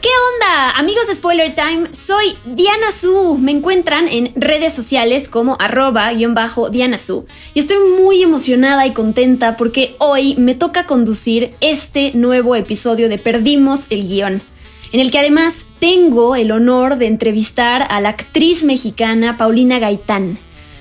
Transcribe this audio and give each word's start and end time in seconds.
¿Qué 0.00 0.08
onda? 0.08 0.70
Amigos 0.78 1.08
de 1.08 1.14
Spoiler 1.14 1.54
Time, 1.54 1.88
soy 1.92 2.34
Diana 2.46 2.90
Su. 2.90 3.36
Me 3.36 3.52
encuentran 3.52 4.08
en 4.08 4.32
redes 4.34 4.72
sociales 4.72 5.28
como 5.28 5.58
arroba 5.60 6.10
Diana 6.14 6.98
Su. 6.98 7.26
Y 7.52 7.58
estoy 7.58 7.76
muy 8.00 8.22
emocionada 8.22 8.86
y 8.86 8.94
contenta 8.94 9.58
porque 9.58 9.96
hoy 9.98 10.36
me 10.36 10.54
toca 10.54 10.86
conducir 10.86 11.50
este 11.60 12.12
nuevo 12.14 12.56
episodio 12.56 13.10
de 13.10 13.18
Perdimos 13.18 13.88
el 13.90 14.08
Guión, 14.08 14.42
en 14.92 15.00
el 15.00 15.10
que 15.10 15.18
además 15.18 15.66
tengo 15.80 16.34
el 16.34 16.50
honor 16.50 16.96
de 16.96 17.06
entrevistar 17.06 17.86
a 17.90 18.00
la 18.00 18.08
actriz 18.08 18.64
mexicana 18.64 19.36
Paulina 19.36 19.78
Gaitán. 19.80 20.38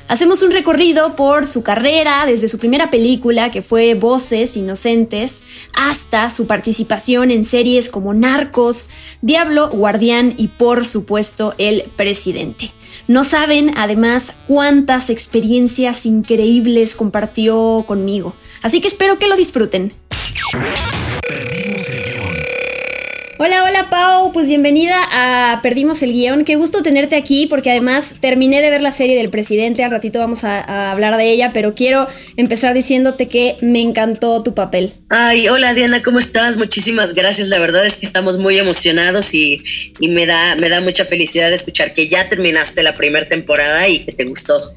Hacemos 0.09 0.41
un 0.41 0.49
recorrido 0.49 1.15
por 1.15 1.45
su 1.45 1.61
carrera, 1.61 2.25
desde 2.25 2.49
su 2.49 2.57
primera 2.57 2.89
película, 2.89 3.51
que 3.51 3.61
fue 3.61 3.93
Voces 3.93 4.57
Inocentes, 4.57 5.43
hasta 5.75 6.31
su 6.31 6.47
participación 6.47 7.29
en 7.29 7.43
series 7.43 7.89
como 7.89 8.15
Narcos, 8.15 8.89
Diablo, 9.21 9.69
Guardián 9.69 10.33
y 10.35 10.47
por 10.47 10.87
supuesto 10.87 11.53
El 11.59 11.83
Presidente. 11.95 12.71
No 13.07 13.23
saben, 13.23 13.71
además, 13.77 14.33
cuántas 14.47 15.11
experiencias 15.11 16.07
increíbles 16.07 16.95
compartió 16.95 17.83
conmigo. 17.85 18.35
Así 18.63 18.81
que 18.81 18.87
espero 18.87 19.19
que 19.19 19.27
lo 19.27 19.35
disfruten. 19.35 19.93
Hola, 23.41 23.63
hola 23.63 23.89
Pau, 23.89 24.33
pues 24.33 24.49
bienvenida 24.49 24.97
a 25.09 25.61
Perdimos 25.61 26.01
el 26.01 26.11
Guión. 26.11 26.43
Qué 26.43 26.57
gusto 26.57 26.83
tenerte 26.83 27.15
aquí 27.15 27.47
porque 27.47 27.71
además 27.71 28.15
terminé 28.19 28.61
de 28.61 28.69
ver 28.69 28.81
la 28.81 28.91
serie 28.91 29.15
del 29.15 29.29
presidente, 29.29 29.81
al 29.81 29.91
ratito 29.91 30.19
vamos 30.19 30.43
a, 30.43 30.91
hablar 30.91 31.15
de 31.15 31.31
ella, 31.31 31.51
pero 31.53 31.73
quiero 31.73 32.09
empezar 32.35 32.73
diciéndote 32.73 33.29
que 33.29 33.55
me 33.61 33.79
encantó 33.79 34.43
tu 34.43 34.53
papel. 34.53 34.91
Ay, 35.07 35.47
hola 35.47 35.73
Diana, 35.73 36.03
¿cómo 36.03 36.19
estás? 36.19 36.57
Muchísimas 36.57 37.15
gracias, 37.15 37.47
la 37.47 37.59
verdad 37.59 37.85
es 37.85 37.95
que 37.95 38.05
estamos 38.05 38.37
muy 38.37 38.57
emocionados 38.57 39.33
y, 39.33 39.63
me, 40.01 40.25
da, 40.25 40.55
me 40.55 40.67
da 40.67 40.81
mucha 40.81 41.05
felicidad 41.05 41.53
escuchar 41.53 41.93
que 41.93 42.09
ya 42.09 42.27
terminaste 42.27 42.83
la 42.83 42.93
primera 42.93 43.25
temporada 43.25 43.87
y 43.87 43.99
que 43.99 44.11
te 44.11 44.25
gustó. 44.25 44.73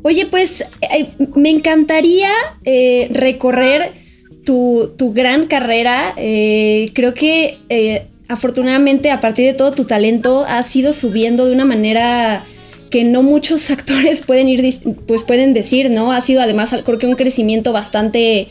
Oye, 0.00 0.24
pues 0.24 0.62
eh, 0.80 1.08
me 1.34 1.50
encantaría 1.50 2.30
eh, 2.64 3.08
recorrer 3.10 4.05
tu, 4.46 5.12
gran 5.12 5.46
carrera. 5.46 6.14
Eh, 6.16 6.90
creo 6.94 7.12
que 7.12 7.58
eh, 7.68 8.06
afortunadamente 8.28 9.10
a 9.10 9.20
partir 9.20 9.44
de 9.44 9.52
todo 9.52 9.72
tu 9.72 9.84
talento 9.84 10.44
has 10.48 10.74
ido 10.74 10.92
subiendo 10.92 11.46
de 11.46 11.52
una 11.52 11.64
manera 11.64 12.44
que 12.90 13.04
no 13.04 13.22
muchos 13.22 13.70
actores 13.76 14.22
pueden 14.22 14.48
ir, 14.48 14.78
pues 15.06 15.24
pueden 15.24 15.52
decir, 15.52 15.90
¿no? 15.90 16.12
Ha 16.12 16.20
sido 16.22 16.40
además 16.40 16.74
creo 16.84 16.98
que 16.98 17.06
un 17.06 17.16
crecimiento 17.16 17.72
bastante, 17.72 18.48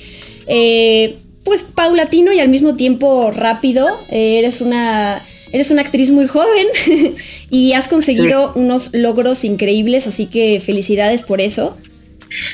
eh, 0.48 1.16
pues 1.44 1.64
paulatino 1.64 2.34
y 2.34 2.40
al 2.40 2.50
mismo 2.50 2.76
tiempo 2.76 3.32
rápido. 3.32 3.88
eres 4.12 4.62
una, 4.62 5.24
eres 5.52 5.72
una 5.72 5.82
actriz 5.82 6.12
muy 6.12 6.28
joven 6.28 6.68
y 7.50 7.74
has 7.74 7.88
conseguido 7.88 8.52
unos 8.56 8.94
logros 8.94 9.46
increíbles, 9.46 10.08
así 10.08 10.26
que 10.26 10.60
felicidades 10.60 11.24
por 11.24 11.40
eso. 11.40 11.78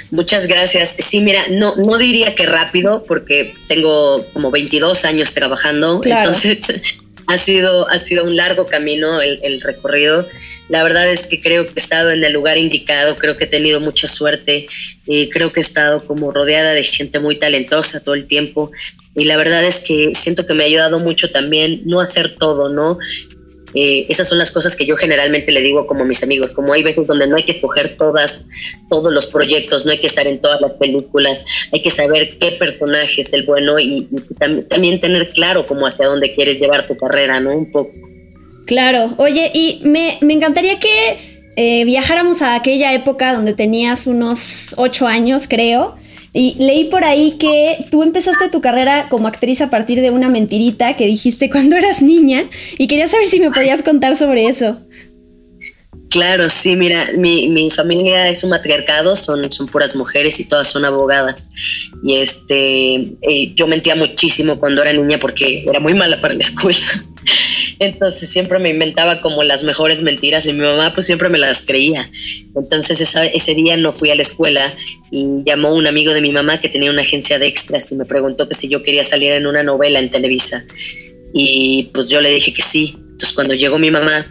Muchas 0.09 0.47
gracias. 0.47 0.95
Sí, 0.99 1.21
mira, 1.21 1.45
no, 1.49 1.75
no 1.75 1.97
diría 1.97 2.35
que 2.35 2.45
rápido, 2.45 3.03
porque 3.07 3.53
tengo 3.67 4.25
como 4.33 4.51
22 4.51 5.05
años 5.05 5.33
trabajando, 5.33 6.01
entonces 6.03 6.63
ha 7.27 7.37
sido, 7.37 7.89
ha 7.89 7.97
sido 7.97 8.23
un 8.23 8.35
largo 8.35 8.65
camino 8.65 9.21
el, 9.21 9.61
recorrido. 9.61 10.27
La 10.69 10.83
verdad 10.83 11.09
es 11.09 11.27
que 11.27 11.41
creo 11.41 11.65
que 11.65 11.73
he 11.75 11.81
estado 11.81 12.11
en 12.11 12.23
el 12.23 12.31
lugar 12.31 12.57
indicado, 12.57 13.17
creo 13.17 13.35
que 13.35 13.43
he 13.43 13.47
tenido 13.47 13.79
mucha 13.79 14.07
suerte, 14.07 14.67
y 15.05 15.29
creo 15.29 15.51
que 15.51 15.59
he 15.59 15.63
estado 15.63 16.05
como 16.05 16.31
rodeada 16.31 16.73
de 16.73 16.83
gente 16.83 17.19
muy 17.19 17.35
talentosa 17.35 18.01
todo 18.01 18.15
el 18.15 18.25
tiempo 18.25 18.71
y 19.15 19.25
la 19.25 19.35
verdad 19.35 19.63
es 19.63 19.79
que 19.79 20.13
siento 20.15 20.45
que 20.45 20.53
me 20.53 20.63
ha 20.63 20.67
ayudado 20.67 20.99
mucho 20.99 21.31
también 21.31 21.81
no 21.85 21.99
hacer 21.99 22.35
todo, 22.35 22.69
¿no? 22.69 22.97
Eh, 23.73 24.05
esas 24.09 24.27
son 24.27 24.37
las 24.37 24.51
cosas 24.51 24.75
que 24.75 24.85
yo 24.85 24.97
generalmente 24.97 25.51
le 25.51 25.61
digo 25.61 25.87
como 25.87 26.01
a 26.01 26.05
mis 26.05 26.21
amigos, 26.23 26.53
como 26.53 26.73
hay 26.73 26.83
veces 26.83 27.07
donde 27.07 27.27
no 27.27 27.35
hay 27.35 27.43
que 27.43 27.51
escoger 27.51 27.95
todas, 27.97 28.41
todos 28.89 29.11
los 29.11 29.27
proyectos, 29.27 29.85
no 29.85 29.91
hay 29.91 29.99
que 29.99 30.07
estar 30.07 30.27
en 30.27 30.39
todas 30.39 30.59
las 30.61 30.73
películas, 30.73 31.39
hay 31.71 31.81
que 31.81 31.89
saber 31.89 32.37
qué 32.37 32.51
personaje 32.51 33.21
es 33.21 33.31
el 33.33 33.43
bueno 33.43 33.79
y, 33.79 34.07
también 34.69 34.99
tener 34.99 35.29
claro 35.29 35.65
como 35.65 35.87
hacia 35.87 36.07
dónde 36.07 36.33
quieres 36.33 36.59
llevar 36.59 36.87
tu 36.87 36.97
carrera, 36.97 37.39
¿no? 37.39 37.55
Un 37.55 37.71
poco. 37.71 37.91
Claro, 38.65 39.13
oye, 39.17 39.51
y 39.53 39.79
me, 39.83 40.17
encantaría 40.21 40.79
que 40.79 41.17
eh, 41.55 41.85
viajáramos 41.85 42.41
a 42.41 42.55
aquella 42.55 42.93
época 42.93 43.33
donde 43.33 43.53
tenías 43.53 44.07
unos 44.07 44.73
ocho 44.77 45.07
años, 45.07 45.47
creo, 45.47 45.95
y 46.33 46.55
leí 46.59 46.85
por 46.85 47.03
ahí 47.03 47.37
que 47.37 47.85
tú 47.89 48.03
empezaste 48.03 48.49
tu 48.49 48.61
carrera 48.61 49.07
como 49.09 49.27
actriz 49.27 49.61
a 49.61 49.69
partir 49.69 50.01
de 50.01 50.11
una 50.11 50.29
mentirita 50.29 50.95
que 50.95 51.05
dijiste 51.05 51.49
cuando 51.49 51.75
eras 51.75 52.01
niña 52.01 52.45
y 52.77 52.87
quería 52.87 53.07
saber 53.07 53.25
si 53.25 53.39
me 53.39 53.51
podías 53.51 53.83
contar 53.83 54.15
sobre 54.15 54.47
eso. 54.47 54.77
Claro, 56.11 56.49
sí, 56.49 56.75
mira, 56.75 57.11
mi, 57.15 57.71
familia 57.71 58.27
es 58.27 58.43
un 58.43 58.49
matriarcado, 58.49 59.15
son, 59.15 59.49
son 59.49 59.67
puras 59.67 59.95
mujeres 59.95 60.41
y 60.41 60.45
todas 60.45 60.67
son 60.67 60.83
abogadas. 60.83 61.49
Y 62.03 62.17
este, 62.17 62.95
eh, 63.21 63.53
yo 63.55 63.65
mentía 63.65 63.95
muchísimo 63.95 64.59
cuando 64.59 64.81
era 64.81 64.91
niña 64.91 65.19
porque 65.19 65.63
era 65.65 65.79
muy 65.79 65.93
mala 65.93 66.19
para 66.19 66.33
la 66.33 66.41
escuela. 66.41 67.05
Entonces 67.79 68.27
siempre 68.27 68.59
me 68.59 68.71
inventaba 68.71 69.21
como 69.21 69.41
las 69.43 69.63
mejores 69.63 70.01
mentiras 70.01 70.45
y 70.47 70.51
mi 70.51 70.59
mamá 70.59 70.93
pues 70.93 71.05
siempre 71.05 71.29
me 71.29 71.37
las 71.37 71.61
creía. 71.61 72.11
Entonces 72.57 72.99
ese 72.99 73.55
día 73.55 73.77
no 73.77 73.93
fui 73.93 74.09
a 74.09 74.15
la 74.15 74.23
escuela 74.23 74.75
y 75.11 75.25
llamó 75.45 75.73
un 75.73 75.87
amigo 75.87 76.13
de 76.13 76.19
mi 76.19 76.33
mamá 76.33 76.59
que 76.59 76.67
tenía 76.67 76.91
una 76.91 77.03
agencia 77.03 77.39
de 77.39 77.47
extras 77.47 77.89
y 77.89 77.95
me 77.95 78.03
preguntó 78.03 78.49
que 78.49 78.53
si 78.53 78.67
yo 78.67 78.83
quería 78.83 79.05
salir 79.05 79.31
en 79.31 79.47
una 79.47 79.63
novela 79.63 79.99
en 79.99 80.11
Televisa. 80.11 80.65
Y 81.33 81.83
pues 81.93 82.09
yo 82.09 82.19
le 82.19 82.31
dije 82.31 82.53
que 82.53 82.61
sí. 82.61 82.95
Entonces 82.97 83.31
cuando 83.31 83.53
llegó 83.53 83.79
mi 83.79 83.91
mamá 83.91 84.25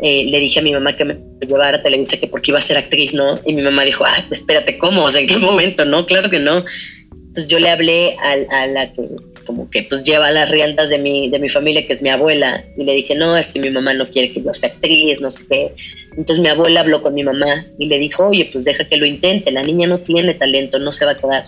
eh, 0.00 0.24
le 0.28 0.38
dije 0.38 0.60
a 0.60 0.62
mi 0.62 0.72
mamá 0.72 0.96
que 0.96 1.04
me 1.04 1.16
llevara 1.40 1.78
a 1.78 1.82
Televisa 1.82 2.18
que 2.18 2.28
porque 2.28 2.50
iba 2.52 2.58
a 2.58 2.62
ser 2.62 2.76
actriz, 2.76 3.14
¿no? 3.14 3.38
Y 3.44 3.52
mi 3.52 3.62
mamá 3.62 3.84
dijo, 3.84 4.04
ah, 4.04 4.24
espérate, 4.30 4.78
¿cómo? 4.78 5.04
O 5.04 5.10
sea, 5.10 5.20
¿en 5.20 5.26
qué 5.26 5.38
momento? 5.38 5.84
No, 5.84 6.06
claro 6.06 6.30
que 6.30 6.38
no. 6.38 6.64
Entonces 7.12 7.48
yo 7.48 7.58
le 7.58 7.68
hablé 7.68 8.16
a, 8.18 8.66
la 8.66 8.92
que 8.92 9.02
como 9.44 9.70
que 9.70 9.82
pues 9.82 10.02
lleva 10.02 10.30
las 10.30 10.50
riendas 10.50 10.90
de 10.90 10.98
mi, 10.98 11.30
de 11.30 11.38
mi 11.38 11.48
familia, 11.48 11.86
que 11.86 11.92
es 11.92 12.02
mi 12.02 12.10
abuela, 12.10 12.64
y 12.76 12.84
le 12.84 12.92
dije, 12.92 13.14
no, 13.14 13.36
es 13.36 13.50
que 13.50 13.58
mi 13.58 13.70
mamá 13.70 13.94
no 13.94 14.08
quiere 14.08 14.30
que 14.30 14.42
yo 14.42 14.52
sea 14.52 14.68
actriz, 14.68 15.20
no 15.20 15.30
sé 15.30 15.40
qué. 15.48 15.74
Entonces 16.16 16.38
mi 16.38 16.48
abuela 16.48 16.80
habló 16.80 17.02
con 17.02 17.14
mi 17.14 17.22
mamá 17.22 17.64
y 17.78 17.86
le 17.86 17.98
dijo, 17.98 18.26
oye, 18.26 18.48
pues 18.52 18.64
deja 18.64 18.84
que 18.84 18.96
lo 18.96 19.06
intente, 19.06 19.50
la 19.50 19.62
niña 19.62 19.86
no 19.88 19.98
tiene 19.98 20.34
talento, 20.34 20.78
no 20.78 20.92
se 20.92 21.04
va 21.04 21.12
a 21.12 21.18
quedar. 21.18 21.46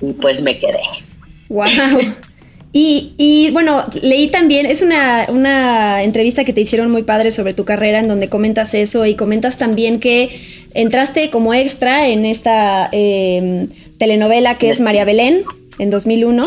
Y 0.00 0.12
pues 0.12 0.42
me 0.42 0.58
quedé. 0.58 0.82
¡Wow! 1.48 1.66
Y, 2.76 3.50
bueno, 3.52 3.84
leí 4.02 4.26
también, 4.28 4.66
es 4.66 4.82
una, 4.82 6.02
entrevista 6.02 6.44
que 6.44 6.52
te 6.52 6.60
hicieron 6.60 6.90
muy 6.90 7.04
padre 7.04 7.30
sobre 7.30 7.54
tu 7.54 7.64
carrera 7.64 8.00
en 8.00 8.08
donde 8.08 8.28
comentas 8.28 8.74
eso 8.74 9.06
y 9.06 9.14
comentas 9.14 9.58
también 9.58 10.00
que 10.00 10.40
entraste 10.74 11.30
como 11.30 11.54
extra 11.54 12.08
en 12.08 12.24
esta 12.24 12.88
em, 12.90 13.68
telenovela 13.96 14.58
que 14.58 14.70
es 14.70 14.80
María 14.80 15.04
Belén 15.04 15.44
en 15.78 15.90
2001. 15.90 16.44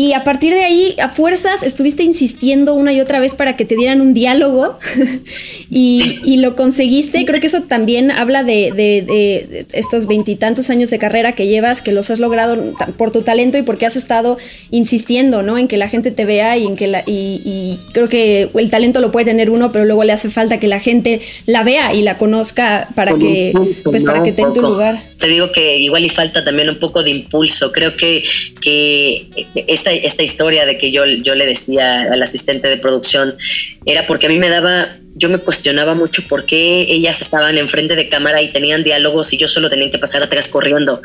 Y 0.00 0.12
a 0.12 0.22
partir 0.22 0.54
de 0.54 0.62
ahí, 0.62 0.94
a 1.02 1.08
fuerzas, 1.08 1.64
estuviste 1.64 2.04
insistiendo 2.04 2.74
una 2.74 2.92
y 2.92 3.00
otra 3.00 3.18
vez 3.18 3.34
para 3.34 3.56
que 3.56 3.64
te 3.64 3.74
dieran 3.74 4.00
un 4.00 4.14
diálogo 4.14 4.78
y, 5.72 6.36
lo 6.36 6.54
conseguiste. 6.54 7.26
Creo 7.26 7.40
que 7.40 7.48
eso 7.48 7.62
también 7.62 8.12
habla 8.12 8.44
de, 8.44 9.66
estos 9.72 10.06
veintitantos 10.06 10.70
años 10.70 10.90
de 10.90 11.00
carrera 11.00 11.32
que 11.32 11.48
llevas, 11.48 11.82
que 11.82 11.90
los 11.90 12.10
has 12.10 12.20
logrado 12.20 12.74
por 12.96 13.10
tu 13.10 13.22
talento 13.22 13.58
y 13.58 13.62
porque 13.62 13.86
has 13.86 13.96
estado 13.96 14.38
insistiendo, 14.70 15.42
¿no? 15.42 15.58
En 15.58 15.66
que 15.66 15.76
la 15.76 15.88
gente 15.88 16.12
te 16.12 16.24
vea 16.24 16.56
y 16.56 16.66
en 16.66 16.76
que 16.76 16.86
la, 16.86 17.02
y, 17.04 17.80
creo 17.92 18.08
que 18.08 18.50
el 18.54 18.70
talento 18.70 19.00
lo 19.00 19.10
puede 19.10 19.26
tener 19.26 19.50
uno, 19.50 19.72
pero 19.72 19.84
luego 19.84 20.04
le 20.04 20.12
hace 20.12 20.30
falta 20.30 20.60
que 20.60 20.68
la 20.68 20.78
gente 20.78 21.22
la 21.44 21.64
vea 21.64 21.92
y 21.92 22.02
la 22.02 22.18
conozca 22.18 22.86
para 22.94 23.14
que, 23.14 23.52
pues, 23.82 24.04
para 24.04 24.22
que 24.22 24.30
tenga 24.30 24.52
tu 24.52 24.62
lugar. 24.62 25.02
Te 25.18 25.26
digo 25.26 25.50
que 25.50 25.76
igual 25.78 26.04
y 26.04 26.08
falta 26.08 26.44
también 26.44 26.68
un 26.68 26.78
poco 26.78 27.02
de 27.02 27.10
impulso. 27.10 27.72
Creo 27.72 27.96
que, 27.96 28.22
que 28.60 29.26
esta, 29.66 29.87
historia 29.94 30.66
de 30.66 30.78
que 30.78 30.90
yo, 30.90 31.06
yo 31.06 31.34
le 31.34 31.46
decía 31.46 32.12
al 32.12 32.22
asistente 32.22 32.68
de 32.68 32.76
producción 32.76 33.36
era 33.84 34.06
porque 34.06 34.26
a 34.26 34.28
mí 34.28 34.38
me 34.38 34.48
daba, 34.48 34.96
yo 35.14 35.28
me 35.28 35.38
cuestionaba 35.38 35.94
mucho 35.94 36.22
por 36.28 36.44
qué 36.44 36.86
ellas 36.88 37.20
estaban 37.22 37.58
enfrente 37.58 37.96
de 37.96 38.08
cámara 38.08 38.42
y 38.42 38.52
tenían 38.52 38.84
diálogos 38.84 39.32
y 39.32 39.38
yo 39.38 39.48
solo 39.48 39.70
tenía 39.70 39.90
que 39.90 39.98
pasar 39.98 40.22
atrás 40.22 40.48
corriendo. 40.48 41.02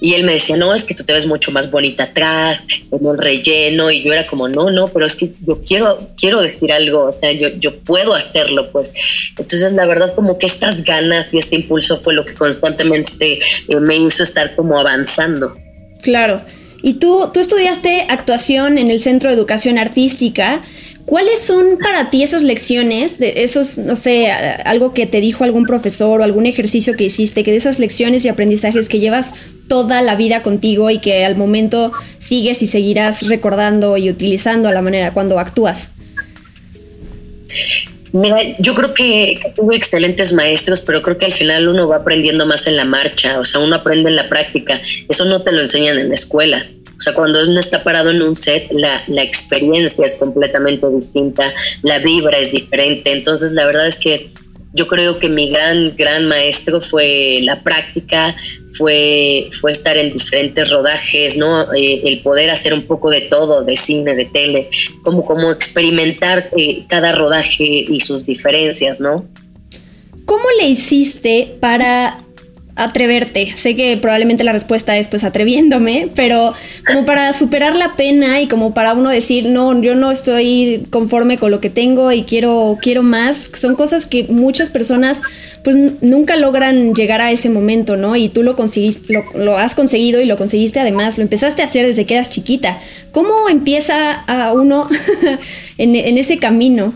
Y 0.00 0.14
él 0.14 0.24
me 0.24 0.32
decía, 0.32 0.56
no, 0.56 0.74
es 0.74 0.84
que 0.84 0.94
tú 0.94 1.02
te 1.02 1.12
ves 1.12 1.26
mucho 1.26 1.50
más 1.50 1.70
bonita 1.70 2.04
atrás, 2.04 2.60
en 2.68 3.04
un 3.04 3.18
relleno. 3.18 3.90
Y 3.90 4.02
yo 4.02 4.12
era 4.12 4.26
como, 4.28 4.48
no, 4.48 4.70
no, 4.70 4.88
pero 4.88 5.06
es 5.06 5.16
que 5.16 5.32
yo 5.44 5.60
quiero, 5.66 6.10
quiero 6.16 6.40
decir 6.40 6.72
algo, 6.72 7.06
o 7.06 7.18
sea, 7.18 7.32
yo, 7.32 7.48
yo 7.58 7.76
puedo 7.80 8.14
hacerlo, 8.14 8.70
pues. 8.70 8.94
Entonces, 9.30 9.72
la 9.72 9.86
verdad, 9.86 10.14
como 10.14 10.38
que 10.38 10.46
estas 10.46 10.84
ganas 10.84 11.30
y 11.32 11.38
este 11.38 11.56
impulso 11.56 11.98
fue 11.98 12.14
lo 12.14 12.24
que 12.24 12.34
constantemente 12.34 13.40
eh, 13.66 13.76
me 13.80 13.96
hizo 13.96 14.22
estar 14.22 14.54
como 14.54 14.78
avanzando. 14.78 15.56
Claro. 16.02 16.42
Y 16.82 16.94
tú, 16.94 17.30
tú 17.32 17.40
estudiaste 17.40 18.06
actuación 18.08 18.78
en 18.78 18.90
el 18.90 19.00
Centro 19.00 19.30
de 19.30 19.36
Educación 19.36 19.78
Artística. 19.78 20.62
¿Cuáles 21.04 21.40
son 21.40 21.78
para 21.82 22.10
ti 22.10 22.22
esas 22.22 22.42
lecciones, 22.42 23.18
de 23.18 23.32
esos, 23.38 23.78
no 23.78 23.96
sé, 23.96 24.30
algo 24.30 24.92
que 24.92 25.06
te 25.06 25.22
dijo 25.22 25.42
algún 25.42 25.64
profesor 25.64 26.20
o 26.20 26.24
algún 26.24 26.44
ejercicio 26.44 26.96
que 26.96 27.04
hiciste, 27.04 27.44
que 27.44 27.50
de 27.50 27.56
esas 27.56 27.78
lecciones 27.78 28.24
y 28.24 28.28
aprendizajes 28.28 28.90
que 28.90 29.00
llevas 29.00 29.34
toda 29.68 30.02
la 30.02 30.16
vida 30.16 30.42
contigo 30.42 30.90
y 30.90 30.98
que 30.98 31.24
al 31.24 31.34
momento 31.34 31.92
sigues 32.18 32.62
y 32.62 32.66
seguirás 32.66 33.26
recordando 33.26 33.96
y 33.96 34.10
utilizando 34.10 34.68
a 34.68 34.72
la 34.72 34.82
manera 34.82 35.14
cuando 35.14 35.38
actúas? 35.38 35.92
Mira, 38.12 38.38
yo 38.58 38.74
creo 38.74 38.94
que 38.94 39.40
tuve 39.54 39.76
excelentes 39.76 40.32
maestros, 40.32 40.80
pero 40.80 41.02
creo 41.02 41.18
que 41.18 41.26
al 41.26 41.32
final 41.32 41.68
uno 41.68 41.88
va 41.88 41.96
aprendiendo 41.96 42.46
más 42.46 42.66
en 42.66 42.76
la 42.76 42.84
marcha, 42.84 43.38
o 43.38 43.44
sea, 43.44 43.60
uno 43.60 43.76
aprende 43.76 44.08
en 44.10 44.16
la 44.16 44.28
práctica. 44.28 44.80
Eso 45.08 45.24
no 45.24 45.42
te 45.42 45.52
lo 45.52 45.60
enseñan 45.60 45.98
en 45.98 46.08
la 46.08 46.14
escuela. 46.14 46.66
O 46.96 47.00
sea, 47.00 47.14
cuando 47.14 47.42
uno 47.42 47.60
está 47.60 47.84
parado 47.84 48.10
en 48.10 48.22
un 48.22 48.34
set, 48.34 48.68
la, 48.72 49.04
la 49.06 49.22
experiencia 49.22 50.04
es 50.04 50.16
completamente 50.16 50.88
distinta, 50.90 51.52
la 51.82 52.00
vibra 52.00 52.38
es 52.38 52.50
diferente. 52.50 53.12
Entonces, 53.12 53.52
la 53.52 53.66
verdad 53.66 53.86
es 53.86 53.98
que 53.98 54.30
yo 54.72 54.86
creo 54.86 55.18
que 55.18 55.28
mi 55.28 55.50
gran, 55.50 55.96
gran 55.96 56.26
maestro 56.26 56.80
fue 56.80 57.40
la 57.42 57.62
práctica, 57.62 58.36
fue, 58.72 59.48
fue 59.60 59.72
estar 59.72 59.96
en 59.96 60.12
diferentes 60.12 60.70
rodajes, 60.70 61.36
¿no? 61.36 61.72
Eh, 61.72 62.02
el 62.04 62.20
poder 62.20 62.50
hacer 62.50 62.74
un 62.74 62.82
poco 62.82 63.10
de 63.10 63.22
todo, 63.22 63.64
de 63.64 63.76
cine, 63.76 64.14
de 64.14 64.26
tele, 64.26 64.70
como, 65.02 65.24
como 65.24 65.50
experimentar 65.50 66.50
eh, 66.56 66.84
cada 66.88 67.12
rodaje 67.12 67.64
y 67.64 68.00
sus 68.00 68.26
diferencias, 68.26 69.00
¿no? 69.00 69.26
¿Cómo 70.26 70.44
le 70.60 70.68
hiciste 70.68 71.56
para 71.60 72.20
atreverte? 72.78 73.52
Sé 73.56 73.76
que 73.76 73.96
probablemente 73.96 74.44
la 74.44 74.52
respuesta 74.52 74.96
es 74.96 75.08
pues 75.08 75.24
atreviéndome, 75.24 76.08
pero 76.14 76.54
como 76.86 77.04
para 77.04 77.32
superar 77.32 77.76
la 77.76 77.96
pena 77.96 78.40
y 78.40 78.46
como 78.46 78.74
para 78.74 78.94
uno 78.94 79.10
decir, 79.10 79.46
no, 79.46 79.80
yo 79.82 79.94
no 79.94 80.10
estoy 80.10 80.86
conforme 80.90 81.38
con 81.38 81.50
lo 81.50 81.60
que 81.60 81.70
tengo 81.70 82.12
y 82.12 82.22
quiero, 82.22 82.78
quiero 82.80 83.02
más, 83.02 83.50
son 83.54 83.74
cosas 83.74 84.06
que 84.06 84.24
muchas 84.24 84.70
personas 84.70 85.22
pues 85.64 85.76
nunca 86.00 86.36
logran 86.36 86.94
llegar 86.94 87.20
a 87.20 87.30
ese 87.30 87.50
momento, 87.50 87.96
¿no? 87.96 88.16
Y 88.16 88.28
tú 88.28 88.42
lo 88.42 88.56
conseguiste, 88.56 89.22
lo, 89.34 89.58
has 89.58 89.74
conseguido 89.74 90.20
y 90.20 90.24
lo 90.24 90.36
conseguiste 90.36 90.80
además, 90.80 91.18
lo 91.18 91.22
empezaste 91.22 91.62
a 91.62 91.66
hacer 91.66 91.86
desde 91.86 92.06
que 92.06 92.14
eras 92.14 92.30
chiquita. 92.30 92.78
¿Cómo 93.12 93.48
empieza 93.48 94.12
a 94.12 94.52
uno 94.52 94.88
en, 95.78 95.96
en 95.96 96.18
ese 96.18 96.38
camino? 96.38 96.94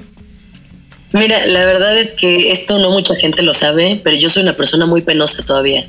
Mira, 1.13 1.47
la 1.47 1.65
verdad 1.65 1.99
es 1.99 2.15
que 2.15 2.51
esto 2.51 2.79
no 2.79 2.91
mucha 2.91 3.15
gente 3.15 3.43
lo 3.43 3.53
sabe, 3.53 4.01
pero 4.03 4.17
yo 4.17 4.29
soy 4.29 4.43
una 4.43 4.57
persona 4.57 4.87
muy 4.87 5.03
penosa 5.03 5.45
todavía. 5.45 5.87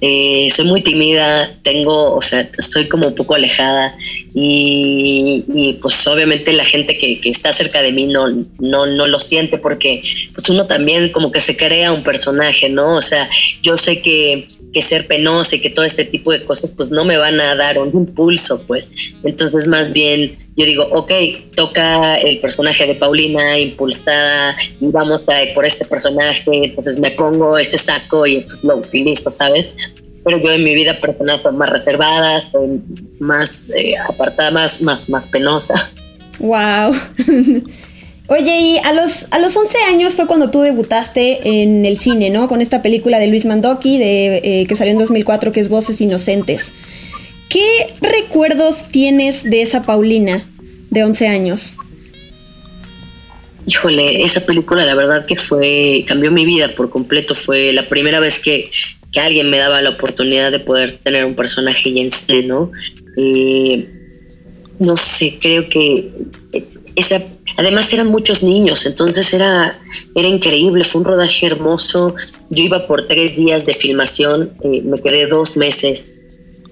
Eh, 0.00 0.48
soy 0.54 0.66
muy 0.66 0.82
tímida, 0.82 1.50
tengo, 1.62 2.14
o 2.14 2.20
sea, 2.20 2.48
soy 2.58 2.88
como 2.88 3.08
un 3.08 3.14
poco 3.14 3.34
alejada 3.34 3.96
y, 4.34 5.78
pues 5.80 6.06
obviamente 6.06 6.52
la 6.52 6.64
gente 6.64 6.98
que, 6.98 7.20
está 7.24 7.52
cerca 7.52 7.80
de 7.80 7.92
mí 7.92 8.06
no, 8.06 8.28
no, 8.58 8.86
no 8.86 9.06
lo 9.06 9.18
siente 9.18 9.56
porque 9.56 10.02
pues 10.34 10.50
uno 10.50 10.66
también 10.66 11.10
como 11.10 11.32
que 11.32 11.40
se 11.40 11.56
crea 11.56 11.92
un 11.92 12.02
personaje, 12.02 12.68
¿no? 12.68 12.96
O 12.96 13.00
sea, 13.00 13.30
yo 13.62 13.76
sé 13.76 14.02
que, 14.02 14.46
que 14.74 14.82
ser 14.82 15.06
penosa 15.06 15.56
y 15.56 15.60
que 15.60 15.70
todo 15.70 15.86
este 15.86 16.04
tipo 16.04 16.32
de 16.32 16.44
cosas 16.44 16.70
pues 16.70 16.90
no 16.90 17.06
me 17.06 17.16
van 17.16 17.40
a 17.40 17.54
dar 17.54 17.78
un 17.78 17.88
impulso, 17.88 18.62
pues. 18.66 18.92
Entonces 19.22 19.66
más 19.66 19.92
bien 19.92 20.36
yo 20.56 20.66
digo, 20.66 20.86
ok, 20.90 21.10
toca 21.54 22.16
el 22.16 22.40
personaje 22.40 22.86
de 22.86 22.94
Paulina 22.94 23.58
impulsada 23.58 24.56
y 24.80 24.86
vamos 24.88 25.26
a 25.28 25.54
por 25.54 25.64
este 25.64 25.84
personaje, 25.84 26.66
entonces 26.66 26.98
me 26.98 27.10
pongo 27.12 27.56
ese 27.56 27.78
saco 27.78 28.26
y 28.26 28.36
entonces 28.36 28.62
lo 28.62 28.76
utilizo, 28.76 29.30
¿sabes? 29.30 29.70
Pero 30.24 30.38
yo 30.38 30.52
en 30.52 30.64
mi 30.64 30.74
vida 30.74 31.00
personal 31.00 31.40
soy 31.40 31.54
más 31.54 31.70
reservada, 31.70 32.40
soy 32.40 32.80
más 33.20 33.70
eh, 33.70 33.94
apartada, 33.96 34.50
más, 34.50 34.80
más, 34.80 35.08
más 35.08 35.26
penosa. 35.26 35.90
Wow. 36.40 36.94
Oye, 38.26 38.58
y 38.58 38.78
a 38.78 38.94
los, 38.94 39.26
a 39.32 39.38
los 39.38 39.54
11 39.54 39.78
años 39.82 40.14
fue 40.14 40.26
cuando 40.26 40.50
tú 40.50 40.62
debutaste 40.62 41.62
en 41.62 41.84
el 41.84 41.98
cine, 41.98 42.30
¿no? 42.30 42.48
Con 42.48 42.62
esta 42.62 42.80
película 42.80 43.18
de 43.18 43.26
Luis 43.26 43.44
Mandoki, 43.44 43.98
de, 43.98 44.36
eh, 44.38 44.66
que 44.66 44.76
salió 44.76 44.92
en 44.92 44.98
2004, 44.98 45.52
que 45.52 45.60
es 45.60 45.68
Voces 45.68 46.00
Inocentes. 46.00 46.72
¿Qué 47.50 47.94
recuerdos 48.00 48.86
tienes 48.90 49.44
de 49.44 49.60
esa 49.60 49.82
Paulina 49.82 50.46
de 50.90 51.04
11 51.04 51.28
años? 51.28 51.74
Híjole, 53.66 54.24
esa 54.24 54.40
película 54.40 54.86
la 54.86 54.94
verdad 54.94 55.26
que 55.26 55.36
fue, 55.36 56.04
cambió 56.06 56.30
mi 56.30 56.46
vida 56.46 56.74
por 56.74 56.88
completo. 56.88 57.34
Fue 57.34 57.72
la 57.72 57.88
primera 57.90 58.20
vez 58.20 58.40
que, 58.40 58.70
alguien 59.16 59.48
me 59.48 59.58
daba 59.58 59.80
la 59.80 59.90
oportunidad 59.90 60.50
de 60.50 60.58
poder 60.58 60.98
tener 60.98 61.24
un 61.24 61.34
personaje 61.34 61.90
y 61.90 62.00
en 62.00 62.48
¿no? 62.48 62.72
Eh, 63.16 63.88
no 64.80 64.96
sé, 64.96 65.38
creo 65.40 65.68
que 65.68 66.10
esa, 66.96 67.22
además 67.56 67.92
eran 67.92 68.08
muchos 68.08 68.42
niños, 68.42 68.86
entonces 68.86 69.32
era, 69.32 69.78
era 70.14 70.28
increíble, 70.28 70.84
fue 70.84 71.00
un 71.00 71.06
rodaje 71.06 71.46
hermoso. 71.46 72.14
Yo 72.50 72.64
iba 72.64 72.86
por 72.86 73.08
tres 73.08 73.36
días 73.36 73.66
de 73.66 73.74
filmación, 73.74 74.52
eh, 74.62 74.82
me 74.82 75.00
quedé 75.00 75.26
dos 75.26 75.56
meses 75.56 76.14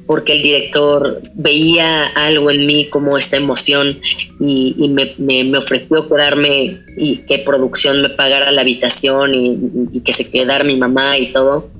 porque 0.06 0.34
el 0.34 0.42
director 0.42 1.22
veía 1.34 2.06
algo 2.06 2.50
en 2.50 2.66
mí 2.66 2.88
como 2.90 3.16
esta 3.16 3.36
emoción 3.36 3.98
y, 4.40 4.88
me, 4.88 5.56
ofreció 5.56 6.08
quedarme 6.08 6.82
y 6.96 7.18
que 7.18 7.38
producción 7.38 8.02
me 8.02 8.10
pagara 8.10 8.50
la 8.50 8.62
habitación 8.62 9.34
y, 9.34 10.00
que 10.00 10.12
se 10.12 10.30
quedara 10.30 10.64
mi 10.64 10.76
mamá 10.76 11.18
y 11.18 11.32
todo. 11.32 11.70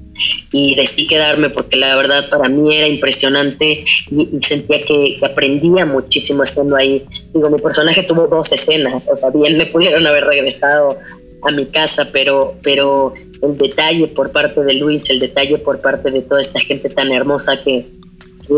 Y 0.52 0.74
decidí 0.74 1.06
quedarme 1.06 1.50
porque 1.50 1.76
la 1.76 1.96
verdad 1.96 2.28
para 2.28 2.48
mí 2.48 2.74
era 2.76 2.86
impresionante 2.86 3.84
y, 4.10 4.28
sentía 4.42 4.82
que, 4.82 5.18
aprendía 5.22 5.86
muchísimo 5.86 6.42
estando 6.42 6.76
ahí. 6.76 7.04
Digo, 7.32 7.50
mi 7.50 7.58
personaje 7.58 8.02
tuvo 8.02 8.26
dos 8.26 8.52
escenas, 8.52 9.06
o 9.10 9.16
sea, 9.16 9.30
bien 9.30 9.56
me 9.56 9.66
pudieron 9.66 10.06
haber 10.06 10.24
regresado 10.24 10.98
a 11.42 11.50
mi 11.50 11.66
casa, 11.66 12.08
pero, 12.12 12.54
pero 12.62 13.14
el 13.42 13.58
detalle 13.58 14.06
por 14.06 14.30
parte 14.30 14.62
de 14.62 14.74
Luis, 14.74 15.08
el 15.10 15.18
detalle 15.18 15.58
por 15.58 15.80
parte 15.80 16.10
de 16.10 16.22
toda 16.22 16.40
esta 16.40 16.60
gente 16.60 16.88
tan 16.88 17.10
hermosa 17.12 17.62
que, 17.62 17.86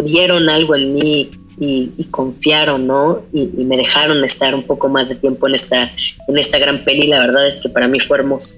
vieron 0.03 0.49
algo 0.49 0.75
en 0.75 0.95
mí 0.95 1.31
y, 1.59 2.05
confiaron, 2.11 2.87
¿no? 2.87 3.23
Y, 3.33 3.47
me 3.65 3.77
dejaron 3.77 4.25
estar 4.25 4.55
un 4.55 4.65
poco 4.65 4.89
más 4.89 5.09
de 5.09 5.15
tiempo 5.15 5.47
en 5.47 5.55
esta, 5.55 5.93
en 6.27 6.39
esta 6.39 6.59
gran 6.59 6.85
peli. 6.85 7.07
La 7.07 7.21
verdad 7.21 7.47
es 7.47 7.57
que 7.57 7.69
para 7.69 7.87
mí 7.87 8.01
fue 8.01 8.19
hermoso. 8.19 8.55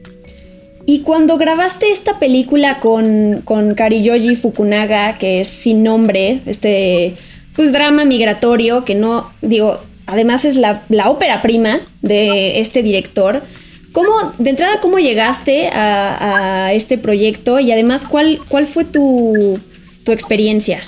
Y 0.89 1.01
cuando 1.01 1.37
grabaste 1.37 1.91
esta 1.91 2.21
película 2.21 2.79
con, 2.79 3.43
con 3.45 3.75
Kariyoji 3.75 4.37
Fukunaga, 4.37 5.19
que 5.19 5.41
es 5.41 5.49
sin 5.49 5.83
nombre, 5.83 6.41
este 6.47 7.17
pues 7.57 7.73
drama 7.73 8.05
migratorio, 8.05 8.85
que 8.85 8.95
no, 8.95 9.33
digo, 9.43 9.81
además 10.07 10.45
es 10.45 10.57
la, 10.57 10.85
ópera 11.07 11.43
prima 11.43 11.81
de 12.03 12.61
este 12.61 12.83
director. 12.85 13.43
¿Cómo, 13.91 14.35
de 14.39 14.51
entrada, 14.51 14.81
cómo 14.81 14.99
llegaste 14.99 15.69
a, 15.73 16.73
este 16.73 16.99
proyecto 16.99 17.59
y 17.59 17.73
además, 17.73 18.05
¿cuál, 18.07 18.39
cuál 18.49 18.67
fue 18.67 18.85
tu, 18.85 19.59
tu 20.05 20.13
experiencia? 20.13 20.81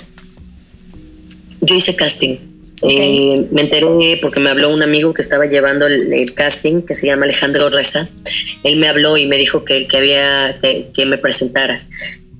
Yo 1.59 1.75
hice 1.75 1.95
casting. 1.95 2.48
Eh, 2.81 3.47
me 3.51 3.61
enteré 3.61 4.17
porque 4.21 4.39
me 4.39 4.49
habló 4.49 4.73
un 4.73 4.81
amigo 4.81 5.13
que 5.13 5.21
estaba 5.21 5.45
llevando 5.45 5.87
el, 5.87 6.33
casting, 6.33 6.81
que 6.81 6.95
se 6.95 7.07
llama 7.07 7.25
Alejandro 7.25 7.69
Reza. 7.69 8.07
Él 8.63 8.77
me 8.77 8.87
habló 8.87 9.17
y 9.17 9.27
me 9.27 9.37
dijo 9.37 9.65
que, 9.65 9.87
que 9.87 9.97
había 9.97 10.59
que, 10.61 11.05
me 11.05 11.17
presentara. 11.17 11.85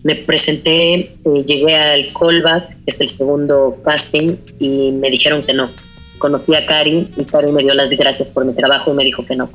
Me 0.04 0.16
presenté, 0.16 0.94
eh, 0.94 1.44
llegué 1.46 1.76
al 1.76 2.14
callback, 2.14 2.70
que 2.70 2.76
es 2.88 3.02
el 3.02 3.10
segundo 3.10 3.82
casting, 3.84 4.38
y 4.60 4.92
me 4.94 5.10
dijeron 5.10 5.44
que 5.44 5.54
no. 5.54 5.70
Conocí 6.18 6.56
a 6.56 6.66
Cari 6.66 7.10
y 7.18 7.24
Cari 7.26 7.52
me 7.52 7.64
dio 7.64 7.74
las 7.74 7.90
gracias 7.90 8.28
por 8.30 8.46
mi 8.46 8.54
trabajo 8.54 8.92
y 8.92 8.96
me 8.96 9.04
dijo 9.04 9.26
que 9.26 9.36
no. 9.36 9.50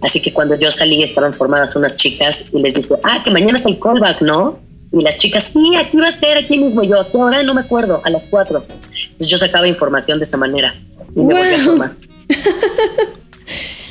Así 0.00 0.20
que 0.20 0.32
cuando 0.32 0.56
yo 0.56 0.70
salí 0.70 1.02
estaban 1.02 1.32
formadas 1.32 1.74
unas 1.76 1.96
chicas 1.96 2.46
y 2.52 2.60
les 2.60 2.74
dije, 2.74 2.94
ah, 3.04 3.22
que 3.24 3.30
mañana 3.30 3.58
es 3.58 3.64
el 3.64 3.78
callback, 3.78 4.22
¿no? 4.22 4.58
Y 4.96 5.02
las 5.02 5.18
chicas, 5.18 5.50
sí, 5.52 5.74
aquí 5.76 5.96
va 5.96 6.06
a 6.06 6.12
ser, 6.12 6.38
aquí 6.38 6.56
mismo 6.56 6.84
yo. 6.84 7.04
Ahora 7.14 7.42
no 7.42 7.52
me 7.52 7.62
acuerdo, 7.62 8.00
a 8.04 8.10
las 8.10 8.22
cuatro. 8.30 8.64
Entonces 8.68 9.28
yo 9.28 9.36
sacaba 9.36 9.66
información 9.66 10.20
de 10.20 10.24
esa 10.24 10.36
manera. 10.36 10.74
Y 11.16 11.20
me 11.20 11.36
a 11.36 11.92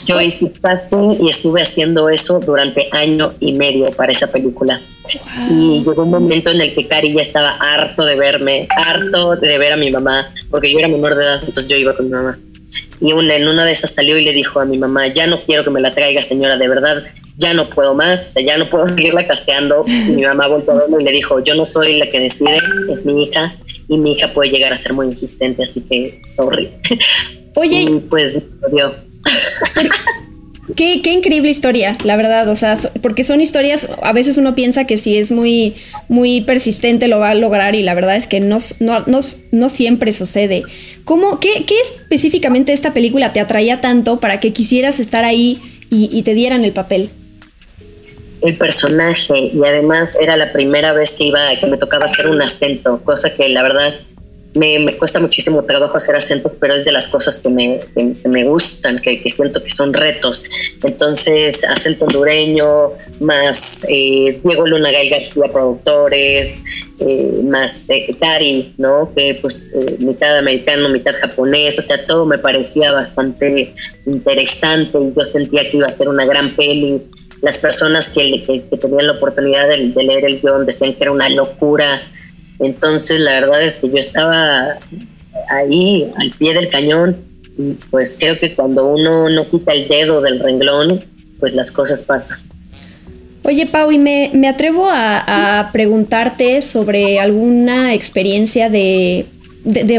Yo 0.05 0.19
hice 0.19 0.51
casting 0.62 1.17
y 1.22 1.29
estuve 1.29 1.62
haciendo 1.62 2.10
eso 2.10 2.39
durante 2.39 2.89
año 2.91 3.33
y 3.39 3.53
medio 3.53 3.89
para 3.91 4.12
esa 4.12 4.27
película. 4.27 4.81
Y 5.50 5.83
llegó 5.86 6.03
un 6.03 6.12
momento 6.12 6.51
en 6.51 6.62
el 6.62 6.74
que 6.74 6.88
Cari 6.88 7.13
ya 7.13 7.22
estaba 7.22 7.51
harto 7.51 8.03
de 8.03 8.15
verme, 8.15 8.67
harto 8.69 9.36
de 9.36 9.57
ver 9.57 9.74
a 9.74 9.77
mi 9.77 9.91
mamá, 9.91 10.27
porque 10.50 10.72
yo 10.72 10.79
era 10.79 10.89
menor 10.89 11.15
de 11.15 11.24
edad, 11.24 11.39
entonces 11.39 11.67
yo 11.67 11.77
iba 11.77 11.95
con 11.95 12.07
mi 12.07 12.12
mamá. 12.12 12.38
Y 13.00 13.13
una, 13.13 13.36
en 13.36 13.48
una 13.48 13.65
de 13.65 13.72
esas 13.72 13.91
salió 13.91 14.17
y 14.17 14.25
le 14.25 14.33
dijo 14.33 14.60
a 14.60 14.65
mi 14.65 14.77
mamá, 14.77 15.07
ya 15.07 15.27
no 15.27 15.39
quiero 15.39 15.63
que 15.63 15.69
me 15.69 15.79
la 15.79 15.93
traiga 15.93 16.22
señora, 16.22 16.57
de 16.57 16.67
verdad, 16.67 17.03
ya 17.38 17.54
no 17.54 17.70
puedo 17.70 17.94
más, 17.94 18.25
o 18.25 18.28
sea, 18.28 18.44
ya 18.44 18.58
no 18.58 18.70
puedo 18.70 18.88
seguirla 18.88 19.25
casteando. 19.25 19.86
Y 19.88 20.12
mi 20.12 20.24
mamá 20.24 20.48
volvió 20.48 20.72
a 20.72 20.75
verlo 20.75 21.00
y 21.00 21.04
le 21.04 21.12
dijo, 21.12 21.44
yo 21.44 21.56
no 21.56 21.66
soy 21.66 21.98
la 21.98 22.08
que 22.08 22.20
decide, 22.20 22.58
es 22.90 23.06
mi 23.06 23.24
hija, 23.24 23.56
y 23.88 23.98
mi 23.98 24.13
hija 24.13 24.34
puede 24.34 24.52
llegar 24.52 24.74
a 24.74 24.75
ser 24.75 24.94
muy 24.94 25.08
insistente, 25.08 25.63
así 25.63 25.82
que 25.82 26.22
sorry. 26.36 26.70
Oye, 27.56 27.82
y 27.84 28.00
pues 28.10 28.40
dio. 28.72 28.94
Qué, 30.78 31.02
qué, 31.02 31.12
increíble 31.12 31.50
historia, 31.50 31.98
la 32.06 32.16
verdad, 32.16 32.48
o 32.48 32.56
sea, 32.56 32.75
porque 33.02 33.25
son 33.25 33.42
historias, 33.42 33.90
a 34.02 34.13
veces 34.13 34.38
uno 34.38 34.56
piensa 34.56 34.88
que 34.88 34.98
si 34.98 35.18
es 35.18 35.30
muy, 35.30 35.75
muy 36.08 36.40
persistente 36.40 37.10
lo 37.10 37.20
va 37.20 37.32
a 37.32 37.36
lograr 37.36 37.75
y 37.75 37.84
la 37.84 37.94
verdad 37.94 38.16
es 38.16 38.28
que 38.28 38.40
no, 38.40 38.60
no, 38.80 39.04
no, 39.52 39.70
siempre 39.70 40.13
sucede. 40.13 40.63
¿Cómo, 41.04 41.42
qué, 41.42 41.66
qué, 41.68 41.75
específicamente 41.82 42.72
esta 42.72 42.94
película 42.94 43.34
te 43.34 43.42
atraía 43.42 43.82
tanto 43.82 44.22
para 44.22 44.40
que 44.40 44.54
quisieras 44.54 45.02
estar 45.02 45.25
ahí 45.25 45.62
y, 45.90 46.10
y 46.12 46.24
te 46.24 46.34
dieran 46.34 46.63
el 46.63 46.72
papel? 46.72 47.10
El 48.44 48.58
personaje 48.58 49.52
y 49.54 49.64
además 49.66 50.16
era 50.20 50.38
la 50.38 50.52
primera 50.52 50.94
vez 50.94 51.12
que 51.12 51.26
iba 51.26 51.56
que 51.60 51.66
me 51.66 51.78
tocaba 51.78 52.06
hacer 52.06 52.28
un 52.28 52.42
acento, 52.42 53.02
cosa 53.04 53.34
que 53.34 53.48
la 53.50 53.64
verdad 53.64 53.94
me, 54.56 54.96
cuesta 54.98 55.20
muchísimo 55.20 55.64
trabajo 55.64 55.98
hacer 55.98 56.16
acentos, 56.16 56.52
pero 56.60 56.76
es 56.76 56.86
de 56.86 56.92
las 56.92 57.08
cosas 57.08 57.40
que 57.40 57.50
me, 57.50 57.80
me 58.26 58.44
gustan, 58.44 59.00
que, 59.00 59.22
siento 59.30 59.64
que 59.64 59.72
son 59.72 59.94
retos. 59.94 60.44
Entonces, 60.84 61.64
acento 61.64 62.06
hondureño, 62.06 62.92
más 63.20 63.86
eh, 63.90 64.40
Diego 64.44 64.68
Luna 64.68 64.92
Gay 64.92 65.10
García, 65.10 65.46
productores, 65.52 66.62
eh, 67.00 67.42
más 67.44 67.90
eh, 67.90 68.74
¿no? 68.78 69.12
Que 69.16 69.38
pues 69.42 69.68
eh, 69.74 69.96
mitad 70.00 70.38
americano, 70.38 70.90
mitad 70.90 71.14
japonés, 71.20 71.78
o 71.78 71.82
sea, 71.82 72.06
todo 72.06 72.26
me 72.26 72.38
parecía 72.38 72.92
bastante 72.92 73.74
interesante 74.06 74.98
y 75.00 75.14
yo 75.16 75.26
sentía 75.26 75.70
que 75.70 75.78
iba 75.78 75.88
a 75.88 75.98
ser 75.98 76.08
una 76.08 76.26
gran 76.26 76.56
peli. 76.56 77.02
Las 77.44 77.60
personas 77.60 78.10
que, 78.10 78.44
que, 78.44 78.78
tenían 78.78 79.06
la 79.06 79.14
oportunidad 79.14 79.68
de, 79.68 79.90
de 79.90 80.04
leer 80.04 80.26
el 80.26 80.42
guion 80.42 80.66
decían 80.66 80.96
que 80.96 81.04
era 81.04 81.12
una 81.12 81.30
locura 81.30 82.02
entonces, 82.60 83.20
la 83.20 83.34
verdad 83.34 83.62
es 83.64 83.76
que 83.76 83.90
yo 83.90 83.98
estaba 83.98 84.78
ahí 85.50 86.12
al 86.18 86.32
pie 86.32 86.54
del 86.54 86.70
cañón 86.70 87.18
y 87.58 87.74
pues 87.92 88.16
creo 88.18 88.40
que 88.40 88.56
cuando 88.56 88.88
uno 88.88 89.30
no 89.30 89.50
quita 89.50 89.74
el 89.74 89.88
dedo 89.88 90.22
del 90.22 90.40
renglón, 90.40 91.04
pues 91.40 91.54
las 91.54 91.72
cosas 91.72 92.02
pasan. 92.02 92.40
Oye, 93.44 93.66
Pau, 93.66 93.92
y 93.92 93.98
me, 93.98 94.48
atrevo 94.48 94.88
a, 94.90 95.70
preguntarte 95.74 96.62
sobre 96.62 97.20
alguna 97.20 97.94
experiencia 97.94 98.70
de, 98.70 99.26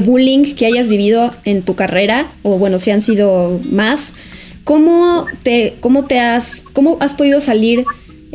bullying 0.02 0.54
que 0.54 0.64
hayas 0.66 0.88
vivido 0.88 1.32
en 1.44 1.62
tu 1.62 1.74
carrera, 1.74 2.28
o 2.42 2.56
bueno, 2.56 2.78
si 2.78 2.90
han 2.90 3.02
sido 3.02 3.60
más. 3.64 4.14
¿Cómo 4.64 5.26
te, 5.42 5.76
cómo 5.80 6.06
te 6.06 6.18
has, 6.20 6.62
cómo 6.72 6.96
has 7.00 7.14
podido 7.14 7.40
salir 7.40 7.84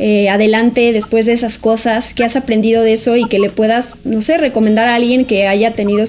eh, 0.02 0.30
adelante 0.30 0.94
después 0.94 1.26
de 1.26 1.32
esas 1.32 1.58
cosas, 1.58 2.14
que 2.14 2.24
has 2.24 2.34
aprendido 2.34 2.82
de 2.82 2.94
eso 2.94 3.16
y 3.16 3.28
que 3.28 3.38
le 3.38 3.50
puedas, 3.50 3.96
no 4.04 4.22
sé, 4.22 4.38
recomendar 4.38 4.88
a 4.88 4.94
alguien 4.94 5.26
que 5.26 5.46
haya 5.46 5.74
tenido, 5.74 6.04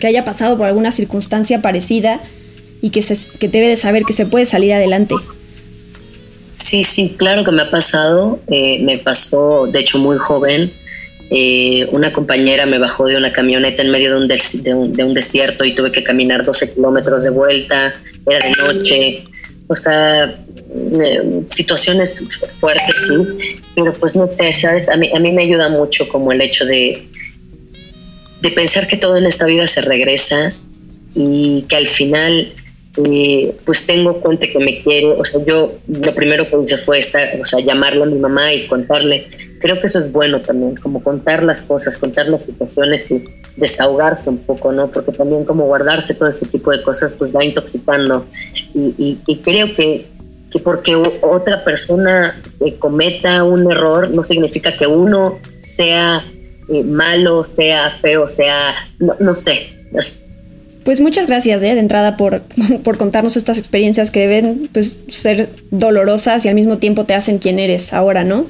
que 0.00 0.06
haya 0.08 0.24
pasado 0.24 0.56
por 0.56 0.66
alguna 0.66 0.90
circunstancia 0.90 1.62
parecida 1.62 2.20
y 2.82 2.90
que, 2.90 3.02
se, 3.02 3.16
que 3.38 3.48
debe 3.48 3.68
de 3.68 3.76
saber 3.76 4.02
que 4.02 4.12
se 4.12 4.26
puede 4.26 4.46
salir 4.46 4.72
adelante. 4.72 5.14
Sí, 6.50 6.82
sí, 6.82 7.14
claro 7.16 7.44
que 7.44 7.52
me 7.52 7.62
ha 7.62 7.70
pasado. 7.70 8.40
Eh, 8.48 8.80
me 8.82 8.98
pasó, 8.98 9.68
de 9.70 9.78
hecho, 9.78 9.98
muy 9.98 10.16
joven. 10.16 10.72
Eh, 11.30 11.86
una 11.92 12.12
compañera 12.12 12.66
me 12.66 12.78
bajó 12.78 13.06
de 13.06 13.16
una 13.16 13.32
camioneta 13.32 13.82
en 13.82 13.90
medio 13.90 14.10
de 14.10 14.22
un, 14.22 14.26
de, 14.26 14.74
un, 14.74 14.92
de 14.92 15.04
un, 15.04 15.14
desierto 15.14 15.64
y 15.64 15.72
tuve 15.72 15.92
que 15.92 16.02
caminar 16.02 16.44
12 16.44 16.74
kilómetros 16.74 17.22
de 17.22 17.30
vuelta. 17.30 17.94
Era 18.28 18.48
de 18.48 18.52
noche. 18.52 19.24
O 19.68 19.74
sea, 19.74 20.38
situaciones 21.46 22.22
fuertes, 22.60 23.06
sí, 23.06 23.60
pero 23.74 23.92
pues 23.94 24.14
no 24.14 24.28
sé, 24.30 24.52
¿sabes? 24.52 24.88
A 24.88 24.96
mí, 24.96 25.10
a 25.14 25.18
mí 25.18 25.32
me 25.32 25.42
ayuda 25.42 25.68
mucho 25.68 26.08
como 26.08 26.32
el 26.32 26.40
hecho 26.40 26.64
de, 26.64 27.08
de 28.40 28.50
pensar 28.50 28.86
que 28.86 28.96
todo 28.96 29.16
en 29.16 29.26
esta 29.26 29.46
vida 29.46 29.66
se 29.66 29.80
regresa 29.80 30.52
y 31.14 31.62
que 31.68 31.76
al 31.76 31.86
final 31.86 32.52
eh, 33.04 33.54
pues 33.64 33.84
tengo 33.84 34.20
cuenta 34.20 34.46
que 34.46 34.58
me 34.58 34.82
quiere, 34.82 35.08
o 35.08 35.24
sea, 35.24 35.44
yo 35.44 35.78
lo 35.86 36.14
primero 36.14 36.48
que 36.48 36.56
hice 36.64 36.78
fue 36.78 36.98
estar, 36.98 37.38
o 37.40 37.44
sea, 37.44 37.60
llamarle 37.60 38.02
a 38.02 38.06
mi 38.06 38.18
mamá 38.18 38.54
y 38.54 38.66
contarle, 38.66 39.26
creo 39.60 39.80
que 39.80 39.86
eso 39.86 39.98
es 39.98 40.12
bueno 40.12 40.40
también, 40.40 40.76
como 40.76 41.02
contar 41.02 41.42
las 41.42 41.62
cosas, 41.62 41.98
contar 41.98 42.28
las 42.28 42.42
situaciones 42.42 43.10
y 43.10 43.24
desahogarse 43.56 44.28
un 44.30 44.38
poco, 44.38 44.72
¿no? 44.72 44.88
Porque 44.88 45.12
también 45.12 45.44
como 45.44 45.64
guardarse 45.64 46.14
todo 46.14 46.28
ese 46.28 46.46
tipo 46.46 46.70
de 46.70 46.82
cosas 46.82 47.12
pues 47.14 47.34
va 47.34 47.44
intoxicando 47.44 48.26
y, 48.74 49.18
creo 49.42 49.74
que 49.74 50.06
que 50.50 50.60
porque 50.60 50.94
otra 50.94 51.64
persona 51.64 52.40
eh, 52.64 52.76
cometa 52.78 53.42
un 53.42 53.70
error 53.70 54.10
no 54.10 54.22
significa 54.22 54.76
que 54.76 54.86
uno 54.86 55.40
sea 55.60 56.22
eh, 56.68 56.82
malo, 56.82 57.44
sea 57.44 57.90
feo, 57.90 58.26
sea, 58.26 58.74
no, 58.98 59.34
sé. 59.34 59.68
Pues 60.84 61.00
muchas 61.00 61.28
gracias 61.28 61.62
eh, 61.62 61.74
de 61.74 61.80
entrada 61.80 62.16
por, 62.16 62.42
por, 62.84 62.96
contarnos 62.98 63.36
estas 63.36 63.58
experiencias 63.58 64.10
que 64.10 64.20
deben 64.20 64.68
pues, 64.72 65.04
ser 65.08 65.48
dolorosas 65.70 66.44
y 66.44 66.48
al 66.48 66.56
mismo 66.56 66.78
tiempo 66.78 67.04
te 67.04 67.14
hacen 67.14 67.38
quien 67.38 67.58
eres 67.58 67.92
ahora, 67.92 68.24
¿no? 68.24 68.46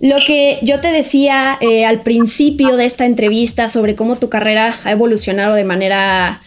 Lo 0.00 0.16
que 0.26 0.58
yo 0.62 0.80
te 0.80 0.88
decía 0.88 1.58
al 1.86 2.02
principio 2.02 2.76
de 2.76 2.84
esta 2.84 3.06
entrevista 3.06 3.68
sobre 3.68 3.94
cómo 3.94 4.16
tu 4.16 4.28
carrera 4.28 4.78
ha 4.84 4.92
evolucionado 4.92 5.54
de 5.54 5.64
manera 5.64 6.42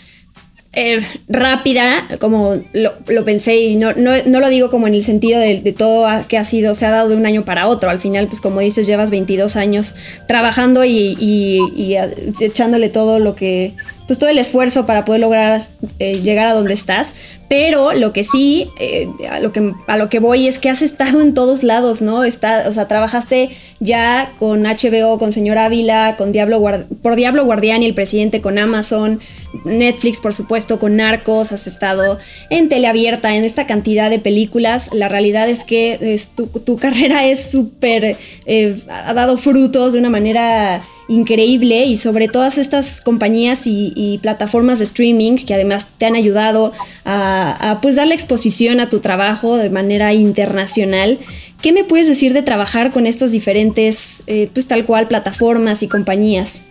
eh, 0.80 1.02
rápida, 1.28 2.06
como 2.20 2.62
lo, 2.74 3.26
pensé, 3.26 3.56
y 3.56 3.76
no, 3.78 3.94
no, 3.94 4.40
lo 4.40 4.50
digo 4.50 4.70
como 4.70 4.86
en 4.86 4.94
el 4.94 5.02
sentido 5.02 5.40
de, 5.40 5.74
todo 5.76 6.08
que 6.28 6.38
ha 6.38 6.44
sido, 6.44 6.76
se 6.76 6.86
ha 6.86 6.92
dado 6.92 7.10
de 7.10 7.16
un 7.16 7.26
año 7.26 7.46
para 7.46 7.68
otro. 7.68 7.90
Al 7.90 8.00
final, 8.00 8.28
pues 8.28 8.42
como 8.42 8.60
dices, 8.60 8.86
llevas 8.86 9.10
22 9.10 9.56
años 9.56 9.96
trabajando 10.28 10.86
y, 10.86 11.98
echándole 12.40 12.90
todo 12.90 13.18
lo 13.18 13.34
que, 13.34 13.74
pues 14.06 14.20
todo 14.20 14.30
el 14.30 14.38
esfuerzo 14.38 14.86
para 14.86 15.04
poder 15.04 15.22
lograr 15.22 15.68
eh, 15.98 16.20
llegar 16.22 16.46
a 16.46 16.54
donde 16.54 16.76
estás. 16.76 17.14
Pero 17.50 17.94
lo 17.94 18.12
que 18.12 18.26
sí, 18.26 18.70
eh, 18.78 19.08
a, 19.30 19.40
lo 19.40 19.54
que, 19.54 19.74
a 19.88 19.98
lo 19.98 20.10
que 20.10 20.20
voy 20.20 20.48
es 20.48 20.60
que 20.60 20.70
has 20.70 20.82
estado 20.82 21.22
en 21.22 21.34
todos 21.34 21.64
lados, 21.64 22.02
¿no? 22.02 22.26
Está, 22.26 22.66
o 22.68 22.72
sea, 22.74 22.88
trabajaste 22.88 23.52
ya 23.80 24.32
con 24.38 24.64
HBO, 24.64 25.18
con 25.18 25.32
Señor 25.32 25.58
Ávila, 25.58 26.16
con 26.18 26.32
Diablo 26.32 26.62
por 27.02 27.16
Diablo 27.16 27.46
Guardián 27.46 27.84
y 27.84 27.86
el 27.86 27.94
presidente 27.94 28.42
con 28.42 28.58
Amazon, 28.58 29.22
Netflix, 29.64 30.20
por 30.20 30.34
supuesto, 30.34 30.78
con 30.78 30.98
Narcos, 30.98 31.54
has 31.54 31.68
estado 31.68 32.18
en 32.50 32.68
teleabierta, 32.68 33.36
en 33.36 33.46
esta 33.46 33.66
cantidad 33.66 34.10
de 34.10 34.20
películas. 34.20 34.94
La 34.94 35.08
realidad 35.08 35.48
es 35.50 35.64
que 35.64 36.20
tu, 36.66 36.78
carrera 36.82 37.26
es 37.26 37.50
súper, 37.50 38.18
eh, 38.46 38.78
ha 38.90 39.14
dado 39.14 39.38
frutos 39.38 39.94
de 39.94 40.00
una 40.00 40.10
manera 40.10 40.82
increíble 41.08 41.86
y 41.86 41.98
sobre 41.98 42.28
todas 42.28 42.58
estas 42.58 43.02
compañías 43.02 43.62
y, 43.66 44.20
plataformas 44.22 44.80
de 44.80 44.86
streaming 44.86 45.36
que 45.38 45.54
además 45.54 45.90
te 45.98 46.06
han 46.06 46.16
ayudado 46.16 46.74
a, 47.06 47.80
pues 47.82 47.96
darle 47.96 48.14
exposición 48.14 48.80
a 48.80 48.90
tu 48.90 49.00
trabajo 49.00 49.58
de 49.58 49.70
manera 49.70 50.14
internacional. 50.14 51.20
¿Qué 51.62 51.72
me 51.72 51.84
puedes 51.84 52.08
decir 52.08 52.34
de 52.34 52.42
trabajar 52.42 52.92
con 52.92 53.08
estas 53.08 53.32
diferentes, 53.32 54.24
eh, 54.28 54.50
pues 54.54 54.68
tal 54.68 54.86
cual, 54.86 55.08
plataformas 55.08 55.82
y 55.82 55.88
compañías? 55.88 56.62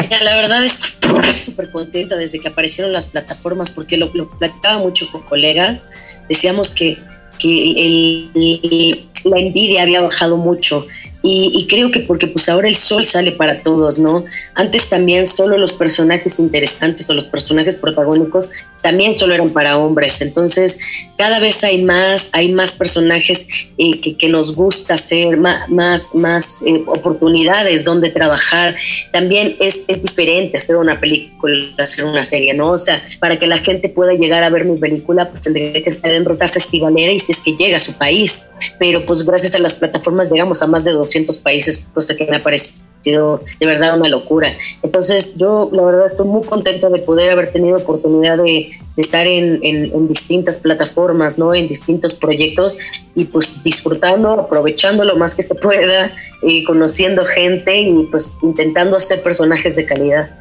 Mira, 0.00 0.22
la 0.22 0.36
verdad 0.36 0.64
es 0.64 0.76
que 0.76 0.86
estoy 0.86 1.44
súper 1.44 1.70
contenta 1.70 2.16
desde 2.16 2.38
que 2.38 2.48
aparecieron 2.48 2.92
las 2.92 3.06
plataformas 3.06 3.70
porque 3.70 3.96
lo, 3.96 4.10
lo 4.14 4.28
platicaba 4.28 4.78
mucho 4.78 5.10
con 5.10 5.22
colegas. 5.22 5.80
Decíamos 6.28 6.70
que, 6.70 6.98
que 7.38 9.00
la 9.24 9.38
envidia 9.38 9.82
había 9.82 10.00
bajado 10.00 10.36
mucho 10.36 10.86
y, 11.24 11.66
creo 11.68 11.92
que 11.92 12.00
porque 12.00 12.26
pues 12.26 12.48
ahora 12.48 12.68
el 12.68 12.74
sol 12.74 13.04
sale 13.04 13.30
para 13.30 13.62
todos, 13.62 13.98
¿no? 13.98 14.24
Antes 14.54 14.88
también 14.88 15.28
solo 15.28 15.56
los 15.56 15.72
personajes 15.72 16.40
interesantes 16.40 17.08
o 17.08 17.14
los 17.14 17.26
personajes 17.26 17.76
protagónicos 17.76 18.50
también 18.80 19.14
solo 19.14 19.34
eran 19.34 19.50
para 19.50 19.78
hombres. 19.78 20.20
Entonces 20.20 20.78
cada 21.16 21.38
vez 21.38 21.62
hay 21.62 21.82
más, 21.82 22.30
hay 22.32 22.50
más 22.52 22.72
personajes 22.72 23.46
eh, 23.78 24.00
que, 24.00 24.28
nos 24.28 24.56
gusta 24.56 24.94
hacer, 24.94 25.36
más, 25.36 25.68
más, 25.68 26.14
más 26.14 26.62
eh, 26.66 26.82
oportunidades 26.86 27.84
donde 27.84 28.10
trabajar. 28.10 28.74
También 29.12 29.54
es, 29.60 29.84
es, 29.86 30.02
diferente 30.02 30.56
hacer 30.56 30.74
una 30.76 30.98
película, 30.98 31.64
hacer 31.78 32.04
una 32.04 32.24
serie, 32.24 32.54
¿no? 32.54 32.70
O 32.72 32.78
sea, 32.78 33.04
para 33.20 33.38
que 33.38 33.46
la 33.46 33.58
gente 33.58 33.88
pueda 33.88 34.14
llegar 34.14 34.42
a 34.42 34.50
ver 34.50 34.64
mi 34.64 34.76
película, 34.78 35.30
pues 35.30 35.42
tendría 35.42 35.72
que 35.72 35.90
estar 35.90 36.12
en 36.12 36.24
ruta 36.24 36.48
festivalera 36.48 37.12
y 37.12 37.20
si 37.20 37.30
es 37.30 37.40
que 37.40 37.52
llega 37.52 37.76
a 37.76 37.80
su 37.80 37.92
país. 37.92 38.46
Pero 38.80 39.04
pues 39.06 39.24
gracias 39.24 39.54
a 39.54 39.58
las 39.60 39.74
plataformas 39.74 40.30
llegamos 40.30 40.62
a 40.62 40.66
más 40.66 40.82
de 40.82 40.90
200 40.90 41.11
países, 41.38 41.86
cosa 41.92 42.16
que 42.16 42.26
me 42.26 42.36
ha 42.36 42.42
parecido 42.42 42.82
de 43.04 43.66
verdad 43.66 43.98
una 43.98 44.08
locura. 44.08 44.52
Entonces 44.82 45.36
yo 45.36 45.70
la 45.72 45.84
verdad 45.84 46.06
estoy 46.10 46.26
muy 46.26 46.42
contenta 46.44 46.88
de 46.88 47.00
poder 47.00 47.30
haber 47.30 47.52
tenido 47.52 47.78
oportunidad 47.78 48.38
de, 48.38 48.70
estar 48.96 49.26
en, 49.26 50.08
distintas 50.08 50.58
plataformas, 50.58 51.38
¿no? 51.38 51.54
En 51.54 51.66
distintos 51.66 52.14
proyectos 52.14 52.78
y 53.14 53.24
pues 53.24 53.62
disfrutando, 53.62 54.30
aprovechando 54.32 55.04
lo 55.04 55.16
más 55.16 55.34
que 55.34 55.42
se 55.42 55.54
pueda, 55.54 56.12
y 56.42 56.64
conociendo 56.64 57.24
gente 57.24 57.80
y 57.80 58.04
pues 58.10 58.36
intentando 58.42 58.96
hacer 58.96 59.22
personajes 59.22 59.76
de 59.76 59.86
calidad. 59.86 60.38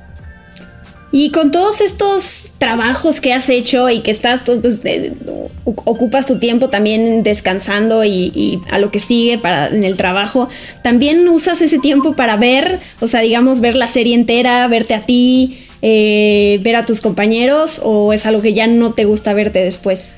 Y 1.14 1.32
con 1.32 1.52
todos 1.52 1.82
estos 1.82 2.52
trabajos 2.58 3.20
que 3.20 3.34
has 3.34 3.50
hecho 3.50 3.90
y 3.90 4.00
que 4.00 4.12
estás, 4.12 4.44
pues, 4.44 4.82
ocupas 5.66 6.26
tu 6.26 6.40
tiempo 6.40 6.70
también 6.70 7.22
descansando 7.22 8.06
y, 8.06 8.62
a 8.70 8.80
lo 8.80 8.92
que 8.92 9.02
sigue 9.02 9.38
para 9.38 9.68
en 9.68 9.84
el 9.84 9.98
trabajo, 9.98 10.48
también 10.84 11.28
usas 11.28 11.62
ese 11.62 11.80
tiempo 11.80 12.16
para 12.16 12.38
ver, 12.38 12.80
o 13.02 13.08
sea, 13.08 13.20
digamos, 13.20 13.60
ver 13.60 13.76
la 13.76 13.90
serie 13.90 14.16
entera, 14.16 14.66
verte 14.68 14.94
a 14.94 15.02
ti, 15.02 15.68
eh, 15.82 16.60
ver 16.62 16.78
a 16.78 16.86
tus 16.86 17.02
compañeros, 17.02 17.82
o 17.84 18.14
es 18.14 18.26
algo 18.26 18.42
que 18.42 18.54
ya 18.54 18.68
no 18.68 18.94
te 18.94 19.04
gusta 19.04 19.34
verte 19.34 19.62
después. 19.64 20.12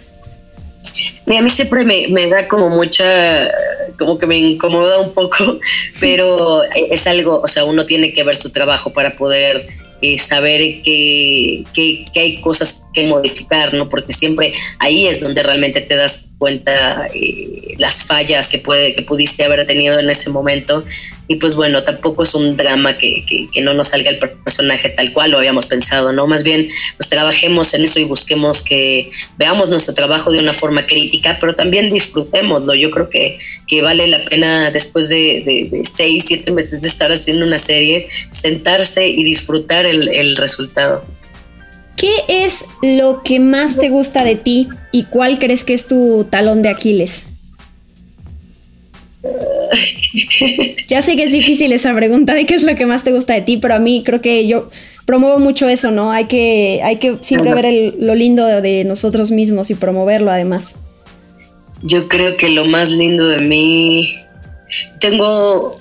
a 1.25 1.41
mí 1.41 1.49
siempre 1.49 1.85
me, 1.85 2.07
me, 2.09 2.27
da 2.27 2.47
como 2.47 2.69
mucha, 2.69 3.49
como 3.97 4.19
que 4.19 4.27
me 4.27 4.37
incomoda 4.37 4.99
un 4.99 5.11
poco, 5.11 5.59
pero 5.99 6.61
es 6.63 7.07
algo, 7.07 7.41
o 7.43 7.47
sea, 7.47 7.63
uno 7.63 7.87
tiene 7.87 8.13
que 8.13 8.23
ver 8.23 8.35
su 8.35 8.51
trabajo 8.51 8.93
para 8.93 9.15
poder 9.15 9.82
eh, 10.03 10.17
saber 10.17 10.81
que, 10.81 11.63
que, 11.73 12.05
que, 12.11 12.19
hay 12.19 12.41
cosas 12.41 12.82
que 12.93 13.07
modificar, 13.07 13.73
¿no? 13.73 13.89
Porque 13.89 14.13
siempre 14.13 14.53
ahí 14.79 15.07
es 15.07 15.19
donde 15.19 15.43
realmente 15.43 15.81
te 15.81 15.95
das 15.95 16.27
cuenta 16.43 17.07
eh, 17.13 17.75
las 17.77 18.03
fallas 18.03 18.49
que, 18.49 18.57
puede, 18.57 18.95
que 18.95 19.01
pudiste 19.01 19.45
haber 19.45 19.65
tenido 19.65 19.97
en 19.97 20.09
ese 20.09 20.29
momento. 20.29 20.83
Y 21.29 21.37
pues 21.37 21.55
bueno, 21.55 21.83
tampoco 21.83 22.23
es 22.23 22.35
un 22.35 22.57
drama 22.57 22.97
que, 22.97 23.25
que, 23.49 23.61
no 23.61 23.73
nos 23.73 23.87
salga 23.87 24.09
el 24.09 24.19
personaje 24.19 24.89
tal 24.89 25.13
cual 25.13 25.31
lo 25.31 25.37
habíamos 25.37 25.67
pensado, 25.67 26.11
¿no? 26.11 26.27
Más 26.27 26.43
bien, 26.43 26.67
pues 26.97 27.07
trabajemos 27.07 27.73
en 27.73 27.85
eso 27.85 28.01
y 28.01 28.03
busquemos 28.03 28.61
que 28.61 29.09
veamos 29.37 29.69
nuestro 29.69 29.93
trabajo 29.93 30.33
de 30.33 30.39
una 30.39 30.51
forma 30.51 30.85
crítica, 30.85 31.37
pero 31.39 31.55
también 31.55 31.89
disfrutémoslo. 31.89 32.75
Yo 32.75 32.91
creo 32.91 33.09
que, 33.09 33.39
que 33.65 33.81
vale 33.81 34.05
la 34.07 34.25
pena 34.25 34.69
después 34.69 35.07
de, 35.07 35.81
seis, 35.95 36.25
siete 36.27 36.51
meses 36.51 36.81
de 36.81 36.89
estar 36.89 37.09
haciendo 37.09 37.45
una 37.45 37.57
serie, 37.57 38.09
sentarse 38.31 39.07
y 39.07 39.23
disfrutar 39.23 39.85
el 39.85 40.35
resultado. 40.35 41.05
¿Qué 41.95 42.11
es 42.27 42.65
lo 42.81 43.21
que 43.23 43.39
más 43.39 43.77
te 43.77 43.89
gusta 43.89 44.23
de 44.23 44.35
ti 44.35 44.67
y 44.91 45.03
cuál 45.03 45.39
crees 45.39 45.63
que 45.63 45.73
es 45.73 45.87
tu 45.87 46.25
talón 46.29 46.61
de 46.61 46.69
Aquiles? 46.69 47.25
ya 50.87 51.01
sé 51.01 51.15
que 51.15 51.23
es 51.23 51.31
difícil 51.31 51.71
esa 51.71 51.95
pregunta 51.95 52.33
de 52.33 52.45
qué 52.45 52.55
es 52.55 52.63
lo 52.63 52.75
que 52.75 52.85
más 52.85 53.03
te 53.03 53.11
gusta 53.11 53.33
de 53.33 53.41
ti, 53.41 53.57
pero 53.57 53.75
a 53.75 53.79
mí 53.79 54.03
creo 54.05 54.21
que 54.21 54.47
yo 54.47 54.67
promuevo 55.05 55.39
mucho 55.39 55.67
eso, 55.69 55.91
¿no? 55.91 56.11
Hay 56.11 56.25
que, 56.25 56.81
hay 56.83 56.97
que 56.97 57.17
siempre 57.21 57.53
ver 57.53 57.95
lo 57.99 58.15
lindo 58.15 58.45
de 58.45 58.83
nosotros 58.83 59.31
mismos 59.31 59.69
y 59.69 59.75
promoverlo 59.75 60.31
además. 60.31 60.75
Yo 61.81 62.07
creo 62.07 62.37
que 62.37 62.49
lo 62.49 62.65
más 62.65 62.91
lindo 62.91 63.27
de 63.27 63.39
mí 63.39 64.15
tengo, 64.99 65.77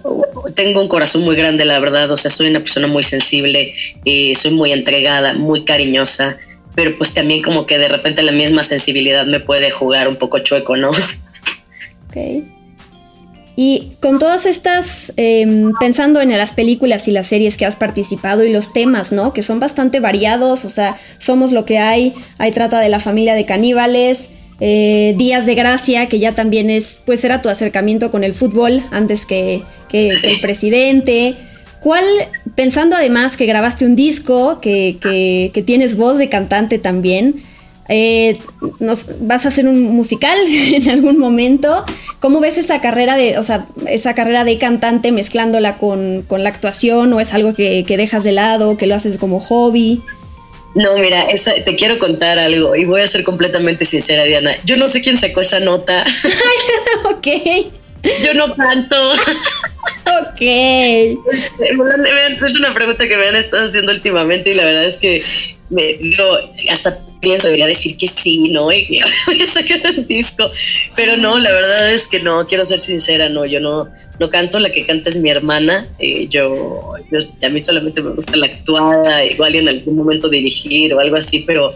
tengo 0.54 0.80
un 0.80 0.88
corazón 0.88 1.22
muy 1.22 1.37
grande, 1.37 1.64
la 1.64 1.78
verdad. 1.78 2.11
O 2.11 2.16
sea, 2.16 2.30
soy 2.30 2.49
una 2.49 2.61
persona 2.61 2.87
muy 2.87 3.02
sensible, 3.02 3.75
eh, 4.04 4.34
soy 4.34 4.50
muy 4.50 4.72
entregada, 4.72 5.34
muy 5.34 5.64
cariñosa, 5.64 6.38
pero 6.75 6.96
pues 6.96 7.12
también 7.12 7.42
como 7.42 7.66
que 7.66 7.78
de 7.78 7.88
repente 7.88 8.22
la 8.22 8.32
misma 8.32 8.62
sensibilidad 8.62 9.26
me 9.26 9.40
puede 9.40 9.70
jugar 9.70 10.08
un 10.08 10.16
poco 10.16 10.38
chueco, 10.40 10.76
¿no? 10.76 10.90
Ok. 10.90 12.44
Y 13.54 13.92
con 14.00 14.18
todas 14.18 14.46
estas, 14.46 15.12
em, 15.16 15.72
pensando 15.78 16.22
en 16.22 16.30
las 16.30 16.52
películas 16.52 17.06
y 17.06 17.11
las 17.11 17.26
series 17.26 17.58
que 17.58 17.66
has 17.66 17.76
participado 17.76 18.44
y 18.44 18.52
los 18.52 18.72
temas, 18.72 19.12
¿no? 19.12 19.34
Que 19.34 19.42
son 19.42 19.61
bastante 19.61 20.00
variados, 20.00 20.64
o 20.64 20.70
sea, 20.70 20.99
somos 21.18 21.52
lo 21.52 21.66
que 21.66 21.78
hay, 21.78 22.14
hay 22.38 22.50
trata 22.50 22.80
de 22.80 22.88
la 22.88 22.99
familia 22.99 23.34
de 23.34 23.44
caníbales, 23.44 24.30
eh, 24.64 25.14
Días 25.19 25.45
de 25.45 25.57
Gracia, 25.57 26.07
que 26.07 26.21
ya 26.21 26.37
también 26.37 26.71
es, 26.71 27.02
pues 27.04 27.25
era 27.25 27.42
tu 27.42 27.49
acercamiento 27.49 28.12
con 28.12 28.23
el 28.23 28.33
fútbol 28.33 28.85
antes 28.92 29.26
que, 29.26 29.64
el 29.92 30.40
presidente. 30.40 31.35
¿Cuál, 31.81 32.04
pensando 32.54 32.95
además 32.95 33.37
que 33.37 33.45
grabaste 33.45 33.85
un 33.85 33.97
disco, 33.97 34.61
que, 34.61 35.50
tienes 35.66 35.97
voz 35.97 36.16
de 36.16 36.28
cantante 36.28 36.78
también, 36.78 37.42
eh, 37.88 38.38
nos, 38.78 39.11
vas 39.26 39.47
a 39.47 39.49
hacer 39.49 39.66
un 39.66 39.83
musical 39.83 40.38
en 40.47 40.88
algún 40.88 41.19
momento. 41.19 41.85
¿Cómo 42.21 42.38
ves 42.38 42.57
esa 42.57 42.81
carrera 42.81 43.16
de, 43.16 43.38
o 43.38 43.42
sea, 43.42 43.66
esa 43.88 44.14
carrera 44.14 44.45
de 44.45 44.59
cantante 44.59 45.11
mezclándola 45.11 45.76
con, 45.78 46.25
la 46.31 46.49
actuación 46.49 47.12
o 47.12 47.19
es 47.19 47.35
algo 47.35 47.52
que, 47.52 47.83
que, 47.85 47.97
dejas 47.97 48.23
de 48.23 48.31
lado, 48.31 48.76
que 48.76 48.87
lo 48.87 48.95
haces 48.95 49.19
como 49.19 49.40
hobby? 49.40 50.02
No, 50.75 50.97
mira, 50.99 51.26
te 51.64 51.76
quiero 51.76 51.99
contar 51.99 52.38
algo 52.38 52.75
y 52.75 52.85
voy 52.85 53.02
a 53.02 53.07
ser 53.07 53.25
completamente 53.25 53.85
sincera, 53.85 54.25
Diana. 54.25 54.57
Yo 54.64 54.76
no 54.76 54.87
sé 54.87 55.02
quién 55.02 55.17
sacó 55.17 55.41
esa 55.41 55.61
nota. 55.61 56.05
ok. 57.05 57.26
Yo 58.25 58.35
no 58.35 58.55
canto. 58.57 59.12
ok. 59.12 60.41
Es 61.61 62.57
una 62.57 62.75
pregunta 62.75 63.07
que 63.07 63.17
me 63.17 63.29
han 63.29 63.37
estado 63.37 63.67
haciendo 63.67 63.93
últimamente 63.93 64.50
y 64.50 64.55
la 64.55 64.64
verdad 64.64 64.85
es 64.85 64.97
que 64.97 65.23
me 65.73 65.95
digo, 65.95 66.25
hasta 66.71 66.99
pienso, 67.21 67.47
debería 67.47 67.67
decir 67.67 67.97
que 67.97 68.09
sí, 68.09 68.50
¿no? 68.50 68.71
Y 68.71 69.00
voy 69.26 69.43
a 69.43 69.47
sacar 69.47 69.81
un 69.97 70.07
disco. 70.07 70.50
Pero 70.95 71.17
no, 71.17 71.38
la 71.38 71.52
verdad 71.52 71.93
es 71.93 72.07
que 72.07 72.20
no, 72.20 72.46
quiero 72.46 72.64
ser 72.64 72.79
sincera, 72.79 73.29
no, 73.29 73.46
yo 73.46 73.61
no, 73.61 73.88
no 74.20 74.31
canto, 74.31 74.59
la 74.59 74.70
que 74.70 74.85
canta 74.85 75.09
es 75.09 75.16
mi 75.16 75.31
hermana. 75.31 75.87
Eh, 75.99 76.27
yo, 76.29 76.94
a 77.42 77.49
mí 77.49 77.64
solamente 77.64 78.03
me 78.03 78.11
gusta 78.11 78.37
la 78.37 78.46
actuada, 78.46 79.25
igual 79.25 79.55
en 79.55 79.68
algún 79.68 79.96
momento 79.96 80.29
dirigir 80.29 80.92
o 80.92 81.01
algo 81.01 81.16
así, 81.16 81.40
pero, 81.40 81.75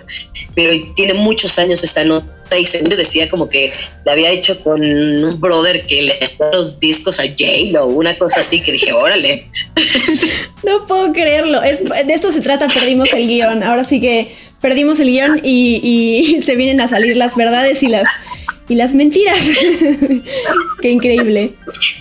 pero 0.55 0.73
tiene 0.94 1.14
muchos 1.14 1.59
años 1.59 1.83
esa 1.83 2.05
nota 2.05 2.59
y 2.59 2.66
se 2.66 2.83
me 2.83 2.94
decía 2.94 3.29
como 3.29 3.49
que 3.49 3.73
la 4.05 4.12
había 4.12 4.31
hecho 4.31 4.62
con 4.62 4.81
un 4.83 5.40
brother 5.40 5.87
que 5.87 6.03
le 6.03 6.18
dio 6.18 6.51
los 6.53 6.79
discos 6.79 7.18
a 7.18 7.25
J 7.25 7.83
o 7.83 7.87
una 7.87 8.16
cosa 8.18 8.40
así 8.40 8.61
que 8.61 8.73
dije, 8.73 8.92
órale. 8.92 9.47
No 10.66 10.85
puedo 10.87 11.12
creerlo. 11.12 11.62
Es, 11.62 11.83
de 11.85 12.12
esto 12.12 12.33
se 12.33 12.40
trata, 12.40 12.66
perdimos 12.68 13.12
el 13.14 13.26
guion. 13.26 13.62
Ahora 13.62 13.85
sí 13.85 14.00
que 14.00 14.35
perdimos 14.61 14.98
el 15.00 15.09
guion 15.09 15.40
y, 15.42 15.81
y 15.83 16.42
se 16.42 16.57
vienen 16.57 16.81
a 16.81 16.88
salir 16.88 17.16
las 17.16 17.37
verdades 17.37 17.83
y 17.83 17.88
las 17.88 18.09
y 18.68 18.74
las 18.74 18.94
mentiras. 18.94 19.38
Qué 20.83 20.90
increíble. 20.90 21.52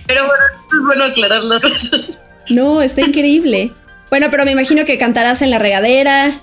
Pero 0.08 0.26
bueno, 0.26 0.44
es 0.68 0.86
bueno 0.86 1.04
aclarar 1.06 1.42
las 1.44 1.62
cosas. 1.62 2.20
No, 2.50 2.82
está 2.82 3.02
increíble. 3.02 3.72
Bueno, 4.10 4.28
pero 4.30 4.46
me 4.46 4.52
imagino 4.52 4.86
que 4.86 4.98
cantarás 4.98 5.42
en 5.42 5.52
la 5.52 5.60
regadera. 5.60 6.42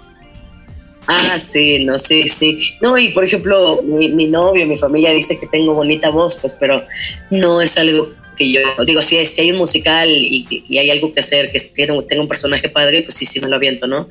Ah, 1.07 1.39
sí, 1.39 1.85
no, 1.85 1.99
sí, 1.99 2.29
sí. 2.29 2.61
No, 2.81 2.97
y 2.97 3.09
por 3.09 3.25
ejemplo, 3.25 3.83
mi, 3.83 4.27
novio, 4.27 4.67
mi 4.67 4.77
familia 4.77 5.11
dice 5.11 5.39
que 5.39 5.47
tengo 5.47 5.75
bonita 5.75 6.11
voz, 6.11 6.37
pues, 6.37 6.57
pero 6.59 6.85
no 7.31 7.61
es 7.61 7.77
algo 7.77 8.11
que 8.37 8.51
yo 8.51 8.61
digo, 8.87 9.03
si, 9.03 9.25
si 9.25 9.41
hay 9.41 9.53
un 9.53 9.59
musical 9.59 10.09
y, 10.11 10.65
hay 10.79 10.91
algo 10.91 11.13
que 11.13 11.21
hacer, 11.21 11.53
que 11.53 11.61
tenga 11.61 12.23
un 12.23 12.29
personaje 12.29 12.69
padre, 12.69 13.03
pues 13.03 13.15
sí, 13.15 13.27
sí 13.27 13.41
me 13.41 13.49
lo 13.49 13.57
aviento, 13.57 13.87
¿no? 13.87 14.09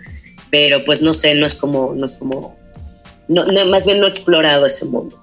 Pero 0.50 0.84
pues 0.84 1.02
no 1.02 1.14
sé, 1.14 1.36
no 1.36 1.46
es 1.46 1.56
como, 1.56 1.94
no 1.96 2.06
es 2.06 2.18
como 2.18 2.58
no, 3.32 3.46
más 3.68 3.86
bien 3.86 4.00
no 4.00 4.08
he 4.08 4.10
explorado 4.10 4.66
ese 4.66 4.86
mundo. 4.86 5.18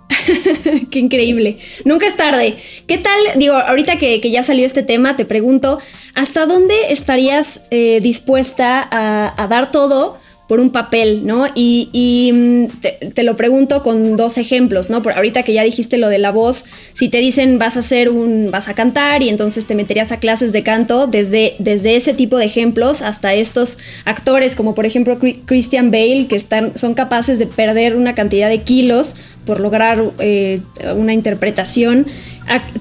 Qué 0.90 0.98
increíble. 0.98 1.58
Nunca 1.84 2.06
es 2.06 2.16
tarde. 2.16 2.56
¿Qué 2.86 2.96
tal? 2.96 3.18
Digo, 3.36 3.54
ahorita 3.54 3.98
que, 3.98 4.18
ya 4.30 4.42
salió 4.42 4.64
este 4.64 4.82
tema, 4.82 5.16
te 5.16 5.26
pregunto, 5.26 5.78
¿hasta 6.14 6.46
dónde 6.46 6.74
estarías 6.90 7.66
eh, 7.70 8.00
dispuesta 8.00 8.88
a, 8.90 9.34
a, 9.42 9.46
dar 9.46 9.70
todo 9.70 10.18
por 10.48 10.60
un 10.60 10.70
papel, 10.70 11.26
¿no? 11.26 11.46
Y, 11.54 12.30
mm, 12.32 13.12
te, 13.14 13.22
lo 13.22 13.36
pregunto 13.36 13.82
con 13.82 14.16
dos 14.16 14.38
ejemplos, 14.38 14.88
¿no? 14.88 15.02
Por 15.02 15.12
ahorita 15.12 15.42
que 15.42 15.52
ya 15.52 15.62
dijiste 15.62 15.98
lo 15.98 16.08
de 16.08 16.18
la 16.18 16.32
voz, 16.32 16.64
si 16.94 17.08
te 17.10 17.18
dicen 17.18 17.58
vas 17.58 17.76
a 17.76 17.80
hacer 17.80 18.08
un, 18.08 18.50
vas 18.50 18.68
a 18.68 18.74
cantar 18.74 19.22
y 19.22 19.28
entonces 19.28 19.66
te 19.66 19.74
meterías 19.74 20.10
a 20.10 20.18
clases 20.18 20.52
de 20.52 20.62
canto, 20.62 21.06
desde, 21.06 21.54
desde 21.58 21.96
ese 21.96 22.14
tipo 22.14 22.38
de 22.38 22.46
ejemplos 22.46 23.02
hasta 23.02 23.34
estos 23.34 23.76
actores 24.06 24.56
como 24.56 24.74
por 24.74 24.86
ejemplo 24.86 25.18
Christian 25.44 25.90
Bale, 25.90 26.26
que 26.28 26.36
están, 26.36 26.72
son 26.76 26.94
capaces 26.94 27.38
de 27.38 27.46
perder 27.46 27.94
una 27.94 28.14
cantidad 28.14 28.48
de 28.48 28.62
kilos 28.62 29.16
por 29.44 29.60
lograr 29.60 30.02
eh, 30.18 30.60
una 30.96 31.12
interpretación. 31.12 32.06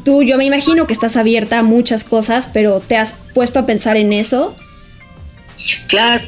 Tú, 0.06 0.24
yo 0.24 0.38
me 0.38 0.46
imagino 0.46 0.88
que 0.88 0.94
estás 0.94 1.18
abierta 1.18 1.60
a 1.60 1.64
muchas 1.64 2.06
cosas, 2.06 2.50
pero 2.54 2.80
¿te 2.80 2.96
has 2.96 3.14
puesto 3.34 3.60
a 3.60 3.66
pensar 3.66 3.98
en 3.98 4.14
eso? 4.14 4.56
Claro, 5.88 6.24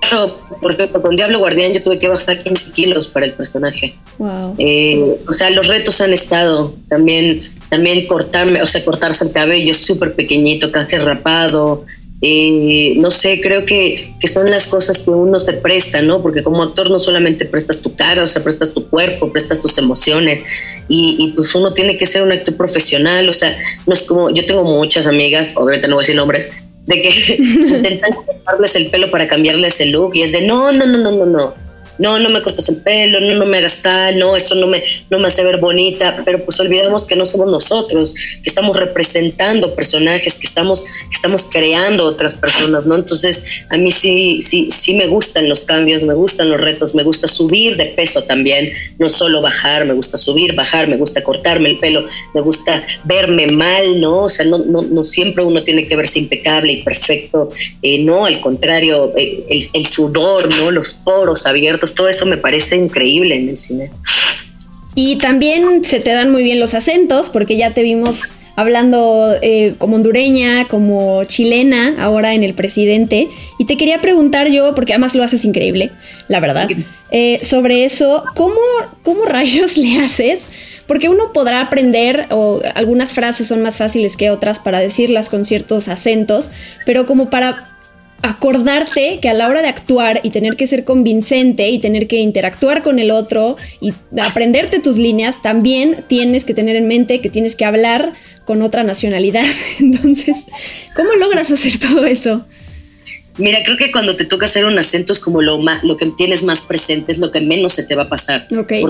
claro, 0.00 0.36
por 0.60 0.72
ejemplo, 0.72 1.02
con 1.02 1.16
Diablo 1.16 1.38
Guardián 1.38 1.72
yo 1.72 1.82
tuve 1.82 1.98
que 1.98 2.08
bajar 2.08 2.42
15 2.42 2.72
kilos 2.72 3.08
para 3.08 3.26
el 3.26 3.32
personaje. 3.32 3.94
Wow. 4.18 4.54
Eh, 4.58 5.18
o 5.28 5.34
sea, 5.34 5.50
los 5.50 5.68
retos 5.68 6.00
han 6.00 6.12
estado 6.12 6.74
también, 6.88 7.42
también 7.68 8.06
cortarme, 8.06 8.62
o 8.62 8.66
sea, 8.66 8.84
cortarse 8.84 9.24
el 9.24 9.32
cabello 9.32 9.74
súper 9.74 10.14
pequeñito, 10.14 10.70
casi 10.72 10.96
rapado. 10.96 11.84
Eh, 12.22 12.94
no 12.96 13.10
sé, 13.10 13.42
creo 13.42 13.66
que, 13.66 14.14
que, 14.18 14.26
son 14.26 14.50
las 14.50 14.66
cosas 14.66 15.00
que 15.00 15.10
uno 15.10 15.38
se 15.38 15.52
presta, 15.52 16.00
¿no? 16.00 16.22
Porque 16.22 16.42
como 16.42 16.62
actor 16.62 16.90
no 16.90 16.98
solamente 16.98 17.44
prestas 17.44 17.82
tu 17.82 17.94
cara, 17.94 18.22
o 18.22 18.26
sea, 18.26 18.42
prestas 18.42 18.72
tu 18.72 18.88
cuerpo, 18.88 19.30
prestas 19.30 19.60
tus 19.60 19.76
emociones 19.76 20.46
y, 20.88 21.16
y 21.18 21.32
pues 21.32 21.54
uno 21.54 21.74
tiene 21.74 21.98
que 21.98 22.06
ser 22.06 22.22
un 22.22 22.32
actor 22.32 22.56
profesional, 22.56 23.28
o 23.28 23.34
sea, 23.34 23.54
no 23.86 23.92
es 23.92 24.02
como, 24.02 24.30
yo 24.30 24.46
tengo 24.46 24.64
muchas 24.64 25.06
amigas, 25.06 25.52
obviamente 25.56 25.88
no 25.88 25.96
voy 25.96 26.02
a 26.02 26.04
decir 26.04 26.16
nombres, 26.16 26.50
de 26.86 27.02
que 27.02 27.36
intentan 27.38 28.12
cortarles 28.14 28.76
el 28.76 28.86
pelo 28.90 29.10
para 29.10 29.28
cambiarles 29.28 29.80
el 29.80 29.90
look 29.90 30.12
y 30.14 30.22
es 30.22 30.32
de 30.32 30.42
no, 30.42 30.72
no, 30.72 30.86
no, 30.86 30.98
no, 30.98 31.10
no, 31.10 31.26
no 31.26 31.65
no, 31.98 32.18
no 32.18 32.30
me 32.30 32.42
cortes 32.42 32.68
el 32.68 32.76
pelo, 32.76 33.20
no, 33.20 33.34
no 33.34 33.46
me 33.46 33.58
hagas 33.58 33.82
tal, 33.82 34.18
no, 34.18 34.36
eso 34.36 34.54
no 34.54 34.66
me, 34.66 34.82
no 35.10 35.18
me 35.18 35.26
hace 35.28 35.44
ver 35.44 35.58
bonita, 35.58 36.22
pero 36.24 36.44
pues 36.44 36.58
olvidamos 36.60 37.06
que 37.06 37.16
no 37.16 37.24
somos 37.24 37.50
nosotros, 37.50 38.14
que 38.14 38.48
estamos 38.48 38.76
representando 38.76 39.74
personajes, 39.74 40.34
que 40.34 40.46
estamos, 40.46 40.84
estamos 41.12 41.46
creando 41.50 42.04
otras 42.04 42.34
personas, 42.34 42.86
¿no? 42.86 42.94
Entonces, 42.94 43.44
a 43.70 43.76
mí 43.76 43.90
sí, 43.90 44.42
sí, 44.42 44.68
sí 44.70 44.94
me 44.94 45.06
gustan 45.06 45.48
los 45.48 45.64
cambios, 45.64 46.02
me 46.02 46.14
gustan 46.14 46.50
los 46.50 46.60
retos, 46.60 46.94
me 46.94 47.02
gusta 47.02 47.28
subir 47.28 47.76
de 47.76 47.86
peso 47.86 48.24
también, 48.24 48.72
no 48.98 49.08
solo 49.08 49.40
bajar, 49.40 49.84
me 49.84 49.94
gusta 49.94 50.18
subir, 50.18 50.54
bajar, 50.54 50.88
me 50.88 50.96
gusta 50.96 51.22
cortarme 51.22 51.70
el 51.70 51.78
pelo, 51.78 52.06
me 52.34 52.40
gusta 52.40 52.86
verme 53.04 53.46
mal, 53.48 54.00
¿no? 54.00 54.24
O 54.24 54.28
sea, 54.28 54.44
no, 54.44 54.58
no, 54.58 54.82
no 54.82 55.04
siempre 55.04 55.44
uno 55.44 55.62
tiene 55.62 55.86
que 55.86 55.96
verse 55.96 56.18
impecable 56.18 56.72
y 56.72 56.82
perfecto, 56.82 57.48
eh, 57.82 57.98
no, 57.98 58.26
al 58.26 58.40
contrario, 58.40 59.12
eh, 59.16 59.44
el, 59.48 59.64
el 59.72 59.86
sudor, 59.86 60.54
¿no? 60.56 60.70
Los 60.70 60.94
poros 60.94 61.46
abiertos 61.46 61.85
todo 61.94 62.08
eso 62.08 62.26
me 62.26 62.36
parece 62.36 62.76
increíble 62.76 63.36
en 63.36 63.48
el 63.48 63.56
cine. 63.56 63.90
Y 64.94 65.18
también 65.18 65.84
se 65.84 66.00
te 66.00 66.10
dan 66.10 66.32
muy 66.32 66.42
bien 66.42 66.58
los 66.58 66.74
acentos, 66.74 67.28
porque 67.28 67.56
ya 67.56 67.74
te 67.74 67.82
vimos 67.82 68.22
hablando 68.56 69.34
eh, 69.42 69.74
como 69.78 69.96
hondureña, 69.96 70.66
como 70.66 71.22
chilena, 71.24 72.02
ahora 72.02 72.34
en 72.34 72.42
el 72.42 72.54
presidente. 72.54 73.28
Y 73.58 73.66
te 73.66 73.76
quería 73.76 74.00
preguntar 74.00 74.48
yo, 74.48 74.74
porque 74.74 74.94
además 74.94 75.14
lo 75.14 75.22
haces 75.22 75.44
increíble, 75.44 75.92
la 76.28 76.40
verdad, 76.40 76.68
eh, 77.10 77.38
sobre 77.42 77.84
eso, 77.84 78.24
¿cómo, 78.34 78.56
¿cómo 79.02 79.24
rayos 79.26 79.76
le 79.76 79.98
haces? 79.98 80.48
Porque 80.86 81.08
uno 81.08 81.32
podrá 81.32 81.60
aprender, 81.60 82.26
o 82.30 82.62
algunas 82.74 83.12
frases 83.12 83.46
son 83.48 83.60
más 83.60 83.76
fáciles 83.76 84.16
que 84.16 84.30
otras 84.30 84.58
para 84.58 84.78
decirlas 84.78 85.28
con 85.28 85.44
ciertos 85.44 85.88
acentos, 85.88 86.50
pero 86.86 87.06
como 87.06 87.28
para 87.28 87.75
acordarte 88.22 89.18
que 89.20 89.28
a 89.28 89.34
la 89.34 89.48
hora 89.48 89.62
de 89.62 89.68
actuar 89.68 90.20
y 90.22 90.30
tener 90.30 90.56
que 90.56 90.66
ser 90.66 90.84
convincente 90.84 91.68
y 91.68 91.78
tener 91.78 92.06
que 92.06 92.16
interactuar 92.16 92.82
con 92.82 92.98
el 92.98 93.10
otro 93.10 93.56
y 93.80 93.92
aprenderte 94.20 94.80
tus 94.80 94.96
líneas, 94.96 95.42
también 95.42 96.04
tienes 96.08 96.44
que 96.44 96.54
tener 96.54 96.76
en 96.76 96.88
mente 96.88 97.20
que 97.20 97.30
tienes 97.30 97.54
que 97.54 97.64
hablar 97.64 98.14
con 98.44 98.62
otra 98.62 98.84
nacionalidad. 98.84 99.44
Entonces, 99.78 100.46
¿cómo 100.94 101.12
logras 101.14 101.50
hacer 101.50 101.78
todo 101.78 102.06
eso? 102.06 102.46
Mira, 103.38 103.62
creo 103.64 103.76
que 103.76 103.92
cuando 103.92 104.16
te 104.16 104.24
toca 104.24 104.46
hacer 104.46 104.64
un 104.64 104.78
acento 104.78 105.12
es 105.12 105.20
como 105.20 105.42
lo, 105.42 105.58
más, 105.58 105.84
lo 105.84 105.98
que 105.98 106.06
tienes 106.06 106.42
más 106.42 106.62
presente, 106.62 107.12
es 107.12 107.18
lo 107.18 107.30
que 107.30 107.42
menos 107.42 107.74
se 107.74 107.82
te 107.82 107.94
va 107.94 108.04
a 108.04 108.08
pasar. 108.08 108.46
Porque 108.48 108.82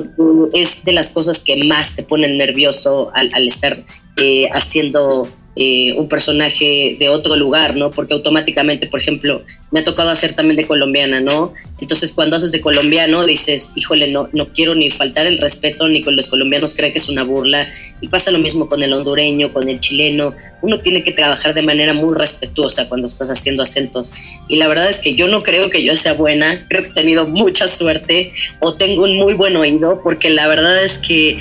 es 0.55 0.85
de 0.85 0.93
las 0.93 1.11
cosas 1.11 1.41
que 1.41 1.65
más 1.65 1.97
te 1.97 2.05
ponen 2.05 2.39
nervioso 2.39 3.11
al, 3.13 3.31
al 3.35 3.49
estar 3.49 3.77
eh, 4.19 4.49
haciendo 4.53 5.29
eh, 5.59 5.95
un 5.95 6.07
personaje 6.07 6.97
de 6.99 7.09
otro 7.09 7.35
lugar, 7.35 7.77
¿no? 7.77 7.91
Porque 7.91 8.13
automáticamente, 8.13 8.87
por 8.89 9.01
ejemplo, 9.01 9.43
me 9.71 9.81
ha 9.81 9.85
tocado 9.85 10.11
hacer 10.11 10.35
también 10.35 10.59
de 10.59 10.67
colombiana, 10.67 11.21
¿no? 11.21 11.55
Entonces 11.81 12.13
cuando 12.13 12.37
haces 12.37 12.53
de 12.53 12.61
colombiano 12.61 13.25
dices, 13.25 13.71
híjole, 13.75 14.09
no, 14.09 14.29
no 14.35 14.49
quiero 14.49 14.75
ni 14.75 14.91
faltar 14.91 15.27
el 15.27 15.39
respeto 15.39 15.89
ni 15.89 16.03
con 16.03 16.15
los 16.15 16.29
colombianos 16.29 16.75
creen 16.75 16.93
que 16.93 16.99
es 16.99 17.09
una 17.09 17.25
burla. 17.25 17.71
Y 18.03 18.09
pasa 18.09 18.31
lo 18.31 18.39
mismo 18.39 18.69
con 18.69 18.83
el 18.83 18.93
hondureño, 18.93 19.55
con 19.55 19.67
el 19.71 19.81
chileno. 19.81 20.35
Uno 20.61 20.81
tiene 20.81 21.03
que 21.03 21.13
trabajar 21.13 21.55
de 21.55 21.63
manera 21.63 21.95
muy 21.95 22.15
respetuosa 22.15 22.87
cuando 22.91 23.07
estás 23.07 23.31
haciendo 23.31 23.63
acentos. 23.63 24.13
Y 24.49 24.57
la 24.57 24.69
verdad 24.69 24.91
es 24.91 24.99
que 24.99 25.15
yo 25.15 25.27
no 25.27 25.43
creo 25.43 25.71
que 25.71 25.83
yo 25.83 25.97
sea 25.97 26.13
buena, 26.13 26.67
creo 26.69 26.83
que 26.83 26.91
he 26.91 26.93
tenido 26.93 27.27
mucha 27.27 27.67
suerte 27.67 28.35
o 28.61 28.75
tengo 28.75 29.05
un 29.05 29.17
muy 29.17 29.33
buen 29.33 29.57
oído, 29.57 30.03
porque 30.03 30.29
la 30.29 30.49
verdad 30.49 30.85
es 30.85 30.99
que 30.99 31.39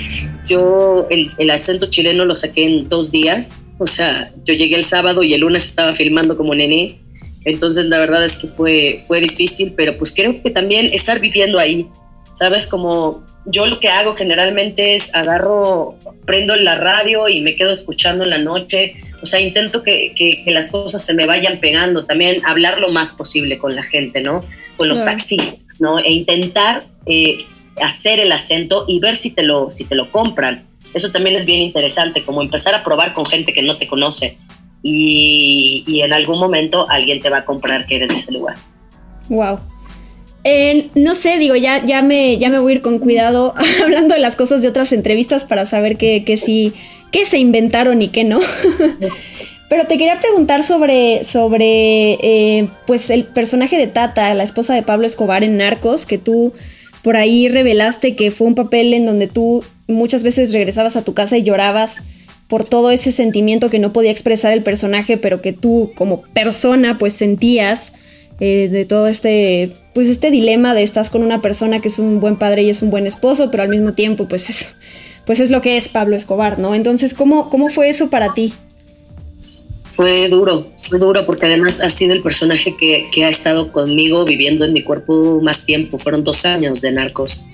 yo 0.48 1.06
el, 1.10 1.28
el 1.36 1.50
acento 1.50 1.90
chileno 1.90 2.24
lo 2.24 2.34
saqué 2.34 2.64
en 2.64 2.88
dos 2.88 3.12
días 3.12 3.46
o 3.78 3.86
sea, 3.86 4.32
yo 4.44 4.54
llegué 4.54 4.76
el 4.76 4.84
sábado 4.84 5.22
y 5.22 5.34
el 5.34 5.40
lunes 5.40 5.64
estaba 5.64 5.94
filmando 5.94 6.36
como 6.36 6.54
nené. 6.54 7.00
Entonces 7.44 7.86
la 7.86 7.98
verdad 7.98 8.24
es 8.24 8.36
que 8.36 8.48
fue, 8.48 9.02
fue 9.06 9.20
difícil, 9.20 9.74
pero 9.76 9.96
pues 9.96 10.12
creo 10.12 10.42
que 10.42 10.50
también 10.50 10.86
estar 10.92 11.20
viviendo 11.20 11.58
ahí, 11.58 11.86
¿sabes? 12.34 12.66
Como 12.66 13.24
yo 13.46 13.66
lo 13.66 13.78
que 13.78 13.88
hago 13.88 14.16
generalmente 14.16 14.94
es 14.94 15.14
agarro, 15.14 15.96
prendo 16.24 16.56
la 16.56 16.76
radio 16.76 17.28
y 17.28 17.40
me 17.40 17.54
quedo 17.54 17.72
escuchando 17.72 18.24
en 18.24 18.30
la 18.30 18.38
noche. 18.38 18.96
O 19.22 19.26
sea, 19.26 19.40
intento 19.40 19.82
que, 19.82 20.12
que, 20.16 20.42
las 20.50 20.68
cosas 20.68 21.04
se 21.04 21.14
me 21.14 21.26
vayan 21.26 21.60
pegando. 21.60 22.04
También 22.04 22.44
hablar 22.44 22.80
lo 22.80 22.90
más 22.90 23.10
posible 23.10 23.58
con 23.58 23.76
la 23.76 23.84
gente, 23.84 24.20
¿no? 24.20 24.44
Con 24.76 24.88
los 24.88 25.04
taxistas, 25.04 25.80
¿no? 25.80 26.00
E 26.00 26.10
intentar 26.10 26.86
eh, 27.06 27.38
hacer 27.80 28.18
el 28.18 28.32
acento 28.32 28.84
y 28.88 28.98
ver 28.98 29.16
si 29.16 29.30
te 29.30 29.42
lo, 29.42 29.70
si 29.70 29.84
te 29.84 29.94
lo 29.94 30.10
compran. 30.10 30.66
Eso 30.96 31.12
también 31.12 31.36
es 31.36 31.44
bien 31.44 31.60
interesante, 31.60 32.24
como 32.24 32.40
empezar 32.40 32.74
a 32.74 32.82
probar 32.82 33.12
con 33.12 33.26
gente 33.26 33.52
que 33.52 33.60
no 33.60 33.76
te 33.76 33.86
conoce 33.86 34.38
y, 34.82 36.00
en 36.02 36.12
algún 36.14 36.38
momento 36.38 36.88
alguien 36.88 37.20
te 37.20 37.28
va 37.28 37.38
a 37.38 37.44
comprar 37.44 37.86
que 37.86 37.96
eres 37.96 38.08
de 38.08 38.14
ese 38.14 38.32
lugar. 38.32 38.56
Wow. 39.28 39.58
no 40.94 41.14
sé, 41.14 41.38
digo, 41.38 41.54
ya, 41.54 41.84
ya, 41.84 42.00
me, 42.00 42.38
ya 42.38 42.48
me 42.48 42.60
voy 42.60 42.72
a 42.72 42.74
ir 42.76 42.82
con 42.82 42.98
cuidado 42.98 43.52
hablando 43.82 44.14
de 44.14 44.20
las 44.20 44.36
cosas 44.36 44.62
de 44.62 44.68
otras 44.68 44.90
entrevistas 44.92 45.44
para 45.44 45.66
saber 45.66 45.98
qué, 45.98 46.40
sí, 46.42 46.72
qué 47.12 47.26
se 47.26 47.38
inventaron 47.38 48.00
y 48.00 48.08
qué 48.08 48.24
no. 48.24 48.40
Pero 49.68 49.86
te 49.86 49.98
quería 49.98 50.18
preguntar 50.18 50.64
sobre, 50.64 51.24
sobre 51.24 52.12
eh, 52.22 52.68
pues 52.86 53.10
el 53.10 53.24
personaje 53.24 53.76
de 53.76 53.86
Tata, 53.86 54.32
la 54.32 54.44
esposa 54.44 54.74
de 54.74 54.82
Pablo 54.82 55.06
Escobar 55.06 55.44
en 55.44 55.58
Narcos, 55.58 56.06
que 56.06 56.16
tú 56.16 56.54
por 57.02 57.16
ahí 57.16 57.48
revelaste 57.48 58.16
que 58.16 58.30
fue 58.30 58.46
un 58.46 58.54
papel 58.54 58.94
en 58.94 59.04
donde 59.04 59.26
tú 59.26 59.62
muchas 59.88 60.22
veces 60.22 60.52
regresabas 60.52 60.96
a 60.96 61.04
tu 61.04 61.14
casa 61.14 61.36
y 61.36 61.42
llorabas 61.42 62.02
por 62.48 62.64
todo 62.64 62.90
ese 62.90 63.12
sentimiento 63.12 63.70
que 63.70 63.78
no 63.78 63.92
podía 63.92 64.10
expresar 64.10 64.52
el 64.52 64.62
personaje, 64.62 65.16
pero 65.16 65.42
que 65.42 65.52
tú 65.52 65.92
como 65.96 66.22
persona 66.22 66.98
pues 66.98 67.12
sentías 67.12 67.92
eh, 68.38 68.68
de 68.70 68.84
todo 68.84 69.08
este 69.08 69.72
pues 69.94 70.08
este 70.08 70.30
dilema 70.30 70.74
de 70.74 70.82
estás 70.82 71.10
con 71.10 71.22
una 71.22 71.40
persona 71.40 71.80
que 71.80 71.88
es 71.88 71.98
un 71.98 72.20
buen 72.20 72.36
padre 72.36 72.62
y 72.62 72.70
es 72.70 72.82
un 72.82 72.90
buen 72.90 73.06
esposo, 73.06 73.50
pero 73.50 73.62
al 73.62 73.68
mismo 73.68 73.94
tiempo 73.94 74.28
pues 74.28 74.48
es, 74.50 74.74
pues 75.24 75.40
es 75.40 75.50
lo 75.50 75.60
que 75.60 75.76
es 75.76 75.88
Pablo 75.88 76.16
Escobar, 76.16 76.58
¿no? 76.58 76.74
Entonces, 76.74 77.14
¿cómo, 77.14 77.50
cómo 77.50 77.68
fue 77.68 77.88
eso 77.88 78.10
para 78.10 78.34
ti? 78.34 78.52
Fue 79.90 80.28
duro, 80.28 80.68
fue 80.76 80.98
duro 80.98 81.24
porque 81.24 81.46
además 81.46 81.80
ha 81.80 81.88
sido 81.88 82.12
el 82.12 82.22
personaje 82.22 82.76
que, 82.76 83.08
que 83.10 83.24
ha 83.24 83.30
estado 83.30 83.72
conmigo 83.72 84.26
viviendo 84.26 84.66
en 84.66 84.74
mi 84.74 84.82
cuerpo 84.82 85.40
más 85.42 85.64
tiempo, 85.64 85.98
fueron 85.98 86.22
dos 86.22 86.44
años 86.44 86.82
de 86.82 86.92
narcos 86.92 87.46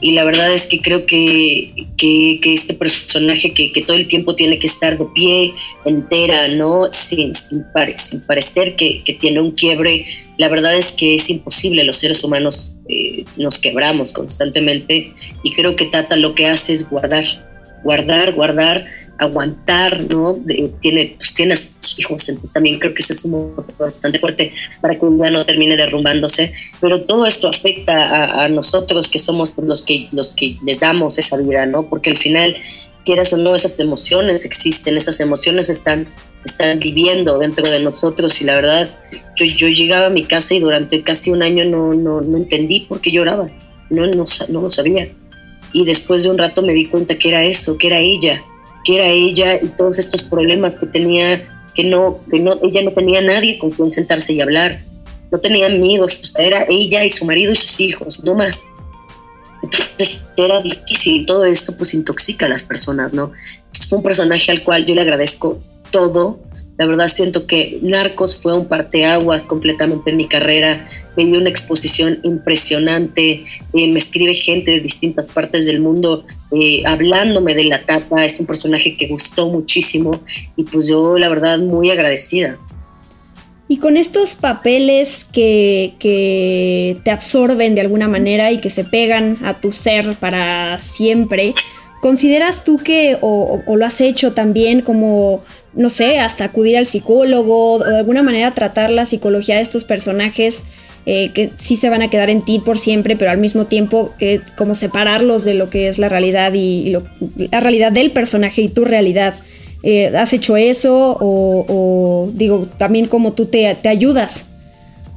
y 0.00 0.12
la 0.12 0.24
verdad 0.24 0.52
es 0.52 0.66
que 0.66 0.80
creo 0.80 1.04
que, 1.04 1.86
que, 1.96 2.40
este 2.44 2.74
personaje 2.74 3.52
que, 3.52 3.82
todo 3.82 3.96
el 3.96 4.06
tiempo 4.06 4.34
tiene 4.34 4.58
que 4.58 4.66
estar 4.66 4.96
de 4.96 5.04
pie, 5.14 5.52
entera, 5.84 6.48
¿no? 6.48 6.90
Sin, 6.90 7.34
sin, 7.34 7.64
sin 7.96 8.20
parecer 8.20 8.76
que, 8.76 9.02
tiene 9.20 9.40
un 9.40 9.50
quiebre, 9.50 10.06
la 10.38 10.48
verdad 10.48 10.76
es 10.76 10.92
que 10.92 11.14
es 11.16 11.28
imposible, 11.28 11.84
los 11.84 11.96
seres 11.96 12.22
humanos 12.22 12.76
eh, 12.88 13.24
nos 13.36 13.58
quebramos 13.58 14.12
constantemente 14.12 15.12
y 15.42 15.54
creo 15.54 15.76
que 15.76 15.86
Tata 15.86 16.16
lo 16.16 16.34
que 16.34 16.46
hace 16.46 16.72
es 16.72 16.88
guardar, 16.88 17.49
guardar, 17.82 18.32
guardar 18.32 18.86
aguantar, 19.20 20.00
¿no? 20.10 20.34
tiene, 20.80 21.14
pues 21.18 21.34
tiene 21.34 21.52
a 21.52 21.56
sus 21.56 21.98
hijos, 21.98 22.32
también 22.54 22.78
creo 22.78 22.94
que 22.94 23.02
ese 23.02 23.12
es 23.12 23.24
un 23.24 23.54
bastante 23.78 24.18
fuerte 24.18 24.54
para 24.80 24.98
que 24.98 25.04
un 25.04 25.20
día 25.20 25.30
no 25.30 25.44
termine 25.44 25.76
derrumbándose, 25.76 26.54
pero 26.80 27.02
todo 27.02 27.26
esto 27.26 27.46
afecta 27.48 28.42
a, 28.42 28.48
nosotros 28.48 29.08
que 29.08 29.18
somos 29.18 29.50
pues, 29.50 29.68
los 29.68 29.82
que, 29.82 30.08
los 30.12 30.30
que 30.30 30.56
les 30.64 30.80
damos 30.80 31.18
esa 31.18 31.36
vida, 31.36 31.66
¿no? 31.66 31.86
Porque 31.86 32.08
al 32.08 32.16
final, 32.16 32.56
quieras 33.04 33.30
o 33.34 33.36
no, 33.36 33.54
esas 33.54 33.78
emociones 33.78 34.46
existen, 34.46 34.96
esas 34.96 35.20
emociones 35.20 35.68
están, 35.68 36.06
están 36.46 36.80
viviendo 36.80 37.38
dentro 37.38 37.68
de 37.68 37.80
nosotros 37.80 38.40
y 38.40 38.44
la 38.44 38.54
verdad, 38.54 38.88
yo, 39.36 39.44
yo 39.44 39.68
llegaba 39.68 40.06
a 40.06 40.10
mi 40.10 40.24
casa 40.24 40.54
y 40.54 40.60
durante 40.60 41.02
casi 41.02 41.30
un 41.30 41.42
año 41.42 41.66
no, 41.66 41.92
no, 41.92 42.22
no 42.22 42.38
entendí 42.38 42.80
por 42.80 43.02
qué 43.02 43.12
lloraba, 43.12 43.50
no, 43.90 44.06
no, 44.06 44.24
no 44.48 44.62
lo 44.62 44.70
sabía. 44.70 45.10
Y 45.72 45.84
después 45.84 46.22
de 46.22 46.30
un 46.30 46.38
rato 46.38 46.62
me 46.62 46.72
di 46.72 46.86
cuenta 46.86 47.16
que 47.16 47.28
era 47.28 47.44
eso, 47.44 47.78
que 47.78 47.86
era 47.88 47.98
ella, 47.98 48.42
que 48.84 48.96
era 48.96 49.06
ella 49.06 49.56
y 49.56 49.68
todos 49.68 49.98
estos 49.98 50.22
problemas 50.22 50.74
que 50.76 50.86
tenía, 50.86 51.66
que 51.74 51.84
no, 51.84 52.18
que 52.30 52.40
no, 52.40 52.58
ella 52.62 52.82
no 52.82 52.92
tenía 52.92 53.20
nadie 53.20 53.58
con 53.58 53.70
quien 53.70 53.90
sentarse 53.90 54.32
y 54.32 54.40
hablar, 54.40 54.80
no 55.30 55.38
tenía 55.38 55.66
amigos, 55.66 56.34
era 56.38 56.66
ella 56.68 57.04
y 57.04 57.10
su 57.10 57.24
marido 57.24 57.52
y 57.52 57.56
sus 57.56 57.78
hijos, 57.80 58.24
no 58.24 58.34
más. 58.34 58.64
Entonces 59.62 60.24
era 60.36 60.60
difícil 60.60 61.26
todo 61.26 61.44
esto 61.44 61.76
pues 61.76 61.94
intoxica 61.94 62.46
a 62.46 62.48
las 62.48 62.62
personas, 62.62 63.12
¿no? 63.12 63.32
fue 63.88 63.98
un 63.98 64.04
personaje 64.04 64.52
al 64.52 64.62
cual 64.62 64.86
yo 64.86 64.94
le 64.94 65.00
agradezco 65.00 65.58
todo 65.90 66.38
la 66.80 66.86
verdad 66.86 67.08
siento 67.08 67.46
que 67.46 67.78
Narcos 67.82 68.40
fue 68.40 68.56
un 68.56 68.64
parteaguas 68.64 69.42
completamente 69.42 70.12
en 70.12 70.16
mi 70.16 70.26
carrera. 70.26 70.88
Me 71.14 71.26
dio 71.26 71.38
una 71.38 71.50
exposición 71.50 72.20
impresionante. 72.22 73.44
Eh, 73.74 73.92
me 73.92 73.98
escribe 73.98 74.32
gente 74.32 74.70
de 74.70 74.80
distintas 74.80 75.26
partes 75.26 75.66
del 75.66 75.80
mundo 75.80 76.24
eh, 76.52 76.82
hablándome 76.86 77.54
de 77.54 77.64
la 77.64 77.82
tapa. 77.82 78.24
Es 78.24 78.40
un 78.40 78.46
personaje 78.46 78.96
que 78.96 79.08
gustó 79.08 79.48
muchísimo 79.48 80.22
y 80.56 80.64
pues 80.64 80.86
yo 80.86 81.18
la 81.18 81.28
verdad 81.28 81.58
muy 81.58 81.90
agradecida. 81.90 82.58
Y 83.68 83.76
con 83.76 83.98
estos 83.98 84.34
papeles 84.34 85.26
que, 85.30 85.96
que 85.98 86.96
te 87.04 87.10
absorben 87.10 87.74
de 87.74 87.82
alguna 87.82 88.08
manera 88.08 88.52
y 88.52 88.58
que 88.58 88.70
se 88.70 88.84
pegan 88.84 89.36
a 89.44 89.60
tu 89.60 89.72
ser 89.72 90.14
para 90.14 90.78
siempre, 90.78 91.52
¿consideras 92.00 92.64
tú 92.64 92.78
que, 92.78 93.18
o, 93.20 93.60
o 93.66 93.76
lo 93.76 93.84
has 93.84 94.00
hecho 94.00 94.32
también 94.32 94.80
como 94.80 95.44
no 95.74 95.90
sé, 95.90 96.18
hasta 96.18 96.44
acudir 96.44 96.76
al 96.76 96.86
psicólogo 96.86 97.74
o 97.74 97.78
de 97.84 97.98
alguna 97.98 98.22
manera 98.22 98.50
tratar 98.52 98.90
la 98.90 99.06
psicología 99.06 99.56
de 99.56 99.62
estos 99.62 99.84
personajes 99.84 100.64
eh, 101.06 101.30
que 101.32 101.50
sí 101.56 101.76
se 101.76 101.88
van 101.88 102.02
a 102.02 102.10
quedar 102.10 102.28
en 102.28 102.44
ti 102.44 102.58
por 102.58 102.78
siempre, 102.78 103.16
pero 103.16 103.30
al 103.30 103.38
mismo 103.38 103.66
tiempo 103.66 104.12
eh, 104.20 104.40
como 104.56 104.74
separarlos 104.74 105.44
de 105.44 105.54
lo 105.54 105.70
que 105.70 105.88
es 105.88 105.98
la 105.98 106.10
realidad 106.10 106.52
y, 106.54 106.94
la 107.50 107.60
realidad 107.60 107.90
del 107.90 108.10
personaje 108.10 108.62
y 108.62 108.68
tu 108.68 108.84
realidad. 108.84 109.34
Eh, 109.82 110.12
¿Has 110.14 110.34
hecho 110.34 110.58
eso 110.58 111.16
o, 111.18 112.30
digo, 112.34 112.68
también 112.76 113.06
como 113.06 113.32
tú 113.32 113.46
te, 113.46 113.74
te 113.80 113.88
ayudas? 113.88 114.50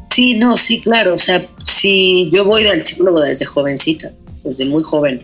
Sí, 0.09 0.35
no, 0.35 0.55
sí, 0.55 0.79
claro. 0.79 1.15
O 1.15 1.19
sea, 1.19 1.45
sí, 1.65 2.29
yo 2.31 2.45
voy 2.45 2.65
al 2.65 2.85
psicólogo 2.85 3.19
desde 3.19 3.43
jovencita, 3.43 4.13
desde 4.43 4.63
muy 4.65 4.83
joven. 4.83 5.21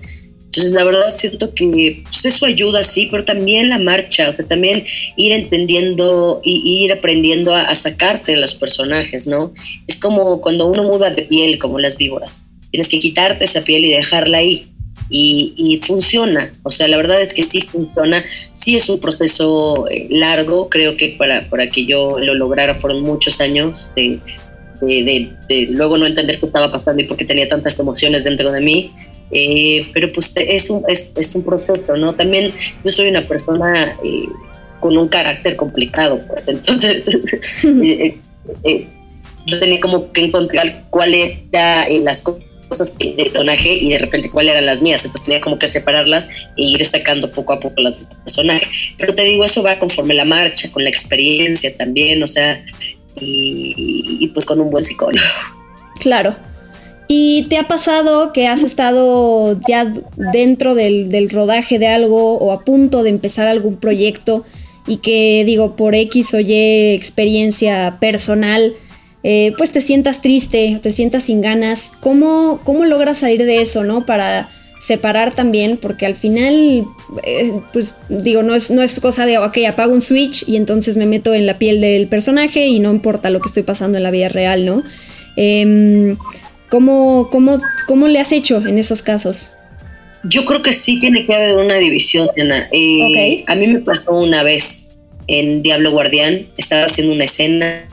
Entonces, 0.50 0.74
la 0.74 0.84
verdad 0.84 1.14
siento 1.16 1.54
que 1.54 2.02
pues, 2.06 2.26
eso 2.26 2.48
ayuda, 2.48 2.82
sí, 2.82 3.08
pero 3.12 3.24
también 3.24 3.70
la 3.70 3.78
marcha, 3.78 4.32
o 4.32 4.36
sea, 4.36 4.46
también 4.46 4.84
ir 5.16 5.32
entendiendo 5.32 6.42
y 6.44 6.84
ir 6.84 6.92
aprendiendo 6.92 7.54
a, 7.54 7.76
sacarte 7.76 8.32
de 8.32 8.40
los 8.40 8.56
personajes, 8.56 9.28
¿no? 9.28 9.54
Es 9.88 9.98
como 9.98 10.42
cuando 10.42 10.66
uno 10.66 10.82
muda 10.82 11.12
de 11.12 11.22
piel, 11.22 11.60
como 11.60 11.78
las 11.78 11.98
víboras. 11.98 12.46
Tienes 12.72 12.88
que 12.88 13.00
quitarte 13.00 13.44
esa 13.44 13.62
piel 13.62 13.86
y 13.86 13.92
dejarla 13.92 14.40
ahí. 14.40 14.66
y, 15.12 15.80
funciona. 15.84 16.52
O 16.64 16.72
sea, 16.72 16.88
la 16.88 16.98
verdad 16.98 17.22
es 17.22 17.36
que 17.36 17.44
sí 17.44 17.62
funciona. 17.62 18.26
Sí 18.52 18.76
es 18.76 18.90
un 18.90 19.00
proceso 19.00 19.88
eh, 19.88 20.08
largo, 20.10 20.68
creo 20.70 20.98
que 20.98 21.10
para, 21.10 21.48
para 21.48 21.70
que 21.70 21.86
yo 21.86 22.18
lo 22.18 22.34
lograra 22.34 22.74
fueron 22.74 23.04
muchos 23.04 23.40
años 23.40 23.92
de, 23.96 24.20
de, 24.82 25.32
de, 25.48 25.68
luego 25.70 25.98
no 25.98 26.08
entender 26.08 26.40
qué 26.40 26.48
estaba 26.48 26.72
pasando 26.72 27.04
y 27.04 27.06
por 27.06 27.18
qué 27.18 27.26
tenía 27.26 27.48
tantas 27.48 27.78
emociones 27.78 28.24
dentro 28.24 28.52
de 28.52 28.62
mí. 28.62 28.92
Eh, 29.32 29.88
pero 29.94 30.12
pues 30.12 30.32
es 30.36 30.70
un, 30.70 30.84
es, 30.88 31.12
es, 31.15 31.36
un 31.36 31.44
proceso, 31.44 31.96
¿no? 31.96 32.15
También 32.15 32.52
yo 32.84 32.92
soy 32.92 33.10
una 33.10 33.28
persona 33.28 33.98
eh, 34.04 34.26
con 34.80 34.98
un 34.98 35.08
carácter 35.08 35.56
complicado, 35.56 36.20
pues 36.28 36.48
entonces 36.48 37.06
yo 39.46 39.60
tenía 39.60 39.80
como 39.80 40.12
que 40.12 40.26
encontrar 40.26 40.86
cuáles 40.89 41.39
eran 41.52 42.04
las 42.04 42.22
cosas 42.22 42.98
de 42.98 43.13
personaje 43.32 43.74
y 43.74 43.89
de 43.89 43.98
repente 43.98 44.30
cuáles 44.30 44.52
eran 44.52 44.65
las 44.65 44.82
mías. 44.82 45.04
Entonces 45.04 45.26
tenía 45.26 45.42
como 45.42 45.60
que 45.60 45.68
separarlas 45.68 46.28
e 46.56 46.63
ir 46.63 46.86
sacando 46.86 47.30
poco 47.30 47.54
a 47.54 47.60
poco 47.60 47.82
las 47.82 48.00
del 48.00 48.18
personaje. 48.20 48.68
Pero 48.98 49.15
te 49.15 49.24
digo, 49.24 49.44
eso 49.44 49.63
va 49.63 49.80
conforme 49.80 50.13
la 50.13 50.26
marcha, 50.26 50.72
con 50.72 50.84
la 50.84 50.89
experiencia 50.89 51.76
también, 51.76 52.22
o 52.24 52.28
sea, 52.28 52.63
y, 53.20 54.28
pues 54.34 54.46
con 54.46 54.62
un 54.62 54.70
buen 54.70 54.84
psicólogo. 54.84 55.26
Claro. 56.00 56.36
¿Y 57.12 57.48
te 57.50 57.58
ha 57.58 57.67
pasado 57.67 58.34
que 58.34 58.48
has 58.48 58.62
estado 58.62 59.60
ya 59.67 59.91
dentro 60.32 60.76
del, 60.76 61.28
rodaje 61.32 61.80
de 61.80 61.88
algo 61.88 62.38
o 62.38 62.52
a 62.52 62.63
punto 62.63 63.02
de 63.02 63.10
empezar 63.10 63.48
algún 63.48 63.78
proyecto 63.78 64.45
y 64.86 64.98
que 64.98 65.43
digo, 65.43 65.76
por 65.76 65.95
X 65.95 66.36
o 66.36 66.39
Y 66.39 66.93
experiencia 66.93 67.98
personal, 68.00 68.76
eh, 69.24 69.54
pues 69.58 69.72
te 69.72 69.82
sientas 69.82 70.22
triste, 70.22 70.80
te 70.84 70.91
sientas 70.91 71.24
sin 71.24 71.41
ganas, 71.41 71.93
¿cómo, 72.00 72.60
cómo 72.63 72.86
logras 72.86 73.17
salir 73.17 73.43
de 73.43 73.60
eso, 73.60 73.84
no? 73.84 74.06
Para 74.06 74.48
separar 74.80 75.34
también, 75.34 75.78
porque 75.78 76.06
al 76.06 76.15
final, 76.15 76.86
eh, 77.24 77.54
pues 77.74 77.95
digo, 78.10 78.43
no 78.43 78.54
es, 78.54 78.69
no 78.69 78.84
es 78.84 79.00
cosa 79.00 79.26
de, 79.26 79.39
ok, 79.39 79.58
apago 79.67 79.93
un 79.93 80.02
switch 80.02 80.48
y 80.48 80.58
entonces 80.58 80.95
me 80.95 81.08
meto 81.08 81.34
en 81.34 81.48
la 81.48 81.58
piel 81.58 81.82
del 81.82 82.06
personaje 82.06 82.67
y 82.67 82.80
no 82.80 82.91
importa 82.91 83.32
lo 83.32 83.39
que 83.39 83.48
estoy 83.48 83.63
pasando 83.63 83.98
en 83.98 84.04
la 84.04 84.12
vida 84.12 84.30
real, 84.30 84.63
¿no? 84.63 84.84
Em, 85.36 86.15
¿cómo, 86.69 87.29
cómo, 87.29 88.08
le 88.08 88.19
has 88.19 88.32
hecho 88.32 88.58
en 88.65 88.77
esos 88.77 89.01
casos? 89.01 89.53
Yo 90.23 90.45
creo 90.45 90.62
que 90.62 90.73
sí 90.73 90.99
tiene 90.99 91.25
que 91.25 91.34
haber 91.34 91.58
una 91.58 91.75
división, 91.75 92.29
Ana. 92.38 92.67
Eh, 92.71 93.43
a 93.47 93.55
mí 93.55 93.67
me 93.67 93.79
pasó 93.79 94.12
una 94.12 94.43
vez 94.43 94.89
en 95.27 95.62
Diablo 95.62 95.91
Guardián, 95.91 96.47
estaba 96.58 96.86
haciendo 96.86 97.13
una 97.13 97.23
escena 97.23 97.88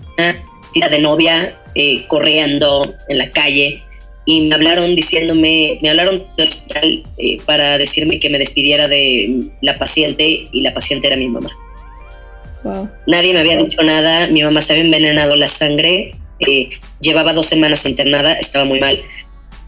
de 0.74 0.98
novia 0.98 1.56
eh, 1.74 2.06
corriendo 2.06 2.94
en 3.08 3.18
la 3.18 3.30
calle 3.30 3.82
y 4.26 4.42
me 4.42 4.54
hablaron 4.54 4.94
diciéndome, 4.94 5.78
me 5.82 5.90
hablaron 5.90 6.24
del 6.36 6.48
hospital 6.48 7.04
eh, 7.16 7.38
para 7.46 7.78
decirme 7.78 8.18
que 8.18 8.28
me 8.28 8.38
despidiera 8.38 8.88
de 8.88 9.40
la 9.62 9.78
paciente 9.78 10.44
y 10.50 10.60
la 10.62 10.74
paciente 10.74 11.06
era 11.06 11.16
mi 11.16 11.28
mamá. 11.28 11.50
Nadie 13.06 13.32
me 13.32 13.40
había 13.40 13.56
dicho 13.56 13.80
nada, 13.84 14.26
mi 14.26 14.42
mamá 14.42 14.60
se 14.60 14.72
había 14.72 14.84
envenenado 14.84 15.36
la 15.36 15.46
sangre, 15.46 16.10
eh, 16.40 16.70
llevaba 17.01 17.33
dos 17.33 17.46
semanas 17.46 17.87
internada, 17.87 18.33
estaba 18.35 18.64
muy 18.64 18.81
mal. 18.81 19.03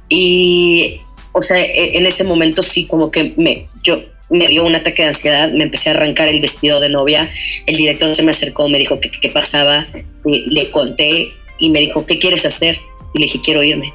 Y, 0.09 1.01
o 1.33 1.43
sea, 1.43 1.59
e, 1.59 1.97
en 1.97 2.07
ese 2.07 2.25
momento 2.25 2.63
sí 2.63 2.87
como 2.87 3.11
que 3.11 3.35
me, 3.37 3.67
yo 3.83 4.03
me 4.31 4.47
dio 4.49 4.65
un 4.65 4.75
ataque 4.75 5.03
de 5.03 5.09
ansiedad, 5.09 5.51
me 5.51 5.65
empecé 5.65 5.91
a 5.91 5.93
arrancar 5.93 6.29
el 6.29 6.41
vestido 6.41 6.81
de 6.81 6.89
novia, 6.89 7.31
el 7.67 7.77
director 7.77 8.15
se 8.15 8.23
me 8.23 8.33
acercó, 8.33 8.69
me 8.69 8.79
dijo 8.79 9.01
qué 9.01 9.29
pasaba, 9.29 9.87
le 10.25 10.71
conté 10.71 11.31
y 11.59 11.71
me 11.71 11.81
dijo, 11.81 12.07
¿qué 12.07 12.19
quieres 12.19 12.45
hacer? 12.45 12.79
Y 13.15 13.21
le 13.21 13.25
dije, 13.25 13.41
quiero 13.43 13.63
irme, 13.63 13.93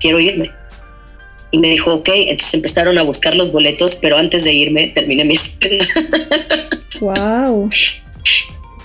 quiero 0.00 0.18
irme. 0.20 0.50
Y 1.50 1.58
me 1.58 1.68
dijo, 1.70 1.94
ok, 1.94 2.10
entonces 2.14 2.54
empezaron 2.54 2.98
a 2.98 3.02
buscar 3.02 3.34
los 3.34 3.52
boletos, 3.52 3.94
pero 3.94 4.18
antes 4.18 4.44
de 4.44 4.52
irme 4.52 4.88
terminé 4.88 5.24
mi 5.24 5.34
escena. 5.34 5.86
¡Wow! 7.00 7.70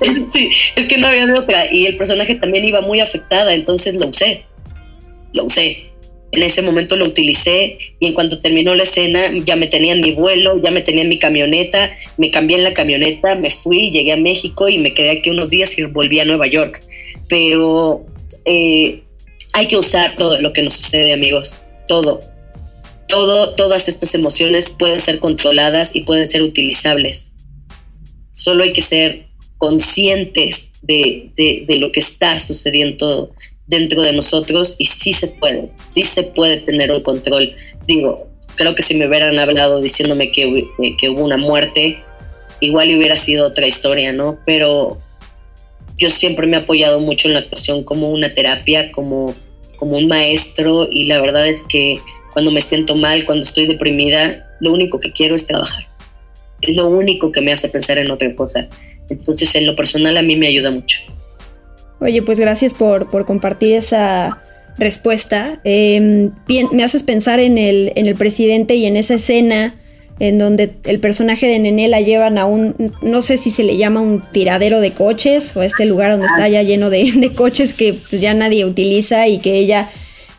Sí, 0.33 0.49
es 0.75 0.87
que 0.87 0.97
no 0.97 1.07
había 1.07 1.25
otra. 1.33 1.71
Y 1.71 1.85
el 1.85 1.95
personaje 1.95 2.35
también 2.35 2.65
iba 2.65 2.81
muy 2.81 2.99
afectada, 2.99 3.53
entonces 3.53 3.95
lo 3.95 4.07
usé. 4.07 4.45
Lo 5.33 5.45
usé 5.45 5.93
en 6.33 6.41
ese 6.41 6.63
momento 6.63 6.95
lo 6.95 7.05
utilicé 7.05 7.77
y 7.99 8.07
en 8.07 8.13
cuanto 8.13 8.39
terminó 8.39 8.73
la 8.73 8.83
escena 8.83 9.31
ya 9.45 9.55
me 9.55 9.67
tenía 9.67 9.93
en 9.93 10.01
mi 10.01 10.13
vuelo, 10.13 10.59
ya 10.61 10.71
me 10.71 10.81
tenía 10.81 11.03
en 11.03 11.09
mi 11.09 11.19
camioneta, 11.19 11.91
me 12.17 12.31
cambié 12.31 12.57
en 12.57 12.63
la 12.63 12.73
camioneta, 12.73 13.35
me 13.35 13.51
fui, 13.51 13.91
llegué 13.91 14.13
a 14.13 14.17
México 14.17 14.67
y 14.67 14.79
me 14.79 14.95
quedé 14.95 15.11
aquí 15.11 15.29
unos 15.29 15.51
días 15.51 15.77
y 15.77 15.83
volví 15.83 16.19
a 16.19 16.25
Nueva 16.25 16.47
York. 16.47 16.81
Pero 17.29 18.03
eh, 18.45 19.03
hay 19.53 19.67
que 19.67 19.77
usar 19.77 20.15
todo 20.15 20.41
lo 20.41 20.53
que 20.53 20.63
nos 20.63 20.73
sucede, 20.73 21.13
amigos, 21.13 21.61
todo. 21.87 22.19
Todo, 23.07 23.53
todas 23.53 23.87
estas 23.87 24.15
emociones 24.15 24.71
pueden 24.71 24.99
ser 24.99 25.19
controladas 25.19 25.95
y 25.95 26.01
pueden 26.01 26.25
ser 26.25 26.41
utilizables. 26.41 27.33
Solo 28.31 28.63
hay 28.63 28.73
que 28.73 28.81
ser 28.81 29.27
conscientes 29.63 30.71
de, 30.81 31.29
de, 31.37 31.77
lo 31.77 31.93
que 31.93 32.01
está 32.01 32.37
sucediendo 32.37 33.33
dentro 33.65 34.01
de 34.01 34.11
nosotros 34.11 34.75
y 34.77 34.83
sí 34.83 35.13
se 35.13 35.27
puede, 35.27 35.69
sí 35.81 36.03
se 36.03 36.23
puede 36.23 36.57
tener 36.57 36.91
un 36.91 37.01
control. 37.01 37.55
Digo, 37.87 38.27
creo 38.55 38.75
que 38.75 38.81
si 38.81 38.93
me 38.93 39.07
hubieran 39.07 39.39
hablado 39.39 39.79
diciéndome 39.79 40.33
que, 40.33 40.43
eh, 40.43 40.97
que 40.99 41.09
hubo 41.09 41.23
una 41.23 41.37
muerte, 41.37 42.03
igual 42.59 42.89
hubiera 42.89 43.15
sido 43.15 43.47
otra 43.47 43.65
historia, 43.65 44.11
¿no? 44.11 44.37
Pero 44.45 44.97
yo 45.97 46.09
siempre 46.09 46.45
me 46.45 46.57
he 46.57 46.59
apoyado 46.59 46.99
mucho 46.99 47.29
en 47.29 47.35
la 47.35 47.39
actuación 47.39 47.85
como 47.85 48.11
una 48.11 48.33
terapia, 48.33 48.91
como, 48.91 49.33
como 49.77 49.97
un 49.97 50.09
maestro 50.09 50.89
y 50.91 51.05
la 51.05 51.21
verdad 51.21 51.47
es 51.47 51.61
que 51.69 52.01
cuando 52.33 52.51
me 52.51 52.59
siento 52.59 52.97
mal, 52.97 53.23
cuando 53.23 53.45
estoy 53.45 53.65
deprimida, 53.65 54.57
lo 54.59 54.73
único 54.73 54.99
que 54.99 55.13
quiero 55.13 55.35
es 55.35 55.47
trabajar. 55.47 55.85
Es 56.59 56.75
lo 56.75 56.87
único 56.87 57.31
que 57.31 57.39
me 57.39 57.53
hace 57.53 57.69
pensar 57.69 57.97
en 57.97 58.11
otra 58.11 58.35
cosa. 58.35 58.67
Entonces, 59.13 59.53
en 59.55 59.65
lo 59.65 59.75
personal, 59.75 60.17
a 60.17 60.21
mí 60.21 60.35
me 60.35 60.47
ayuda 60.47 60.71
mucho. 60.71 60.99
Oye, 61.99 62.21
pues 62.21 62.39
gracias 62.39 62.73
por, 62.73 63.07
compartir 63.25 63.75
esa 63.75 64.41
respuesta. 64.77 65.61
Em, 65.63 66.31
me 66.71 66.83
haces 66.83 67.03
pensar 67.03 67.39
en 67.39 67.57
el, 67.57 67.93
en 67.95 68.07
el 68.07 68.15
presidente 68.15 68.75
y 68.75 68.85
en 68.85 68.97
esa 68.97 69.15
escena 69.15 69.75
en 70.19 70.37
donde 70.37 70.75
el 70.85 70.99
personaje 70.99 71.47
de 71.47 71.59
Nené 71.59 71.87
la 71.87 72.01
llevan 72.01 72.37
a 72.37 72.45
un, 72.45 72.75
no 73.01 73.21
sé 73.21 73.37
si 73.37 73.49
se 73.49 73.63
le 73.63 73.77
llama 73.77 74.01
un 74.01 74.21
tiradero 74.21 74.79
de 74.79 74.91
coches 74.91 75.55
o 75.57 75.61
a 75.61 75.65
este 75.65 75.85
lugar 75.85 76.11
donde 76.11 76.27
está 76.27 76.47
ya 76.47 76.61
lleno 76.61 76.89
de, 76.89 77.11
de 77.15 77.33
coches 77.33 77.73
que 77.73 77.93
pues, 77.93 78.21
ya 78.21 78.33
nadie 78.33 78.65
utiliza 78.65 79.27
y 79.27 79.39
que 79.39 79.57
ella 79.57 79.89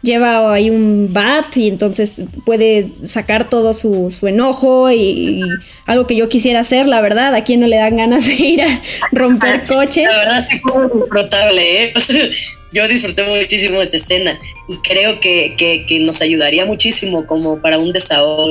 lleva 0.04 0.52
ahí 0.52 0.70
un 0.70 1.08
bat 1.12 1.56
y 1.56 1.68
entonces 1.68 2.22
puede 2.44 2.88
sacar 3.04 3.48
todo 3.48 3.72
su, 3.72 4.10
enojo 4.26 4.92
y, 4.92 5.42
algo 5.86 6.06
que 6.06 6.14
yo 6.14 6.28
quisiera 6.28 6.60
hacer, 6.60 6.86
la 6.86 7.00
verdad, 7.00 7.34
a 7.34 7.42
quien 7.42 7.60
no 7.60 7.66
le 7.66 7.76
dan 7.76 7.96
ganas 7.96 8.26
de 8.26 8.34
ir 8.34 8.62
a 8.62 8.82
romper 9.12 9.64
coches. 9.64 10.04
La 10.04 10.18
verdad 10.18 10.46
es 10.50 10.60
fue 10.60 10.88
disfrutable, 10.94 11.84
¿eh? 11.84 11.94
yo 12.72 12.88
disfruté 12.88 13.22
muchísimo 13.24 13.80
esa 13.80 13.96
escena 13.96 14.38
y 14.68 14.76
creo 14.78 15.20
que, 15.20 15.54
que, 15.56 15.98
nos 16.00 16.20
ayudaría 16.20 16.66
muchísimo 16.66 17.26
como 17.26 17.60
para 17.60 17.78
un 17.78 17.92
desahogo. 17.92 18.50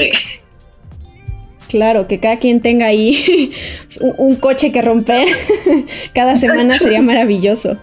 Claro, 1.70 2.08
que 2.08 2.20
cada 2.20 2.40
quien 2.40 2.62
tenga 2.62 2.88
ahí 2.88 3.52
un, 4.02 4.14
un 4.18 4.36
coche 4.36 4.72
que 4.72 4.82
romper 4.82 5.28
cada 6.14 6.36
semana 6.36 6.80
sería 6.80 7.02
maravilloso. 7.02 7.78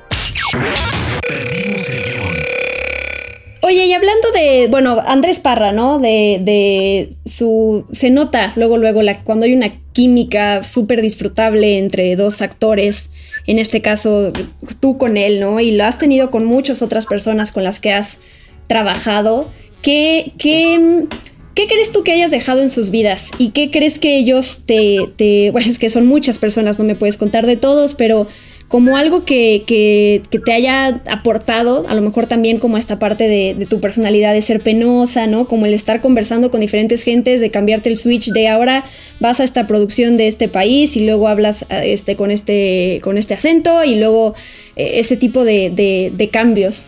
Oye, 3.71 3.87
y 3.87 3.93
hablando 3.93 4.33
de, 4.33 4.67
bueno, 4.69 5.01
Andrés 5.07 5.39
Parra, 5.39 5.71
¿no? 5.71 6.01
De, 6.01 6.41
de 6.43 7.11
su, 7.25 7.85
se 7.93 8.11
nota 8.11 8.53
luego, 8.57 8.79
luego, 8.79 9.01
la, 9.01 9.23
cuando 9.23 9.47
hay 9.47 9.55
una 9.55 9.79
química 9.93 10.65
súper 10.65 11.01
disfrutable 11.03 11.79
entre 11.79 12.17
dos 12.17 12.43
actores, 12.43 13.11
en 13.47 13.61
este 13.61 13.81
caso 13.81 14.33
tú 14.81 14.99
con 14.99 15.17
él, 15.17 15.39
¿no? 15.39 15.61
Y 15.61 15.71
lo 15.71 15.85
has 15.85 15.99
tenido 15.99 16.33
con 16.33 16.47
muchas 16.47 16.83
otras 16.83 17.07
personas 17.07 17.53
con 17.53 17.63
las 17.63 17.79
que 17.79 17.93
has 17.93 18.19
trabajado. 18.67 19.49
¿Qué, 19.83 20.33
qué, 20.37 21.07
¿Qué 21.55 21.69
crees 21.69 21.93
tú 21.93 22.03
que 22.03 22.11
hayas 22.11 22.33
dejado 22.33 22.63
en 22.63 22.71
sus 22.71 22.91
vidas? 22.91 23.31
¿Y 23.39 23.51
qué 23.51 23.71
crees 23.71 24.01
que 24.01 24.19
ellos 24.19 24.65
te, 24.67 24.99
te, 25.15 25.53
bueno, 25.53 25.71
es 25.71 25.79
que 25.79 25.91
son 25.91 26.07
muchas 26.07 26.39
personas, 26.39 26.81
no 26.81 26.85
me 26.85 26.97
puedes 26.97 27.17
contar 27.17 27.47
de 27.47 27.57
todos, 27.57 27.95
pero 27.95 28.27
como 28.71 28.97
algo 28.97 29.25
que, 29.25 29.65
que, 29.67 30.23
te 30.31 30.53
haya 30.53 31.01
aportado, 31.11 31.87
a 31.89 31.95
lo 31.95 32.03
mejor 32.03 32.27
también 32.27 32.61
como 32.61 32.79
esta 32.79 33.01
parte 33.01 33.27
de, 33.27 33.67
tu 33.67 33.81
personalidad 33.81 34.33
de 34.33 34.43
ser 34.43 34.61
penosa, 34.61 35.27
¿no? 35.27 35.49
Como 35.49 35.67
el 35.67 35.75
estar 35.75 36.01
conversando 36.01 36.53
con 36.53 36.61
diferentes 36.61 37.03
gentes, 37.03 37.41
de 37.41 37.51
cambiarte 37.51 37.89
el 37.89 37.99
switch 37.99 38.29
de 38.29 38.47
ahora 38.47 38.85
vas 39.19 39.41
a 39.41 39.45
esta 39.45 39.67
producción 39.67 40.17
de 40.17 40.29
este 40.29 40.47
país 40.47 40.97
y 40.97 41.05
luego 41.05 41.27
hablas 41.27 41.67
este, 41.69 42.15
con, 42.15 42.31
este, 42.31 43.01
con 43.03 43.19
este 43.19 43.35
acento 43.35 43.83
y 43.83 43.97
luego 43.97 44.37
eh, 44.77 45.01
ese 45.01 45.17
tipo 45.17 45.43
de, 45.43 46.13
de 46.15 46.29
cambios. 46.29 46.85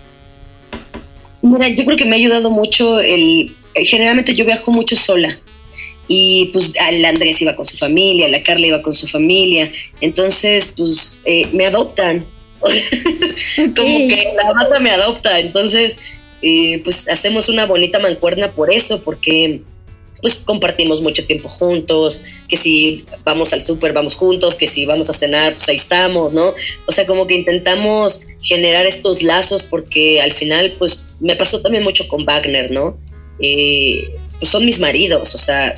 Mira, 1.42 1.68
yo 1.68 1.84
creo 1.84 1.96
que 1.96 2.04
me 2.04 2.12
ha 2.12 2.18
ayudado 2.20 2.52
mucho 2.52 3.00
el... 3.00 3.56
Generalmente 3.74 4.36
yo 4.36 4.44
viajo 4.44 4.70
mucho 4.70 4.94
sola 4.94 5.40
y 6.14 6.50
pues 6.52 6.74
el 6.90 7.02
Andrés 7.06 7.40
iba 7.40 7.56
con 7.56 7.64
su 7.64 7.78
familia, 7.78 8.28
la 8.28 8.42
Carla 8.42 8.66
iba 8.66 8.82
con 8.82 8.92
su 8.92 9.06
familia, 9.06 9.72
entonces 10.02 10.68
pues 10.76 11.22
eh, 11.24 11.48
me 11.54 11.64
adoptan, 11.64 12.26
como 13.74 13.98
que 14.08 14.28
la 14.36 14.52
banda 14.52 14.78
me 14.78 14.90
adopta, 14.90 15.40
entonces 15.40 15.96
eh, 16.42 16.82
pues 16.84 17.08
hacemos 17.08 17.48
una 17.48 17.64
bonita 17.64 17.98
mancuerna 17.98 18.52
por 18.52 18.70
eso, 18.70 19.02
porque 19.02 19.62
pues 20.20 20.34
compartimos 20.34 21.00
mucho 21.00 21.24
tiempo 21.24 21.48
juntos, 21.48 22.22
que 22.46 22.58
si 22.58 23.06
vamos 23.24 23.54
al 23.54 23.62
súper 23.62 23.94
vamos 23.94 24.14
juntos, 24.14 24.56
que 24.56 24.66
si 24.66 24.84
vamos 24.84 25.08
a 25.08 25.14
cenar, 25.14 25.54
pues 25.54 25.66
ahí 25.70 25.76
estamos, 25.76 26.34
¿no? 26.34 26.52
O 26.86 26.92
sea, 26.92 27.06
como 27.06 27.26
que 27.26 27.36
intentamos 27.36 28.26
generar 28.42 28.84
estos 28.84 29.22
lazos 29.22 29.62
porque 29.62 30.20
al 30.20 30.32
final, 30.32 30.74
pues 30.78 31.06
me 31.20 31.36
pasó 31.36 31.62
también 31.62 31.84
mucho 31.84 32.06
con 32.06 32.26
Wagner, 32.26 32.70
¿no? 32.70 32.98
Eh, 33.40 34.14
pues 34.38 34.50
son 34.50 34.66
mis 34.66 34.78
maridos, 34.78 35.34
o 35.34 35.38
sea, 35.38 35.72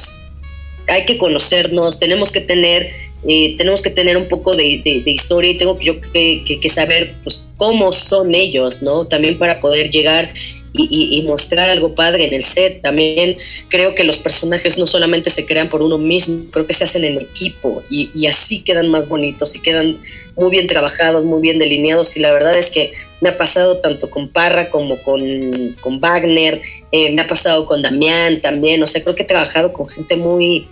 hay 0.89 1.05
que 1.05 1.19
conocernos, 1.19 1.99
tenemos 1.99 2.33
que 2.33 2.41
tener, 2.41 2.91
eh, 3.27 3.57
tenemos 3.57 3.83
que 3.83 3.91
tener 3.91 4.17
un 4.17 4.29
poco 4.29 4.57
de, 4.57 4.83
historia 5.05 5.51
y 5.51 5.57
tengo 5.57 5.79
yo 5.81 6.01
que, 6.01 6.45
que, 6.45 6.69
saber 6.69 7.15
pues, 7.23 7.49
cómo 7.57 7.93
son 7.93 8.35
ellos, 8.35 8.83
¿no? 8.83 9.07
También 9.07 9.39
para 9.39 9.61
poder 9.61 9.91
llegar 9.91 10.33
y, 10.77 11.23
mostrar 11.23 11.71
algo 11.71 11.95
padre 11.95 12.25
en 12.25 12.35
el 12.35 12.43
set. 12.43 12.83
También 12.83 13.39
creo 13.69 13.95
que 13.95 14.05
los 14.05 14.19
personajes 14.19 14.77
no 14.77 14.87
solamente 14.87 15.31
se 15.31 15.47
crean 15.47 15.69
por 15.69 15.83
uno 15.83 15.99
mismo, 15.99 16.45
creo 16.51 16.67
que 16.67 16.75
se 16.75 16.85
hacen 16.85 17.05
en 17.05 17.21
equipo 17.21 17.83
y, 17.89 18.27
así 18.27 18.63
quedan 18.63 18.89
más 18.89 19.09
bonitos 19.09 19.55
y 19.55 19.61
quedan 19.61 20.01
muy 20.37 20.51
bien 20.51 20.67
trabajados, 20.67 21.25
muy 21.25 21.41
bien 21.41 21.59
delineados 21.59 22.17
y 22.17 22.21
la 22.21 22.33
verdad 22.33 22.57
es 22.59 22.71
que 22.71 22.93
me 23.21 23.29
ha 23.29 23.39
pasado 23.39 23.79
tanto 23.79 24.11
con 24.11 24.29
Parra 24.29 24.69
como 24.69 24.99
con, 24.99 25.77
con 25.81 26.01
Wagner, 26.01 26.61
eh, 26.91 27.11
me 27.13 27.23
ha 27.23 27.27
pasado 27.27 27.67
con 27.67 27.81
Damián 27.81 28.41
también, 28.41 28.83
o 28.83 28.87
sea, 28.87 29.03
creo 29.03 29.15
que 29.15 29.23
he 29.23 29.27
trabajado 29.27 29.73
con 29.73 29.87
gente 29.87 30.17
muy, 30.17 30.67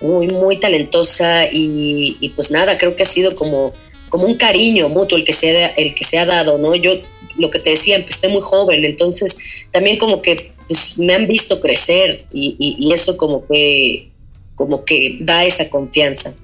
muy, 0.00 0.28
muy 0.28 0.58
talentosa 0.58 1.44
y, 1.50 2.32
pues 2.34 2.50
nada, 2.50 2.78
creo 2.78 2.96
que 2.96 3.02
ha 3.02 3.06
sido 3.06 3.34
como 3.34 3.72
como 4.08 4.24
un 4.24 4.34
cariño 4.34 4.88
mutuo 4.88 5.16
el 5.16 5.24
que 5.24 5.32
se 5.32 5.64
ha, 5.64 5.68
el 5.68 5.94
que 5.94 6.02
se 6.02 6.18
ha 6.18 6.26
dado, 6.26 6.58
¿no? 6.58 6.74
Yo 6.74 6.94
lo 7.38 7.48
que 7.48 7.60
te 7.60 7.70
decía, 7.70 7.96
empecé 7.96 8.28
muy 8.28 8.42
joven, 8.42 8.84
entonces 8.84 9.38
también 9.70 9.98
como 9.98 10.20
que 10.20 10.52
pues, 10.66 10.98
me 10.98 11.14
han 11.14 11.26
visto 11.26 11.60
crecer 11.60 12.24
y, 12.32 12.92
eso 12.92 13.16
como 13.16 13.46
que, 13.46 14.10
como 14.56 14.84
que 14.84 15.18
da 15.20 15.44
esa 15.44 15.70
confianza. 15.70 16.34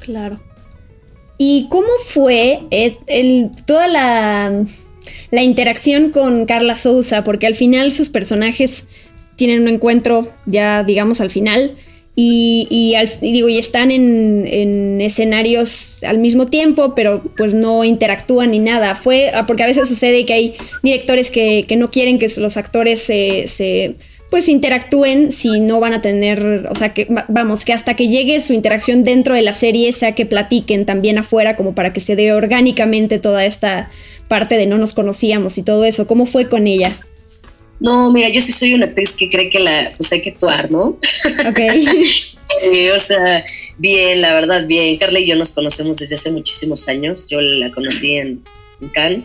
Claro. 0.00 0.40
¿Y 1.36 1.66
cómo 1.68 1.88
fue 2.06 2.60
eh, 2.70 2.96
toda 3.66 3.88
la, 3.88 4.64
la 5.30 5.42
interacción 5.42 6.10
con 6.10 6.46
Carla 6.46 6.76
Souza? 6.76 7.24
Porque 7.24 7.46
al 7.46 7.54
final 7.54 7.92
sus 7.92 8.08
personajes 8.08 8.86
tienen 9.36 9.62
un 9.62 9.68
encuentro 9.68 10.32
ya, 10.46 10.82
digamos, 10.82 11.20
al 11.20 11.30
final 11.30 11.76
y, 12.18 12.66
y, 12.70 12.96
digo, 13.20 13.50
y 13.50 13.58
están 13.58 13.90
en, 13.90 14.98
escenarios 15.02 16.02
al 16.02 16.18
mismo 16.18 16.46
tiempo, 16.46 16.94
pero 16.94 17.22
pues 17.36 17.54
no 17.54 17.84
interactúan 17.84 18.52
ni 18.52 18.58
nada. 18.58 18.94
Fue 18.94 19.30
ah, 19.34 19.44
porque 19.46 19.62
a 19.62 19.66
veces 19.66 19.86
sucede 19.86 20.24
que 20.24 20.32
hay 20.32 20.54
directores 20.82 21.30
que, 21.30 21.66
no 21.76 21.90
quieren 21.90 22.18
que 22.18 22.28
los 22.38 22.56
actores 22.56 23.02
se, 23.02 23.96
pues 24.30 24.48
interactúen 24.48 25.30
si 25.30 25.60
no 25.60 25.78
van 25.78 25.92
a 25.92 26.00
tener, 26.00 26.66
o 26.70 26.74
sea, 26.74 26.94
que 26.94 27.06
vamos, 27.28 27.66
que 27.66 27.74
hasta 27.74 27.94
que 27.94 28.08
llegue 28.08 28.40
su 28.40 28.54
interacción 28.54 29.04
dentro 29.04 29.34
de 29.34 29.42
la 29.42 29.52
serie 29.52 29.92
sea 29.92 30.12
que 30.12 30.24
platiquen 30.24 30.86
también 30.86 31.18
afuera 31.18 31.54
como 31.54 31.74
para 31.74 31.92
que 31.92 32.00
se 32.00 32.16
dé 32.16 32.32
orgánicamente 32.32 33.18
toda 33.18 33.44
esta 33.44 33.90
parte 34.26 34.56
de 34.56 34.64
no 34.64 34.78
nos 34.78 34.94
conocíamos 34.94 35.58
y 35.58 35.62
todo 35.62 35.84
eso. 35.84 36.06
¿Cómo 36.06 36.24
fue 36.24 36.48
con 36.48 36.66
ella? 36.66 36.98
No, 37.78 38.10
mira, 38.10 38.28
yo 38.28 38.40
sí 38.40 38.52
soy 38.52 38.74
una 38.74 38.86
actriz 38.86 39.12
que 39.12 39.30
cree 39.30 39.50
que 39.50 39.60
la, 39.60 39.92
pues 39.96 40.10
hay 40.12 40.20
que 40.20 40.30
actuar, 40.30 40.70
¿no? 40.70 40.98
Ok. 41.48 41.60
Eh, 42.62 42.92
o 42.92 42.98
sea, 43.00 43.44
bien, 43.76 44.20
la 44.20 44.32
verdad, 44.32 44.68
bien. 44.68 44.96
Carla 44.98 45.18
y 45.18 45.26
yo 45.26 45.34
nos 45.34 45.50
conocemos 45.50 45.96
desde 45.96 46.14
hace 46.14 46.30
muchísimos 46.30 46.88
años. 46.88 47.26
Yo 47.26 47.40
la 47.40 47.72
conocí 47.72 48.16
en, 48.16 48.44
Cannes 48.92 49.24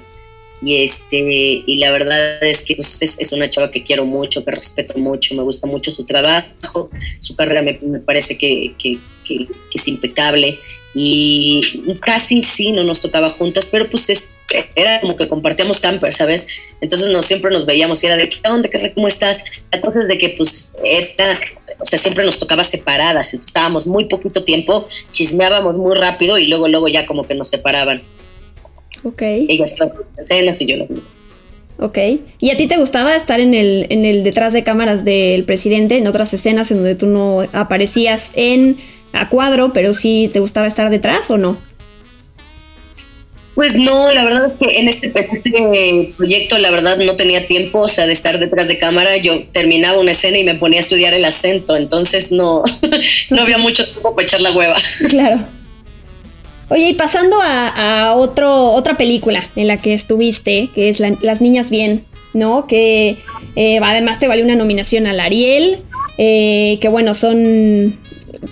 y 0.62 0.84
este 0.84 1.20
y 1.20 1.76
la 1.78 1.92
verdad 1.92 2.44
es 2.44 2.62
que 2.62 2.76
pues, 2.76 3.02
es, 3.02 3.32
una 3.32 3.50
chava 3.50 3.72
que 3.72 3.84
quiero 3.84 4.06
mucho, 4.06 4.46
que 4.46 4.52
respeto 4.52 4.98
mucho, 4.98 5.36
me 5.36 5.44
gusta 5.44 5.68
mucho 5.68 5.92
su 5.92 6.06
trabajo, 6.06 6.90
su 7.20 7.36
carrera 7.36 7.62
me, 7.62 7.74
parece 8.00 8.38
que, 8.38 8.74
que, 8.78 8.98
es 9.74 9.88
impecable 9.88 10.60
y 10.94 11.62
casi 12.02 12.44
sí 12.44 12.72
no 12.72 12.84
nos 12.84 13.02
tocaba 13.02 13.30
juntas, 13.30 13.68
pero 13.70 13.90
pues 13.90 14.10
es, 14.10 14.30
era 14.76 15.00
como 15.02 15.16
que 15.16 15.28
compartíamos 15.28 15.80
camper, 15.80 16.14
¿sabes? 16.14 16.48
Entonces 16.82 17.10
nos, 17.10 17.26
siempre 17.26 17.52
nos 17.52 17.66
veíamos 17.66 18.04
y 18.04 18.08
era 18.08 18.18
de, 18.18 18.30
¿qué 18.30 18.40
onda? 18.48 18.70
¿Qué, 18.70 18.92
¿Cómo 18.94 19.08
estás? 19.08 19.44
Entonces 19.72 20.08
de 20.08 20.18
que 20.18 20.30
pues 20.30 20.74
era, 20.84 21.40
o 21.80 21.86
sea, 21.86 22.00
siempre 22.00 22.24
nos 22.24 22.38
tocaba 22.40 22.64
separadas, 22.64 23.34
estábamos 23.34 23.88
muy 23.88 24.06
poquito 24.06 24.44
tiempo, 24.44 24.88
chismeábamos 25.12 25.78
muy 25.78 25.96
rápido 25.96 26.38
y 26.38 26.48
luego, 26.48 26.68
luego 26.68 26.88
ya 26.88 27.06
como 27.06 27.26
que 27.26 27.36
nos 27.36 27.50
separaban. 27.50 28.02
Ok. 29.04 29.22
Ellas 29.22 29.76
en 29.80 29.92
escenas 30.18 30.62
y 30.62 30.66
yo 30.66 30.78
lo 30.78 30.88
mismo. 30.88 31.04
Ok. 31.80 31.98
¿Y 32.40 32.52
a 32.52 32.58
ti 32.58 32.68
te 32.68 32.78
gustaba 32.78 33.16
estar 33.16 33.40
en 33.40 33.56
el, 33.56 33.88
en 33.90 34.06
el 34.06 34.24
detrás 34.24 34.54
de 34.54 34.64
cámaras 34.64 35.04
del 35.04 35.46
presidente, 35.46 35.98
en 35.98 36.08
otras 36.08 36.34
escenas 36.34 36.70
en 36.70 36.78
donde 36.78 36.96
tú 36.96 37.08
no 37.08 37.42
aparecías 37.54 38.32
en 38.36 38.78
a 39.14 39.30
cuadro, 39.30 39.74
pero 39.74 39.94
sí 39.94 40.30
te 40.32 40.40
gustaba 40.40 40.68
estar 40.68 40.90
detrás 40.90 41.30
o 41.32 41.38
no? 41.38 41.58
Pues 43.56 43.76
no, 43.76 44.12
la 44.14 44.24
verdad 44.24 44.52
es 44.52 44.68
que 44.68 44.80
en 44.80 44.88
este, 44.88 45.12
este 45.32 46.14
proyecto 46.16 46.58
la 46.58 46.72
verdad 46.72 46.98
no 46.98 47.16
tenía 47.18 47.48
tiempo, 47.48 47.80
o 47.80 47.88
sea, 47.88 48.08
de 48.08 48.14
estar 48.14 48.40
detrás 48.40 48.70
de 48.70 48.80
cámara, 48.80 49.18
yo 49.18 49.44
terminaba 49.52 50.00
una 50.00 50.12
escena 50.12 50.38
y 50.38 50.44
me 50.44 50.56
ponía 50.56 50.80
a 50.80 50.82
estudiar 50.82 51.14
el 51.14 51.26
acento, 51.26 51.76
entonces 51.76 52.32
no, 52.32 52.64
no 53.30 53.42
había 53.42 53.58
mucho 53.58 53.86
tiempo 53.86 54.16
para 54.16 54.26
echar 54.26 54.42
la 54.42 54.52
hueva. 54.52 54.78
Claro. 55.10 55.40
Oye, 56.70 56.90
y 56.90 56.94
pasando 56.94 57.38
a, 57.44 58.16
otro, 58.16 58.72
otra 58.72 58.96
película 58.96 59.46
en 59.58 59.68
la 59.68 59.76
que 59.76 59.94
estuviste, 59.94 60.70
que 60.74 60.88
es 60.88 61.02
Las 61.02 61.42
Niñas 61.42 61.70
Bien, 61.70 62.06
¿no? 62.34 62.66
Que 62.66 63.18
eh, 63.58 63.80
además 63.84 64.20
te 64.20 64.30
valió 64.30 64.46
una 64.46 64.56
nominación 64.56 65.06
al 65.06 65.20
Ariel, 65.20 65.80
eh, 66.18 66.78
que 66.80 66.88
bueno, 66.88 67.14
son 67.14 67.98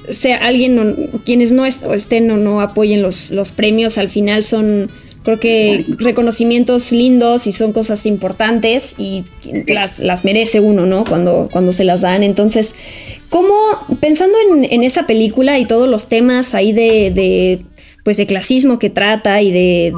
sea 0.10 0.38
alguien, 0.38 1.10
quienes 1.26 1.52
no 1.52 1.66
estén 1.66 2.30
o 2.32 2.38
no 2.38 2.62
apoyen 2.62 3.02
los, 3.02 3.32
los 3.32 3.52
premios, 3.52 3.98
al 3.98 4.10
final 4.10 4.44
son 4.44 4.90
creo 5.24 5.40
que 5.40 5.86
reconocimientos 5.98 6.92
lindos 6.92 7.46
y 7.48 7.52
son 7.52 7.74
cosas 7.74 8.06
importantes 8.06 8.96
y 8.98 9.24
las, 9.68 10.00
las, 10.00 10.24
merece 10.24 10.60
uno, 10.60 10.86
¿no? 10.86 11.04
Cuando, 11.04 11.50
cuando 11.52 11.74
se 11.74 11.84
las 11.84 12.02
dan. 12.02 12.24
Entonces, 12.24 12.76
¿cómo, 13.30 13.54
pensando 14.00 14.38
en, 14.64 14.84
esa 14.84 15.06
película 15.08 15.60
y 15.60 15.66
todos 15.66 15.90
los 15.90 16.08
temas 16.08 16.56
ahí 16.56 16.72
de, 16.72 17.12
de 17.12 17.66
pues 18.04 18.18
de 18.18 18.26
clasismo 18.26 18.80
que 18.80 18.90
trata 18.90 19.42
y 19.42 19.52
de, 19.52 19.94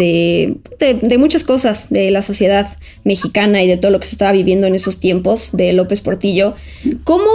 de, 0.80 0.96
de, 0.96 1.18
muchas 1.18 1.44
cosas 1.44 1.90
de 1.92 2.10
la 2.10 2.24
sociedad 2.24 2.78
mexicana 3.04 3.62
y 3.64 3.68
de 3.68 3.78
todo 3.78 3.92
lo 3.92 4.00
que 4.00 4.08
se 4.08 4.16
estaba 4.16 4.32
viviendo 4.32 4.66
en 4.66 4.76
esos 4.76 5.00
tiempos 5.00 5.52
de 5.54 5.72
López 5.72 6.02
Portillo, 6.02 6.56
¿cómo 7.04 7.30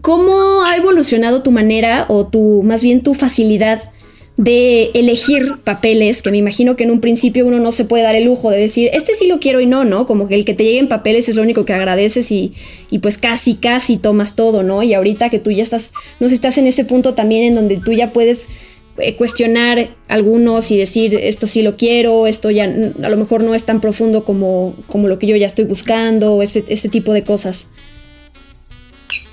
¿Cómo 0.00 0.64
ha 0.64 0.76
evolucionado 0.76 1.42
tu 1.42 1.52
manera 1.52 2.06
o 2.08 2.26
tu, 2.26 2.62
más 2.64 2.82
bien 2.82 3.02
tu 3.02 3.14
facilidad 3.14 3.90
de 4.36 4.90
elegir 4.94 5.58
papeles? 5.62 6.22
Que 6.22 6.30
me 6.30 6.38
imagino 6.38 6.76
que 6.76 6.84
en 6.84 6.90
un 6.90 7.00
principio 7.00 7.46
uno 7.46 7.60
no 7.60 7.70
se 7.70 7.84
puede 7.84 8.02
dar 8.02 8.16
el 8.16 8.24
lujo 8.24 8.50
de 8.50 8.58
decir, 8.58 8.90
este 8.92 9.14
sí 9.14 9.28
lo 9.28 9.38
quiero 9.38 9.60
y 9.60 9.66
no, 9.66 9.84
¿no? 9.84 10.06
Como 10.06 10.26
que 10.26 10.34
el 10.34 10.44
que 10.44 10.54
te 10.54 10.64
lleguen 10.64 10.88
papeles 10.88 11.28
es 11.28 11.36
lo 11.36 11.42
único 11.42 11.64
que 11.64 11.72
agradeces 11.72 12.32
y, 12.32 12.54
y 12.90 12.98
pues 12.98 13.16
casi, 13.16 13.54
casi 13.54 13.96
tomas 13.96 14.34
todo, 14.34 14.64
¿no? 14.64 14.82
Y 14.82 14.92
ahorita 14.92 15.30
que 15.30 15.38
tú 15.38 15.52
ya 15.52 15.62
estás, 15.62 15.92
no 16.18 16.28
sé, 16.28 16.34
estás 16.34 16.58
en 16.58 16.66
ese 16.66 16.84
punto 16.84 17.14
también 17.14 17.44
en 17.44 17.54
donde 17.54 17.76
tú 17.76 17.92
ya 17.92 18.12
puedes 18.12 18.48
eh, 18.98 19.14
cuestionar 19.14 19.94
algunos 20.08 20.70
y 20.70 20.78
decir 20.78 21.14
esto 21.14 21.46
sí 21.46 21.62
lo 21.62 21.76
quiero, 21.76 22.26
esto 22.26 22.50
ya 22.50 22.64
a 22.64 23.08
lo 23.08 23.16
mejor 23.16 23.44
no 23.44 23.54
es 23.54 23.64
tan 23.64 23.80
profundo 23.80 24.24
como, 24.24 24.74
como 24.88 25.06
lo 25.06 25.18
que 25.18 25.26
yo 25.26 25.36
ya 25.36 25.46
estoy 25.46 25.66
buscando, 25.66 26.42
ese, 26.42 26.64
ese 26.66 26.88
tipo 26.88 27.12
de 27.12 27.22
cosas. 27.22 27.68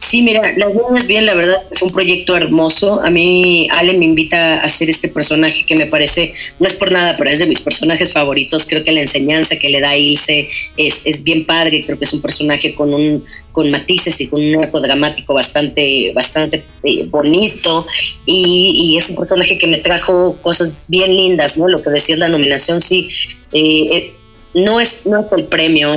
Sí, 0.04 0.22
mira, 0.22 0.42
Las 0.58 0.70
Niñas 0.74 1.08
Bien, 1.08 1.26
la 1.26 1.34
verdad, 1.34 1.66
fue 1.72 1.88
un 1.88 1.94
proyecto 1.94 2.36
hermoso. 2.36 3.02
A 3.02 3.10
mí, 3.10 3.70
Ale 3.72 3.94
me 3.94 4.04
invita 4.04 4.56
a 4.56 4.66
hacer 4.66 4.90
este 4.90 5.08
personaje 5.08 5.66
que 5.66 5.78
me 5.78 5.86
parece, 5.86 6.34
no 6.60 6.68
es 6.68 6.74
por 6.74 6.92
nada, 6.92 7.16
pero 7.18 7.30
es 7.30 7.40
de 7.40 7.46
mis 7.46 7.62
personajes 7.62 8.12
favoritos. 8.12 8.68
Creo 8.68 8.84
que 8.84 8.92
la 8.92 9.00
enseñanza 9.00 9.56
que 9.56 9.70
le 9.70 9.80
da 9.80 9.96
Ilse 9.96 10.50
es, 10.76 11.04
es 11.06 11.24
bien 11.24 11.46
padre. 11.46 11.86
Creo 11.86 11.98
que 11.98 12.04
es 12.04 12.14
un 12.14 12.22
personaje 12.22 12.76
con 12.76 12.94
un 12.94 13.24
con 13.54 13.72
matices 13.72 14.20
y 14.20 14.28
con 14.28 14.44
un 14.44 14.62
arco 14.62 14.82
dramático 14.82 15.34
bastante, 15.34 16.12
bastante 16.14 16.64
eh, 16.84 17.06
bonito. 17.08 17.88
Y, 18.26 18.98
es 18.98 19.10
un 19.10 19.16
personaje 19.16 19.58
que 19.58 19.68
me 19.68 19.78
trajo 19.78 20.38
cosas 20.42 20.74
bien 20.88 21.16
lindas, 21.16 21.56
¿no? 21.56 21.70
Lo 21.70 21.82
que 21.82 21.92
decías 21.92 22.20
la 22.20 22.28
nominación, 22.28 22.82
sí. 22.82 23.08
Eh, 23.54 23.90
eh, 23.92 24.14
no, 24.54 24.82
es, 24.82 25.06
no 25.06 25.22
es 25.22 25.32
el 25.32 25.46
premio, 25.46 25.96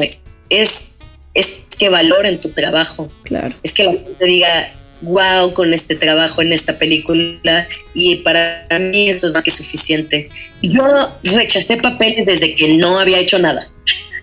es 0.48 0.96
es 1.36 1.65
que 1.76 1.88
valoren 1.88 2.40
tu 2.40 2.50
trabajo. 2.50 3.10
Claro. 3.22 3.54
Es 3.62 3.72
que 3.72 3.84
la 3.84 3.92
gente 3.92 4.24
diga, 4.24 4.72
wow, 5.02 5.52
con 5.52 5.72
este 5.72 5.94
trabajo 5.94 6.42
en 6.42 6.52
esta 6.52 6.78
película. 6.78 7.68
Y 7.94 8.16
para 8.16 8.66
mí 8.80 9.08
eso 9.08 9.26
es 9.26 9.34
más 9.34 9.44
que 9.44 9.50
suficiente. 9.50 10.30
Yo 10.62 10.84
rechacé 11.22 11.76
papeles 11.76 12.26
desde 12.26 12.54
que 12.54 12.68
no 12.68 12.98
había 12.98 13.18
hecho 13.18 13.38
nada. 13.38 13.68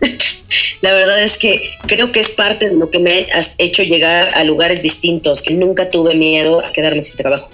la 0.81 0.93
verdad 0.93 1.21
es 1.21 1.37
que 1.37 1.71
creo 1.87 2.11
que 2.11 2.19
es 2.19 2.29
parte 2.29 2.69
de 2.69 2.75
lo 2.75 2.89
que 2.89 2.99
me 2.99 3.27
ha 3.33 3.41
hecho 3.57 3.83
llegar 3.83 4.31
a 4.35 4.43
lugares 4.43 4.81
distintos, 4.81 5.41
que 5.41 5.53
nunca 5.53 5.89
tuve 5.89 6.15
miedo 6.15 6.63
a 6.63 6.73
quedarme 6.73 7.03
sin 7.03 7.17
trabajo. 7.17 7.51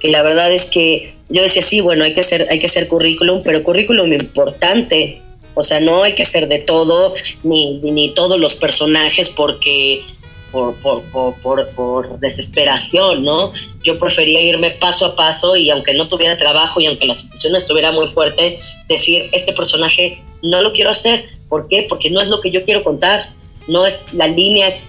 Que 0.00 0.08
la 0.08 0.22
verdad 0.22 0.50
es 0.50 0.64
que 0.64 1.14
yo 1.28 1.42
decía, 1.42 1.62
sí, 1.62 1.80
bueno, 1.80 2.04
hay 2.04 2.14
que 2.14 2.20
hacer, 2.20 2.48
hay 2.50 2.58
que 2.58 2.66
hacer 2.66 2.88
currículum, 2.88 3.42
pero 3.44 3.62
currículum 3.62 4.12
importante, 4.12 5.22
O 5.54 5.62
sea, 5.62 5.80
no 5.80 6.02
hay 6.02 6.14
que 6.14 6.22
hacer 6.22 6.48
de 6.48 6.58
todo, 6.58 7.14
ni, 7.42 7.78
ni 7.78 8.14
todos 8.14 8.38
los 8.38 8.54
personajes 8.54 9.28
porque 9.28 10.04
por, 10.50 10.74
por, 10.76 11.02
por, 11.40 11.68
por, 11.68 12.18
desesperación, 12.18 13.24
¿no? 13.24 13.52
Yo 13.82 13.98
prefería 13.98 14.40
irme 14.40 14.70
paso 14.70 15.06
a 15.06 15.16
paso 15.16 15.56
y 15.56 15.70
aunque 15.70 15.94
no 15.94 16.08
tuviera 16.08 16.36
trabajo 16.36 16.80
y 16.80 16.86
aunque 16.86 17.06
la 17.06 17.14
situación 17.14 17.56
estuviera 17.56 17.92
muy 17.92 18.08
fuerte, 18.08 18.58
decir, 18.88 19.28
este 19.32 19.52
personaje 19.52 20.22
no 20.42 20.62
lo 20.62 20.72
quiero 20.72 20.90
hacer. 20.90 21.28
¿Por 21.48 21.68
qué? 21.68 21.86
Porque 21.88 22.10
no 22.10 22.20
es 22.20 22.28
lo 22.28 22.40
que 22.40 22.50
yo 22.50 22.64
quiero 22.64 22.82
contar, 22.82 23.30
no 23.68 23.86
es 23.86 24.12
la 24.12 24.26
línea 24.26 24.80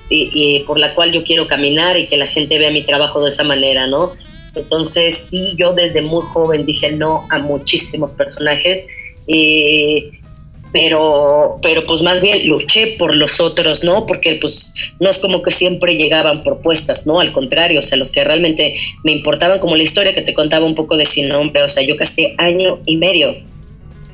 por 0.66 0.80
la 0.80 0.93
cual 0.95 1.12
yo 1.12 1.24
quiero 1.24 1.47
caminar 1.47 1.97
y 1.97 2.07
que 2.07 2.18
la 2.18 2.28
gente 2.28 2.57
vea 2.57 2.72
mi 2.72 2.84
trabajo 2.84 3.24
de 3.24 3.30
esa 3.30 3.43
manera, 3.43 3.88
¿no? 3.88 4.14
Entonces, 4.55 5.28
sí, 5.30 5.53
yo 5.57 5.74
desde 5.74 6.01
muy 6.01 6.24
joven 6.24 6.66
dije 6.66 6.91
no 6.91 7.28
a 7.30 7.38
muchísimos 7.39 8.14
personajes. 8.14 8.86
Pero, 10.72 11.58
pero 11.62 11.86
pues 11.86 12.02
más 12.02 12.22
bien 12.22 12.48
luché 12.48 12.96
por 12.98 13.16
los 13.16 13.40
otros, 13.40 13.84
¿no? 13.84 14.06
Porque 14.06 14.36
pues 14.36 14.74
no 15.00 15.10
es 15.10 15.20
como 15.20 15.42
que 15.42 15.52
siempre 15.52 15.96
llegaban 15.96 16.44
propuestas, 16.44 17.06
¿no? 17.06 17.20
Al 17.20 17.34
contrario, 17.34 17.80
o 17.80 17.84
sea, 17.84 17.98
los 17.98 18.12
que 18.12 18.24
realmente 18.24 18.76
me 19.04 19.12
importaban, 19.12 19.60
como 19.60 19.76
la 19.76 19.84
historia 19.84 20.14
que 20.14 20.22
te 20.22 20.34
contaba 20.34 20.66
un 20.66 20.76
poco 20.76 20.98
de 20.98 21.06
sin 21.06 21.28
nombre, 21.28 21.64
o 21.64 21.70
sea, 21.70 21.84
yo 21.84 21.96
gasté 21.96 22.36
año 22.38 22.80
y 22.86 22.98
medio, 22.98 23.36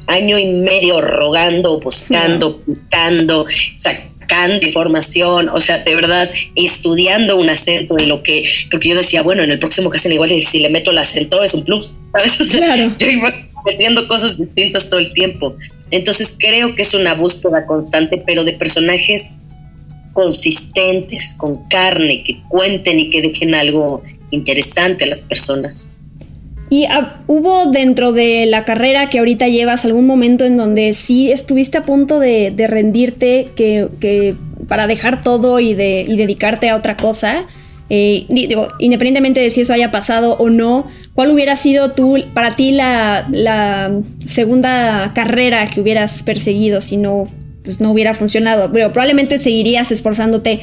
año 0.08 0.40
y 0.40 0.46
medio 0.46 1.02
rogando, 1.02 1.80
buscando, 1.80 2.60
picando, 2.62 3.46
sacando 3.76 4.66
información, 4.66 5.50
o 5.50 5.60
sea, 5.60 5.80
de 5.80 5.96
verdad, 5.96 6.32
estudiando 6.56 7.38
un 7.38 7.50
acento 7.50 7.98
en 7.98 8.10
lo 8.10 8.24
que, 8.24 8.50
porque 8.72 8.90
yo 8.90 8.96
decía, 8.96 9.22
bueno, 9.22 9.44
en 9.44 9.52
el 9.52 9.60
próximo 9.60 9.90
casting 9.90 10.12
igual 10.12 10.30
si, 10.30 10.60
le 10.60 10.70
meto 10.70 10.92
el 10.92 10.98
acento 10.98 11.44
es 11.44 11.54
un 11.54 11.64
plus, 11.64 11.96
¿sabes? 12.12 12.52
claro. 12.52 12.94
yo 12.98 13.08
iba 13.08 13.34
metiendo 13.68 14.08
cosas 14.08 14.38
distintas 14.38 14.90
todo 14.90 15.00
el 15.00 15.14
tiempo. 15.14 15.56
Entonces 15.92 16.36
creo 16.40 16.74
que 16.74 16.82
es 16.82 16.94
una 16.94 17.14
búsqueda 17.14 17.66
constante, 17.66 18.24
pero 18.26 18.44
de 18.44 18.54
personajes 18.54 19.32
consistentes, 20.14 21.36
con 21.38 21.68
carne, 21.68 22.24
que 22.24 22.42
cuenten 22.50 23.00
y 23.00 23.10
que 23.10 23.22
dejen 23.22 23.54
algo 23.54 24.02
interesante 24.32 25.04
a 25.04 25.08
las 25.08 25.20
personas. 25.20 25.92
¿Y 26.70 26.86
ah, 26.86 27.22
hubo 27.28 27.68
dentro 27.68 28.14
de 28.14 28.46
la 28.46 28.66
carrera 28.66 29.10
que 29.10 29.20
ahorita 29.20 29.48
llevas 29.48 29.86
algún 29.86 30.08
momento 30.08 30.44
en 30.44 30.58
donde 30.58 30.94
sí 30.94 31.32
estuviste 31.32 31.78
a 31.78 31.84
punto 31.84 32.20
de, 32.20 32.54
rendirte, 32.68 33.50
que, 33.56 34.36
para 34.68 34.88
dejar 34.88 35.22
todo 35.22 35.60
y, 35.60 35.74
de, 35.74 36.06
y 36.08 36.18
dedicarte 36.18 36.70
a 36.70 36.76
otra 36.76 36.98
cosa? 36.98 37.46
Eh, 37.90 38.26
digo, 38.28 38.68
independientemente 38.80 39.40
de 39.40 39.50
si 39.50 39.62
eso 39.62 39.72
haya 39.72 39.92
pasado 39.92 40.36
o 40.40 40.50
no, 40.50 40.88
¿cuál 41.18 41.32
hubiera 41.32 41.56
sido 41.56 41.94
tú, 41.94 42.24
para 42.36 42.56
ti 42.56 42.74
la, 42.74 43.26
segunda 44.28 45.14
carrera 45.16 45.66
que 45.66 45.82
hubieras 45.82 46.22
perseguido 46.22 46.80
si 46.80 46.96
no, 46.96 47.28
pues 47.64 47.82
no 47.82 47.90
hubiera 47.90 48.14
funcionado? 48.14 48.72
Pero 48.72 48.94
probablemente 48.94 49.40
seguirías 49.40 49.92
esforzándote 49.92 50.60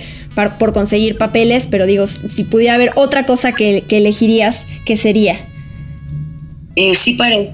por 0.61 0.73
conseguir 0.73 1.19
papeles, 1.19 1.67
pero 1.69 1.87
digo, 1.87 2.07
si 2.07 2.45
pudiera 2.45 2.75
haber 2.75 2.93
otra 2.95 3.27
cosa 3.27 3.51
que, 3.51 3.83
elegirías, 3.91 4.69
¿qué 4.87 4.97
sería? 4.97 5.45
Eh, 6.77 6.95
sí 6.95 7.15
paré. 7.15 7.51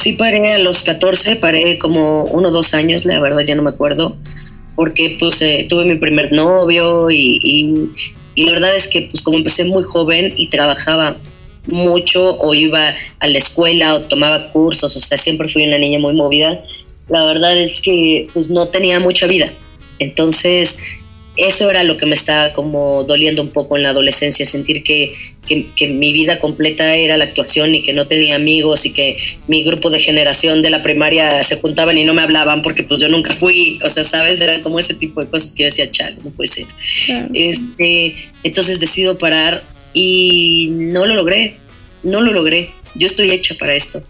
Sí 0.00 0.14
paré 0.14 0.54
a 0.54 0.58
los 0.58 0.82
14, 0.82 1.36
paré 1.36 1.78
como 1.78 2.24
uno 2.24 2.48
o 2.48 2.52
dos 2.52 2.72
años, 2.72 3.04
la 3.04 3.20
verdad 3.20 3.40
ya 3.40 3.54
no 3.54 3.62
me 3.62 3.70
acuerdo, 3.70 4.16
porque 4.76 5.18
pues 5.20 5.42
eh, 5.42 5.66
tuve 5.68 5.84
mi 5.84 5.96
primer 5.96 6.32
novio 6.32 7.10
y 7.10 7.90
y 8.34 8.46
la 8.46 8.52
verdad 8.52 8.74
es 8.74 8.88
que 8.88 9.02
pues 9.02 9.22
como 9.22 9.36
empecé 9.36 9.64
muy 9.64 9.84
joven 9.84 10.34
y 10.36 10.48
trabajaba 10.48 11.16
mucho 11.66 12.36
o 12.38 12.54
iba 12.54 12.94
a 13.18 13.26
la 13.28 13.38
escuela 13.38 13.94
o 13.94 14.00
tomaba 14.02 14.52
cursos, 14.52 14.96
o 14.96 15.00
sea, 15.00 15.18
siempre 15.18 15.48
fui 15.48 15.66
una 15.66 15.78
niña 15.78 15.98
muy 15.98 16.14
movida, 16.14 16.64
la 17.08 17.24
verdad 17.24 17.58
es 17.58 17.80
que 17.80 18.28
pues 18.32 18.50
no 18.50 18.68
tenía 18.68 19.00
mucha 19.00 19.26
vida. 19.26 19.52
Entonces, 19.98 20.78
eso 21.36 21.68
era 21.68 21.82
lo 21.82 21.96
que 21.96 22.06
me 22.06 22.14
estaba 22.14 22.52
como 22.52 23.04
doliendo 23.04 23.42
un 23.42 23.50
poco 23.50 23.76
en 23.76 23.82
la 23.82 23.90
adolescencia, 23.90 24.46
sentir 24.46 24.84
que, 24.84 25.14
que, 25.46 25.88
mi 25.88 26.12
vida 26.12 26.38
completa 26.38 26.94
era 26.94 27.16
la 27.16 27.24
actuación 27.24 27.74
y 27.74 27.82
que 27.82 27.92
no 27.92 28.06
tenía 28.06 28.36
amigos 28.36 28.86
y 28.86 28.92
que 28.92 29.18
mi 29.48 29.64
grupo 29.64 29.90
de 29.90 29.98
generación 29.98 30.62
de 30.62 30.70
la 30.70 30.82
primaria 30.82 31.42
se 31.42 31.56
juntaban 31.56 31.98
y 31.98 32.04
no 32.04 32.14
me 32.14 32.22
hablaban 32.22 32.62
porque 32.62 32.84
pues 32.84 33.00
yo 33.00 33.08
nunca 33.08 33.32
fui, 33.32 33.80
o 33.84 33.90
sea, 33.90 34.04
¿sabes? 34.04 34.40
Eran 34.40 34.62
como 34.62 34.78
ese 34.78 34.94
tipo 34.94 35.20
de 35.20 35.28
cosas 35.28 35.52
que 35.52 35.64
yo 35.64 35.66
decía, 35.66 35.90
chale, 35.90 36.16
no 36.22 36.30
puede 36.30 36.48
ser. 36.48 36.66
Este, 37.32 38.30
entonces 38.44 38.78
decido 38.78 39.18
parar 39.18 39.73
y 39.94 40.68
no 40.70 41.06
lo 41.06 41.14
logré, 41.14 41.56
no 42.02 42.20
lo 42.20 42.32
logré, 42.32 42.72
yo 42.94 43.06
estoy 43.06 43.30
hecha 43.30 43.54
para 43.54 43.74
esto 43.74 44.02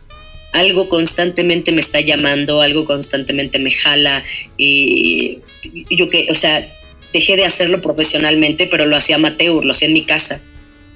algo 0.55 0.89
constantemente 0.89 1.73
me 1.73 1.81
está 1.81 2.01
llamando, 2.01 2.63
algo 2.63 2.85
constantemente 2.85 3.59
me 3.59 3.73
jala 3.73 4.23
y 4.57 5.41
yo 5.91 6.09
que, 6.09 6.29
o 6.31 6.35
sea, 6.37 6.73
dejé 7.13 7.35
de 7.35 7.45
hacerlo 7.45 7.81
profesionalmente, 7.81 8.69
pero 8.69 8.87
lo 8.87 8.97
hacía 8.97 9.17
amateur, 9.17 9.65
lo 9.65 9.73
hacía 9.73 9.89
en 9.89 9.95
mi 9.95 10.05
casa. 10.05 10.41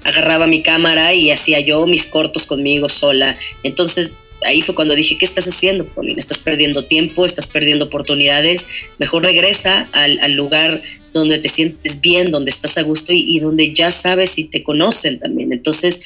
Agarraba 0.05 0.47
mi 0.47 0.63
cámara 0.63 1.13
y 1.13 1.29
hacía 1.29 1.59
yo 1.59 1.85
mis 1.87 2.05
cortos 2.05 2.45
conmigo 2.45 2.87
sola. 2.87 3.37
Entonces 3.63 4.17
ahí 4.45 4.61
fue 4.61 4.75
cuando 4.75 4.95
dije, 4.95 5.17
¿qué 5.17 5.25
estás 5.25 5.47
haciendo, 5.47 5.85
Paulina? 5.87 6.19
Estás 6.19 6.37
perdiendo 6.37 6.85
tiempo, 6.85 7.25
estás 7.25 7.47
perdiendo 7.47 7.85
oportunidades. 7.85 8.67
Mejor 8.97 9.23
regresa 9.23 9.89
al, 9.91 10.33
lugar 10.33 10.81
donde 11.13 11.39
te 11.39 11.49
sientes 11.49 12.01
bien, 12.01 12.31
donde 12.31 12.51
estás 12.51 12.77
a 12.77 12.83
gusto 12.83 13.13
y, 13.13 13.25
y, 13.27 13.39
donde 13.39 13.73
ya 13.73 13.91
sabes 13.91 14.37
y 14.37 14.45
te 14.45 14.63
conocen 14.63 15.19
también. 15.19 15.51
Entonces 15.51 16.01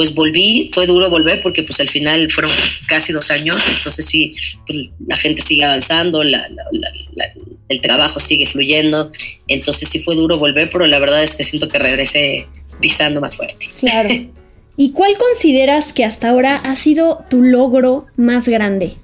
pues 0.00 0.14
volví, 0.14 0.70
fue 0.72 0.86
duro 0.86 1.10
volver 1.10 1.42
porque 1.42 1.62
pues 1.62 1.78
al 1.78 1.88
final 1.90 2.32
fueron 2.32 2.50
casi 2.88 3.12
dos 3.12 3.30
años, 3.30 3.56
entonces 3.76 4.06
sí, 4.06 4.34
pues, 4.66 4.88
la 5.06 5.14
gente 5.14 5.42
sigue 5.42 5.62
avanzando, 5.62 6.22
el 6.22 7.80
trabajo 7.82 8.18
sigue 8.18 8.46
fluyendo, 8.46 9.12
entonces 9.46 9.90
sí 9.90 9.98
fue 9.98 10.16
duro 10.16 10.38
volver, 10.38 10.70
pero 10.70 10.86
la 10.86 10.98
verdad 10.98 11.22
es 11.22 11.34
que 11.34 11.44
siento 11.44 11.68
que 11.68 11.78
regresé 11.78 12.46
pisando 12.80 13.20
más 13.20 13.36
fuerte. 13.36 13.68
Claro. 13.78 14.08
¿Y 14.76 14.92
cuál 14.92 15.16
consideras 15.18 15.92
que 15.92 16.04
hasta 16.04 16.30
ahora 16.30 16.56
ha 16.56 16.74
sido 16.74 17.24
tu 17.28 17.42
logro 17.42 18.06
más 18.16 18.48
grande 18.48 18.94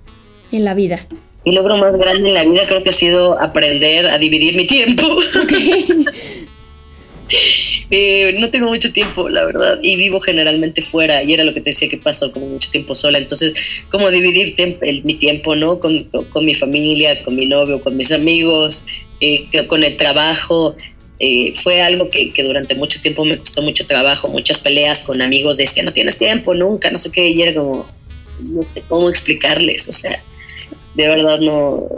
en 0.52 0.64
la 0.64 0.74
vida? 0.74 1.06
Mi 1.44 1.52
logro 1.52 1.76
más 1.76 1.96
grande 1.96 2.28
en 2.28 2.34
la 2.34 2.44
vida 2.44 2.66
creo 2.66 2.82
que 2.82 2.90
ha 2.90 2.92
sido 2.92 3.40
aprender 3.40 4.06
a 4.06 4.18
dividir 4.18 4.56
mi 4.56 4.66
tiempo. 4.66 5.18
Eh, 7.90 8.34
no 8.38 8.50
tengo 8.50 8.68
mucho 8.68 8.92
tiempo, 8.92 9.28
la 9.28 9.44
verdad, 9.44 9.78
y 9.80 9.94
vivo 9.94 10.20
generalmente 10.20 10.82
fuera, 10.82 11.22
y 11.22 11.32
era 11.32 11.44
lo 11.44 11.54
que 11.54 11.60
te 11.60 11.70
decía 11.70 11.88
que 11.88 11.96
paso 11.96 12.32
como 12.32 12.46
mucho 12.46 12.70
tiempo 12.70 12.96
sola, 12.96 13.18
entonces, 13.18 13.54
como 13.90 14.10
dividir 14.10 14.54
mi 15.04 15.14
tiempo, 15.14 15.54
¿no? 15.54 15.78
Con, 15.78 16.08
mi 16.42 16.54
familia, 16.54 17.22
con 17.22 17.36
mi 17.36 17.46
novio, 17.46 17.80
con 17.80 17.96
mis 17.96 18.10
amigos, 18.10 18.84
eh, 19.20 19.46
con 19.68 19.84
el 19.84 19.96
trabajo, 19.96 20.76
eh, 21.18 21.54
fue 21.54 21.80
algo 21.80 22.10
que, 22.10 22.32
durante 22.42 22.74
mucho 22.74 23.00
tiempo 23.00 23.24
me 23.24 23.38
costó 23.38 23.62
mucho 23.62 23.86
trabajo, 23.86 24.28
muchas 24.28 24.58
peleas 24.58 25.02
con 25.02 25.22
amigos 25.22 25.56
de 25.56 25.64
es 25.64 25.72
que 25.72 25.82
no 25.82 25.92
tienes 25.92 26.18
tiempo 26.18 26.54
nunca, 26.54 26.90
no 26.90 26.98
sé 26.98 27.10
qué, 27.10 27.28
y 27.30 27.42
era 27.42 27.54
como, 27.54 27.86
no 28.40 28.62
sé 28.62 28.82
cómo 28.88 29.08
explicarles, 29.08 29.88
o 29.88 29.92
sea, 29.92 30.22
de 30.94 31.08
verdad 31.08 31.40
no. 31.40 31.88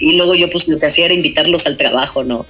Y 0.00 0.16
luego 0.16 0.34
yo 0.34 0.50
pues 0.50 0.68
lo 0.68 0.78
que 0.78 0.86
hacía 0.86 1.06
era 1.06 1.14
invitarlos 1.14 1.66
al 1.66 1.76
trabajo, 1.76 2.24
¿no? 2.24 2.46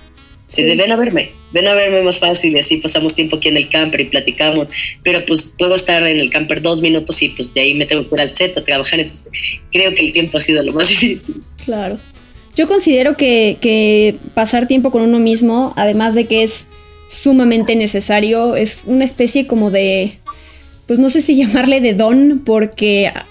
Sí, 0.48 0.62
ven 0.64 0.90
a 0.90 0.96
verme, 0.96 1.32
ven 1.52 1.68
a 1.68 1.74
verme 1.74 2.02
más 2.02 2.18
fácil 2.18 2.56
y 2.56 2.58
así 2.58 2.78
pasamos 2.78 3.14
tiempo 3.14 3.36
aquí 3.36 3.48
en 3.48 3.58
el 3.58 3.68
camper 3.68 4.00
y 4.00 4.04
platicamos. 4.06 4.68
Pero 5.02 5.24
pues 5.26 5.54
puedo 5.58 5.74
estar 5.74 6.02
en 6.06 6.18
el 6.18 6.30
camper 6.30 6.62
dos 6.62 6.80
minutos 6.80 7.20
y 7.20 7.28
pues 7.28 7.52
de 7.52 7.60
ahí 7.60 7.74
me 7.74 7.84
tengo 7.84 8.08
que 8.08 8.14
ir 8.14 8.20
al 8.22 8.30
set 8.30 8.56
a 8.56 8.64
trabajar. 8.64 8.98
Entonces 8.98 9.30
creo 9.70 9.94
que 9.94 10.06
el 10.06 10.12
tiempo 10.12 10.38
ha 10.38 10.40
sido 10.40 10.62
lo 10.62 10.72
más 10.72 10.88
difícil. 10.88 11.42
Claro. 11.62 11.98
Yo 12.54 12.66
considero 12.68 13.16
que, 13.16 14.18
pasar 14.34 14.66
tiempo 14.66 14.90
con 14.90 15.02
uno 15.02 15.18
mismo, 15.18 15.72
además 15.76 16.14
de 16.14 16.26
que 16.26 16.42
es 16.42 16.68
sumamente 17.08 17.76
necesario, 17.76 18.56
es 18.56 18.82
una 18.86 19.04
especie 19.04 19.46
como 19.46 19.70
de 19.70 20.18
pues 20.86 20.98
no 20.98 21.10
sé 21.10 21.20
si 21.20 21.36
llamarle 21.36 21.80
de 21.80 21.92
don, 21.94 22.42
porque 22.44 23.12
ah, 23.14 23.26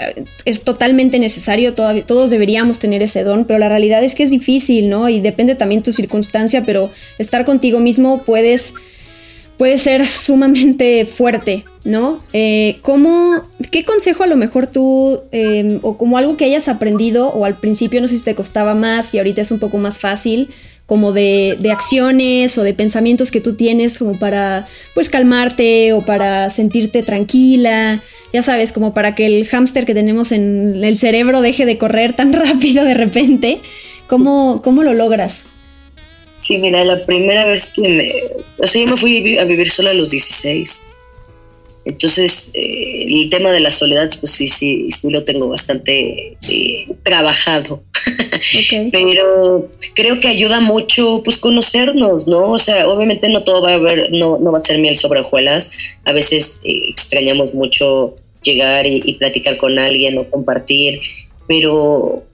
es 0.46 0.62
totalmente 0.62 1.20
necesario, 1.20 1.74
todos 1.74 2.30
deberíamos 2.30 2.80
tener 2.80 3.02
ese 3.02 3.24
don, 3.24 3.46
pero 3.46 3.60
la 3.60 3.68
realidad 3.68 4.04
es 4.04 4.16
que 4.16 4.24
es 4.24 4.30
difícil, 4.30 4.90
¿no? 4.90 5.10
Y 5.10 5.20
depende 5.20 5.56
también 5.56 5.82
tu 5.82 5.92
circunstancia, 5.92 6.64
pero 6.66 6.92
estar 7.18 7.46
contigo 7.46 7.80
mismo 7.80 8.22
puedes, 8.24 8.76
puede 9.58 9.78
ser 9.78 10.06
sumamente 10.08 11.06
fuerte, 11.06 11.66
¿no? 11.84 12.20
Eh, 12.34 12.80
¿cómo, 12.82 13.42
¿Qué 13.72 13.84
consejo 13.84 14.24
a 14.24 14.28
lo 14.28 14.36
mejor 14.36 14.68
tú, 14.68 15.22
em, 15.32 15.80
o 15.82 15.98
como 15.98 16.18
algo 16.18 16.38
que 16.38 16.46
hayas 16.46 16.68
aprendido, 16.68 17.30
o 17.30 17.46
al 17.46 17.60
principio 17.60 18.02
no 18.02 18.08
sé 18.08 18.18
si 18.18 18.24
te 18.24 18.36
costaba 18.36 18.76
más 18.76 19.14
y 19.14 19.18
ahorita 19.18 19.42
es 19.42 19.52
un 19.52 19.60
poco 19.60 19.78
más 19.78 20.00
fácil, 20.00 20.50
como 20.86 21.12
de, 21.12 21.58
de, 21.60 21.72
acciones 21.72 22.58
o 22.58 22.64
de 22.64 22.74
pensamientos 22.74 23.30
que 23.30 23.42
tú 23.42 23.56
tienes 23.56 24.00
como 24.00 24.18
para 24.18 24.68
pues 24.94 25.10
calmarte 25.10 25.92
o 25.92 26.06
para 26.06 26.50
sentirte 26.50 27.04
tranquila, 27.04 28.02
ya 28.32 28.42
sabes, 28.42 28.72
como 28.72 28.94
para 28.94 29.14
que 29.14 29.26
el 29.26 29.46
hámster 29.48 29.86
que 29.86 29.94
tenemos 29.94 30.32
en 30.32 30.82
el 30.84 30.98
cerebro 30.98 31.42
deje 31.42 31.66
de 31.66 31.78
correr 31.78 32.14
tan 32.14 32.32
rápido 32.46 32.86
de 32.86 32.94
repente. 32.94 33.60
¿Cómo, 34.08 34.62
cómo 34.64 34.84
lo 34.84 34.94
logras? 34.94 35.44
Sí, 36.38 36.58
mira, 36.58 36.84
la 36.84 37.06
primera 37.06 37.46
vez 37.46 37.68
que 37.68 37.82
me... 37.82 38.24
O 38.58 38.68
sea, 38.68 38.82
yo 38.82 38.92
me 38.92 38.98
fui 38.98 39.38
a 39.38 39.44
vivir 39.44 39.70
sola 39.70 39.92
a 39.92 39.94
los 39.94 40.12
16. 40.12 40.88
Entonces, 41.88 42.52
eh, 42.54 43.06
el 43.08 43.30
tema 43.30 43.50
de 43.50 43.62
la 43.62 43.72
soledad, 43.72 44.10
pues 44.20 44.34
sí, 44.34 44.50
sí, 44.50 44.90
sí 44.92 45.10
lo 45.10 45.24
tengo 45.24 45.48
bastante 45.48 46.38
eh, 46.50 46.88
trabajado. 47.04 47.82
Pero 48.92 49.70
creo 49.96 50.20
que 50.20 50.28
ayuda 50.28 50.60
mucho, 50.60 51.22
pues, 51.24 51.38
conocernos, 51.38 52.28
¿no? 52.28 52.52
O 52.52 52.58
sea, 52.58 52.90
obviamente 52.90 53.30
no 53.30 53.46
todo 53.46 53.62
va 53.62 53.72
a 53.72 53.76
haber, 53.76 54.12
no, 54.12 54.38
no 54.38 54.52
va 54.52 54.58
a 54.58 54.62
ser 54.62 54.80
miel 54.80 54.98
sobre 54.98 55.22
hojuelas. 55.22 55.72
A 56.04 56.12
veces 56.12 56.60
eh, 56.66 56.90
extrañamos 56.90 57.54
mucho 57.54 58.16
llegar 58.44 58.86
y, 58.86 59.14
platicar 59.14 59.56
con 59.56 59.80
alguien 59.80 60.18
o 60.18 60.30
compartir, 60.30 61.00
pero, 61.48 62.26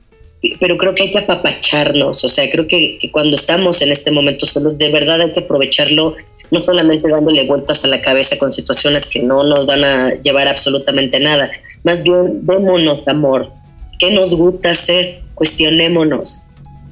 pero 0.59 0.77
creo 0.77 0.93
que 0.93 1.03
hay 1.03 1.11
que 1.11 1.19
apapacharnos. 1.19 2.23
O 2.23 2.29
sea, 2.29 2.49
creo 2.49 2.67
que, 2.67 2.97
que 2.99 3.11
cuando 3.11 3.35
estamos 3.35 3.81
en 3.81 3.91
este 3.91 4.11
momento 4.11 4.45
solos, 4.45 4.77
de 4.77 4.89
verdad 4.89 5.21
hay 5.21 5.31
que 5.31 5.41
aprovecharlo 5.41 6.15
no 6.51 6.61
solamente 6.61 7.09
dándole 7.09 7.47
vueltas 7.47 7.83
a 7.83 7.87
la 7.87 8.01
cabeza 8.01 8.37
con 8.37 8.51
situaciones 8.51 9.07
que 9.07 9.19
no 9.19 9.43
nos 9.43 9.65
van 9.65 9.83
a 9.83 10.13
llevar 10.21 10.47
absolutamente 10.47 11.19
nada, 11.19 11.49
más 11.83 12.03
bien 12.03 12.45
démonos 12.45 13.07
amor, 13.07 13.51
¿qué 13.97 14.11
nos 14.11 14.35
gusta 14.35 14.69
hacer? 14.69 15.21
Cuestionémonos. 15.33 16.43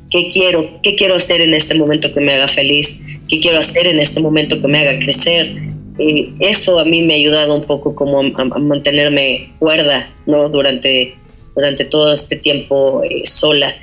¿Qué 0.09 0.29
quiero? 0.29 0.81
¿Qué 0.81 0.95
quiero 0.95 1.15
hacer 1.15 1.41
en 1.41 1.53
este 1.53 1.75
momento 1.75 2.13
que 2.13 2.19
me 2.19 2.33
haga 2.33 2.47
feliz? 2.47 3.01
¿Qué 3.29 3.39
quiero 3.39 3.59
hacer 3.59 3.87
en 3.87 3.99
este 3.99 4.19
momento 4.19 4.59
que 4.59 4.67
me 4.67 4.79
haga 4.79 4.99
crecer? 4.99 5.55
Eh, 5.99 6.33
eso 6.39 6.79
a 6.79 6.85
mí 6.85 7.01
me 7.03 7.13
ha 7.13 7.17
ayudado 7.17 7.53
un 7.53 7.63
poco 7.63 7.95
como 7.95 8.19
a, 8.19 8.59
mantenerme 8.59 9.53
cuerda, 9.59 10.09
¿no? 10.25 10.49
Durante, 10.49 11.15
durante 11.55 11.85
todo 11.85 12.13
este 12.13 12.35
tiempo 12.35 13.03
eh, 13.03 13.23
sola. 13.25 13.75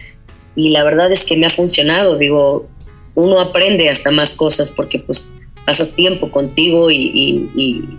Y 0.57 0.71
la 0.71 0.85
verdad 0.85 1.13
es 1.13 1.25
que 1.25 1.37
me 1.37 1.47
ha 1.47 1.51
funcionado, 1.51 2.17
digo, 2.17 2.69
uno 3.15 3.41
aprende 3.41 3.89
hasta 3.89 4.11
más 4.11 4.35
cosas 4.35 4.71
porque 4.71 4.99
pues 4.99 5.31
pasas 5.65 5.93
tiempo 5.93 6.31
contigo 6.31 6.91
y, 6.91 7.99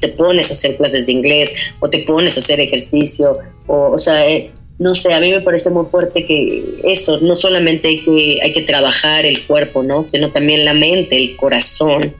te 0.00 0.08
pones 0.08 0.50
a 0.50 0.54
hacer 0.54 0.76
clases 0.76 1.06
de 1.06 1.12
inglés 1.12 1.54
o 1.80 1.88
te 1.88 2.00
pones 2.00 2.36
a 2.36 2.40
hacer 2.40 2.60
ejercicio, 2.60 3.38
o, 3.66 3.92
o 3.92 3.98
sea, 3.98 4.28
eh, 4.28 4.50
no 4.78 4.94
sé, 4.94 5.12
a 5.12 5.20
mí 5.20 5.30
me 5.30 5.40
parece 5.40 5.70
muy 5.70 5.86
fuerte 5.86 6.24
que 6.24 6.80
eso, 6.84 7.18
no 7.18 7.34
solamente 7.34 7.88
hay 7.88 8.00
que, 8.00 8.40
hay 8.42 8.52
que 8.52 8.62
trabajar 8.62 9.26
el 9.26 9.44
cuerpo, 9.44 9.82
¿no? 9.82 10.04
Sino 10.04 10.30
también 10.30 10.64
la 10.64 10.74
mente, 10.74 11.16
el 11.16 11.36
corazón, 11.36 12.14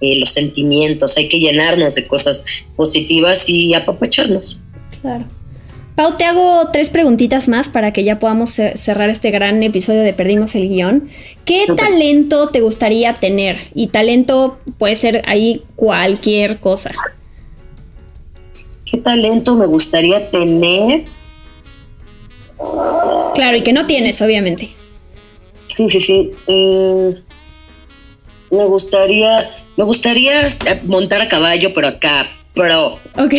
eh, 0.00 0.18
los 0.18 0.30
sentimientos, 0.30 1.16
hay 1.16 1.28
que 1.28 1.40
llenarnos 1.40 1.96
de 1.96 2.06
cosas 2.06 2.44
positivas 2.76 3.48
y 3.48 3.74
apapacharnos. 3.74 4.60
Claro. 5.00 5.24
Pau, 5.94 6.16
te 6.16 6.24
hago 6.24 6.70
tres 6.72 6.90
preguntitas 6.90 7.46
más 7.46 7.68
para 7.68 7.92
que 7.92 8.02
ya 8.02 8.18
podamos 8.18 8.50
cerrar 8.50 9.10
este 9.10 9.30
gran 9.30 9.62
episodio 9.62 10.00
de 10.00 10.12
Perdimos 10.12 10.56
el 10.56 10.68
Guión. 10.68 11.08
¿Qué 11.44 11.66
talento 11.76 12.48
te 12.48 12.60
gustaría 12.62 13.14
tener? 13.14 13.58
Y 13.74 13.86
talento 13.88 14.58
puede 14.76 14.96
ser 14.96 15.22
ahí 15.26 15.62
cualquier 15.76 16.58
cosa. 16.58 16.90
¿Qué 18.84 18.98
talento 18.98 19.54
me 19.54 19.66
gustaría 19.66 20.32
tener? 20.32 21.04
Claro, 23.36 23.56
y 23.56 23.62
que 23.62 23.72
no 23.72 23.86
tienes, 23.86 24.20
obviamente. 24.20 24.70
Sí, 25.68 25.88
sí, 25.90 26.00
sí. 26.00 26.32
Eh, 26.48 27.14
me 28.50 28.64
gustaría, 28.64 29.48
me 29.76 29.84
gustaría 29.84 30.48
montar 30.84 31.20
a 31.20 31.28
caballo, 31.28 31.72
pero 31.72 31.86
acá 31.86 32.26
pro. 32.54 32.98
Ok. 33.16 33.34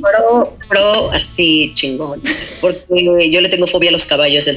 Pro, 0.00 0.56
pro, 0.68 1.10
así 1.12 1.72
chingón. 1.74 2.22
Porque 2.60 3.30
yo 3.30 3.40
le 3.40 3.48
tengo 3.48 3.66
fobia 3.66 3.90
a 3.90 3.92
los 3.92 4.06
caballos. 4.06 4.48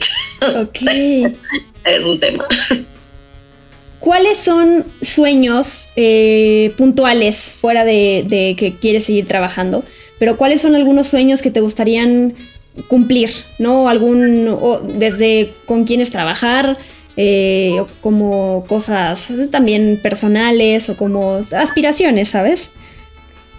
Ok. 0.56 0.78
es 1.86 2.06
un 2.06 2.20
tema. 2.20 2.46
¿Cuáles 4.00 4.38
son 4.38 4.86
sueños 5.04 5.90
eh, 5.96 6.74
puntuales 6.76 7.56
fuera 7.60 7.86
de, 7.86 8.56
que 8.58 8.76
quieres 8.82 9.06
seguir 9.06 9.28
trabajando? 9.28 9.84
Pero 10.18 10.38
¿cuáles 10.38 10.62
son 10.62 10.74
algunos 10.74 11.08
sueños 11.08 11.44
que 11.44 11.52
te 11.52 11.60
gustarían 11.60 12.34
cumplir? 12.88 13.30
¿No? 13.60 13.90
Algún, 13.90 14.58
desde 14.98 15.54
con 15.68 15.84
quiénes 15.84 16.10
trabajar, 16.10 16.80
eh, 17.16 17.80
como 18.02 18.66
cosas 18.68 19.32
también 19.52 20.00
personales 20.02 20.90
o 20.90 20.98
como 20.98 21.46
aspiraciones, 21.52 22.30
¿sabes? 22.30 22.72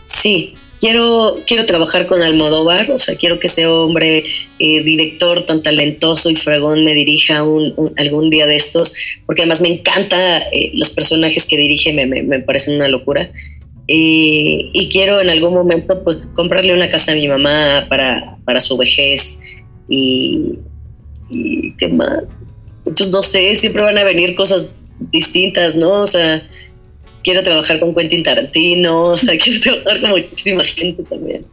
Sí, 0.05 0.55
quiero, 0.81 1.41
quiero 1.47 1.65
trabajar 1.65 2.07
con 2.07 2.23
Almodóvar, 2.23 2.91
o 2.91 2.99
sea, 2.99 3.17
quiero 3.17 3.39
que 3.39 3.47
ese 3.47 3.67
hombre, 3.67 4.25
eh, 4.59 4.83
director 4.83 5.45
tan 5.45 5.63
talentoso 5.63 6.29
y 6.29 6.37
fregón, 6.37 6.85
me 6.85 6.95
dirija 6.95 7.45
un, 7.45 7.93
algún 7.97 8.31
día 8.31 8.47
de 8.47 8.57
estos, 8.57 8.95
porque 9.27 9.43
además 9.43 9.61
me 9.61 9.73
encanta 9.73 10.39
eh, 10.51 10.73
los 10.75 10.91
personajes 10.91 11.47
que 11.47 11.57
dirige, 11.57 11.93
me, 11.93 12.07
me, 12.07 12.41
parecen 12.41 12.77
una 12.77 12.89
locura. 12.89 13.31
Y 13.95 14.89
quiero 14.91 15.21
en 15.21 15.29
algún 15.29 15.53
momento 15.53 16.03
pues 16.03 16.27
comprarle 16.35 16.73
una 16.73 16.89
casa 16.89 17.13
a 17.13 17.15
mi 17.15 17.29
mamá 17.29 17.87
para, 17.91 18.39
para 18.47 18.63
su 18.63 18.79
vejez 18.79 19.39
y, 19.87 20.55
y 21.29 21.73
qué 21.77 21.89
más. 21.89 22.25
Pues 22.85 23.11
no 23.11 23.23
sé, 23.23 23.55
siempre 23.55 23.83
van 23.83 23.99
a 23.99 24.05
venir 24.05 24.35
cosas 24.35 24.73
distintas, 25.11 25.75
¿no? 25.75 26.03
O 26.03 26.07
sea, 26.07 26.47
quiero 27.23 27.43
trabajar 27.43 27.81
con 27.81 27.95
Quentin 27.95 28.23
Tarantino, 28.23 29.01
o 29.09 29.19
sea, 29.19 29.37
quiero 29.39 29.61
trabajar 29.61 30.01
con 30.01 30.11
muchísima 30.11 30.65
gente 30.65 31.03
también. 31.05 31.45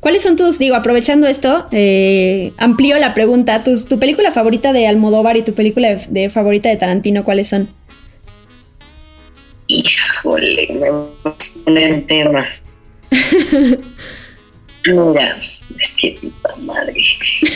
¿Cuáles 0.00 0.22
son 0.22 0.36
tus, 0.36 0.58
digo, 0.60 0.76
aprovechando 0.76 1.26
esto, 1.26 1.66
eh, 1.72 2.52
amplío 2.56 2.96
la 2.98 3.14
pregunta, 3.14 3.62
tu 3.64 3.98
película 3.98 4.30
favorita 4.30 4.72
de 4.72 4.86
Almodóvar 4.86 5.36
y 5.36 5.42
tu 5.42 5.54
película 5.54 5.96
de, 6.08 6.30
favorita 6.30 6.68
de 6.68 6.76
Tarantino, 6.76 7.24
¿cuáles 7.24 7.48
son? 7.48 7.68
Híjole, 9.66 10.68
me 10.80 10.90
voy 10.90 11.08
a 11.26 12.06
tema. 12.06 12.46
Mira, 14.86 15.40
es 15.80 15.94
que 15.94 16.18
puta 16.22 16.56
madre. 16.60 17.02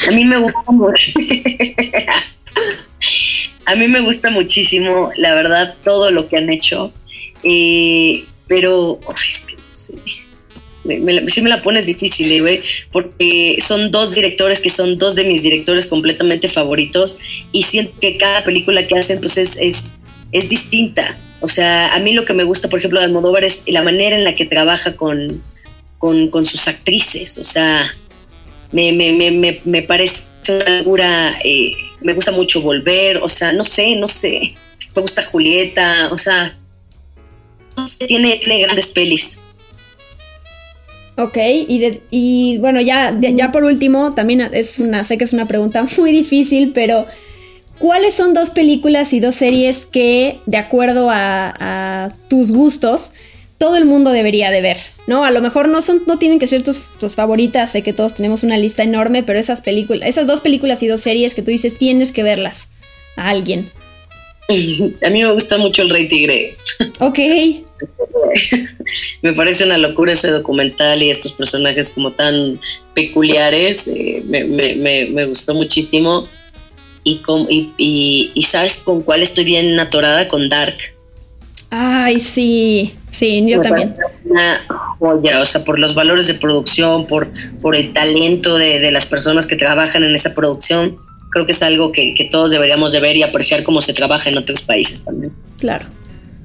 A 0.08 0.10
mí 0.10 0.24
me 0.24 0.38
gusta 0.38 0.72
mucho. 0.72 1.12
a 3.64 3.74
mí 3.74 3.88
me 3.88 4.00
gusta 4.00 4.30
muchísimo, 4.30 5.10
la 5.16 5.34
verdad, 5.34 5.76
todo 5.84 6.10
lo 6.10 6.28
que 6.28 6.36
han 6.36 6.50
hecho. 6.50 6.92
Eh, 7.42 8.24
pero, 8.48 9.00
es 9.28 9.40
que 9.40 9.54
no 9.54 9.62
sé. 9.70 9.94
Sí 11.28 11.42
me 11.42 11.48
la 11.48 11.62
pones 11.62 11.86
difícil, 11.86 12.42
güey, 12.42 12.62
porque 12.90 13.56
son 13.60 13.92
dos 13.92 14.14
directores 14.14 14.58
que 14.58 14.68
son 14.68 14.98
dos 14.98 15.14
de 15.14 15.22
mis 15.22 15.44
directores 15.44 15.86
completamente 15.86 16.48
favoritos 16.48 17.18
y 17.52 17.62
siento 17.62 17.92
que 18.00 18.16
cada 18.16 18.42
película 18.42 18.84
que 18.88 18.98
hacen 18.98 19.20
pues 19.20 19.38
es, 19.38 19.56
es, 19.60 20.48
distinta. 20.48 21.16
O 21.40 21.46
sea, 21.46 21.94
a 21.94 22.00
mí 22.00 22.12
lo 22.14 22.24
que 22.24 22.34
me 22.34 22.42
gusta, 22.42 22.68
por 22.68 22.80
ejemplo, 22.80 22.98
de 22.98 23.06
Almodóvar 23.06 23.44
es 23.44 23.62
la 23.68 23.82
manera 23.82 24.16
en 24.16 24.24
la 24.24 24.34
que 24.34 24.44
trabaja 24.44 24.96
con, 24.96 25.40
con, 25.98 26.28
con 26.30 26.46
sus 26.46 26.66
actrices. 26.66 27.38
O 27.38 27.44
sea, 27.44 27.94
me, 28.72 28.92
me, 28.92 29.12
me, 29.12 29.60
me 29.64 29.82
parece 29.82 30.31
una 30.48 30.78
locura. 30.78 31.38
Eh, 31.44 31.72
me 32.00 32.12
gusta 32.12 32.32
mucho 32.32 32.62
volver. 32.62 33.18
O 33.18 33.28
sea, 33.28 33.52
no 33.52 33.64
sé, 33.64 33.96
no 33.96 34.08
sé. 34.08 34.54
Me 34.94 35.02
gusta 35.02 35.22
Julieta. 35.22 36.08
O 36.10 36.18
sea, 36.18 36.56
tiene, 38.06 38.40
grandes 38.44 38.88
pelis. 38.88 39.38
Ok, 41.16 41.36
y, 41.36 42.00
y 42.10 42.58
bueno, 42.58 42.80
ya, 42.80 43.16
ya 43.20 43.52
por 43.52 43.64
último, 43.64 44.14
también 44.14 44.40
es 44.40 44.78
una, 44.78 45.04
sé 45.04 45.18
que 45.18 45.24
es 45.24 45.32
una 45.32 45.46
pregunta 45.46 45.84
muy 45.98 46.10
difícil, 46.10 46.72
pero 46.72 47.06
¿cuáles 47.78 48.14
son 48.14 48.32
dos 48.32 48.50
películas 48.50 49.12
y 49.12 49.20
dos 49.20 49.34
series 49.34 49.84
que, 49.84 50.40
de 50.46 50.56
acuerdo 50.56 51.08
a, 51.10 52.10
tus 52.28 52.50
gustos, 52.50 53.12
todo 53.62 53.76
el 53.76 53.84
mundo 53.84 54.10
debería 54.10 54.50
de 54.50 54.60
ver? 54.60 54.76
¿No? 55.06 55.24
A 55.24 55.30
lo 55.30 55.40
mejor 55.40 55.68
no 55.68 55.82
son, 55.82 56.02
no 56.08 56.18
tienen 56.18 56.40
que 56.40 56.48
ser 56.48 56.64
tus, 56.64 56.80
tus, 56.98 57.14
favoritas, 57.14 57.70
sé 57.70 57.82
que 57.82 57.92
todos 57.92 58.12
tenemos 58.12 58.42
una 58.42 58.58
lista 58.58 58.82
enorme, 58.82 59.22
pero 59.22 59.38
esas 59.38 59.60
películas, 59.60 60.08
esas 60.08 60.26
dos 60.26 60.40
películas 60.40 60.82
y 60.82 60.88
dos 60.88 61.00
series 61.00 61.32
que 61.32 61.42
tú 61.42 61.52
dices 61.52 61.78
tienes 61.78 62.10
que 62.10 62.24
verlas 62.24 62.70
a 63.14 63.28
alguien. 63.28 63.70
A 64.48 65.10
mí 65.10 65.22
me 65.22 65.32
gusta 65.32 65.58
mucho 65.58 65.82
el 65.82 65.90
Rey 65.90 66.08
Tigre. 66.08 66.56
Ok. 66.98 67.20
me 69.22 69.32
parece 69.32 69.62
una 69.62 69.78
locura 69.78 70.10
ese 70.10 70.32
documental 70.32 71.00
y 71.00 71.10
estos 71.10 71.30
personajes 71.30 71.90
como 71.90 72.10
tan 72.10 72.58
peculiares. 72.94 73.86
Eh, 73.86 74.24
me, 74.26 75.24
gustó 75.26 75.54
muchísimo. 75.54 76.26
Y, 77.04 77.18
con, 77.18 77.46
y, 77.48 78.32
sabes 78.44 78.78
con 78.78 79.02
cuál 79.02 79.22
estoy 79.22 79.44
bien 79.44 79.78
atorada 79.78 80.26
con 80.26 80.48
Dark. 80.48 80.91
Ay, 81.74 82.20
sí, 82.20 82.94
sí, 83.10 83.44
yo 83.48 83.60
también. 83.60 83.94
Una 84.24 84.60
joya, 84.98 85.40
o 85.40 85.44
sea, 85.44 85.64
por 85.64 85.78
los 85.78 85.94
valores 85.94 86.26
de 86.26 86.34
producción, 86.34 87.06
por, 87.06 87.32
por 87.60 87.74
el 87.74 87.92
talento 87.92 88.58
de, 88.58 88.78
de 88.78 88.90
las 88.90 89.06
personas 89.06 89.46
que 89.46 89.56
trabajan 89.56 90.04
en 90.04 90.14
esa 90.14 90.34
producción 90.34 90.98
creo 91.32 91.46
que 91.46 91.52
es 91.52 91.62
algo 91.62 91.90
que, 91.90 92.28
todos 92.30 92.50
deberíamos 92.50 92.92
de 92.92 93.00
ver 93.00 93.16
y 93.16 93.22
apreciar 93.22 93.64
cómo 93.64 93.80
se 93.80 93.94
trabaja 93.94 94.28
en 94.28 94.38
otros 94.38 94.62
países 94.62 95.04
también. 95.04 95.32
Claro. 95.58 95.86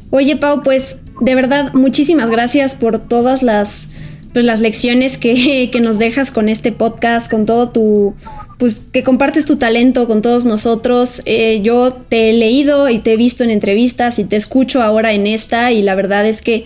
Oye, 0.09 0.37
Pau, 0.37 0.63
pues 0.63 1.01
de 1.21 1.35
verdad, 1.35 1.73
muchísimas 1.73 2.29
gracias 2.29 2.73
por 2.73 2.97
todas 2.99 3.43
las, 3.43 3.89
pues, 4.33 4.45
las 4.45 4.61
lecciones 4.61 5.17
que, 5.17 5.69
nos 5.81 5.99
dejas 5.99 6.31
con 6.31 6.49
este 6.49 6.71
podcast, 6.71 7.29
con 7.29 7.45
todo 7.45 7.69
tu, 7.69 8.15
pues 8.57 8.83
que 8.91 9.03
compartes 9.03 9.45
tu 9.45 9.57
talento 9.57 10.07
con 10.07 10.21
todos 10.21 10.45
nosotros. 10.45 11.21
Eh, 11.25 11.61
yo 11.61 11.93
te 11.93 12.29
he 12.29 12.33
leído 12.33 12.89
y 12.89 12.99
te 12.99 13.13
he 13.13 13.17
visto 13.17 13.43
en 13.43 13.51
entrevistas 13.51 14.19
y 14.19 14.23
te 14.23 14.35
escucho 14.35 14.81
ahora 14.81 15.13
en 15.13 15.27
esta 15.27 15.71
y 15.71 15.81
la 15.81 15.95
verdad 15.95 16.25
es 16.25 16.41
que 16.41 16.65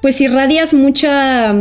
pues 0.00 0.20
irradias 0.20 0.74
mucha 0.74 1.54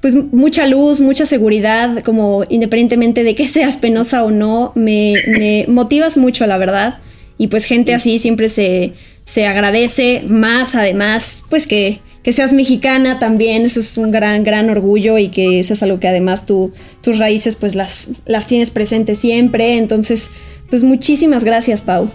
pues 0.00 0.14
mucha 0.14 0.66
luz, 0.66 1.00
mucha 1.00 1.26
seguridad, 1.26 2.02
como 2.04 2.44
independientemente 2.48 3.24
de 3.24 3.34
que 3.34 3.48
seas 3.48 3.76
penosa 3.76 4.24
o 4.24 4.30
no, 4.30 4.72
me, 4.74 5.14
me 5.26 5.66
motivas 5.68 6.16
mucho, 6.16 6.46
la 6.46 6.58
verdad. 6.58 7.00
Y 7.36 7.48
pues 7.48 7.64
gente 7.64 7.94
así 7.94 8.18
siempre 8.18 8.48
se, 8.48 8.92
se 9.24 9.46
agradece 9.46 10.22
más, 10.26 10.74
además, 10.74 11.44
pues 11.50 11.66
que, 11.66 12.00
que, 12.22 12.32
seas 12.32 12.52
mexicana 12.52 13.18
también, 13.18 13.64
eso 13.64 13.80
es 13.80 13.96
un 13.96 14.10
gran, 14.10 14.44
gran 14.44 14.70
orgullo 14.70 15.18
y 15.18 15.28
que 15.28 15.58
eso 15.58 15.72
es 15.72 15.82
algo 15.82 16.00
que 16.00 16.08
además 16.08 16.46
tú, 16.46 16.72
tus 17.02 17.18
raíces 17.18 17.56
pues 17.56 17.74
las, 17.74 18.22
las 18.26 18.46
tienes 18.46 18.70
presentes 18.70 19.18
siempre. 19.18 19.76
Entonces, 19.76 20.30
pues 20.70 20.82
muchísimas 20.82 21.44
gracias, 21.44 21.82
Pau. 21.82 22.10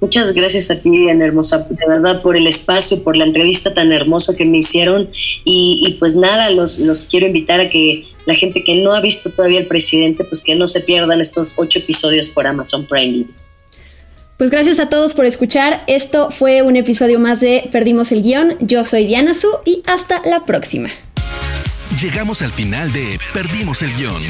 Muchas 0.00 0.34
gracias 0.34 0.70
a 0.70 0.78
ti, 0.78 0.90
Diana 0.90 1.24
Hermosa, 1.24 1.66
de 1.70 1.86
verdad, 1.88 2.20
por 2.20 2.36
el 2.36 2.46
espacio, 2.46 3.02
por 3.02 3.16
la 3.16 3.24
entrevista 3.24 3.72
tan 3.72 3.90
hermosa 3.90 4.36
que 4.36 4.44
me 4.44 4.58
hicieron. 4.58 5.08
Y, 5.44 5.96
pues 5.98 6.14
nada, 6.14 6.50
los, 6.50 6.78
los, 6.78 7.06
quiero 7.06 7.26
invitar 7.26 7.60
a 7.60 7.70
que 7.70 8.04
la 8.26 8.34
gente 8.34 8.64
que 8.64 8.74
no 8.74 8.92
ha 8.92 9.00
visto 9.00 9.30
todavía 9.30 9.60
el 9.60 9.66
presidente, 9.66 10.24
pues 10.24 10.42
que 10.42 10.56
no 10.56 10.68
se 10.68 10.80
pierdan 10.80 11.22
estos 11.22 11.54
ocho 11.56 11.78
episodios 11.78 12.28
por 12.28 12.46
Amazon 12.46 12.84
Prime 12.84 13.24
Pues 14.36 14.50
gracias 14.50 14.80
a 14.80 14.88
todos 14.88 15.14
por 15.14 15.26
escuchar. 15.26 15.84
Esto 15.86 16.30
fue 16.30 16.62
un 16.62 16.76
episodio 16.76 17.20
más 17.20 17.40
de 17.40 17.68
Perdimos 17.70 18.10
el 18.10 18.22
Guión. 18.22 18.56
Yo 18.60 18.82
soy 18.84 19.06
Diana 19.06 19.32
Su 19.32 19.48
y 19.64 19.82
hasta 19.86 20.22
la 20.24 20.44
próxima. 20.44 20.88
Llegamos 22.00 22.42
al 22.42 22.50
final 22.50 22.92
de 22.92 23.20
Perdimos 23.32 23.82
el 23.82 23.94
Guión. 23.94 24.22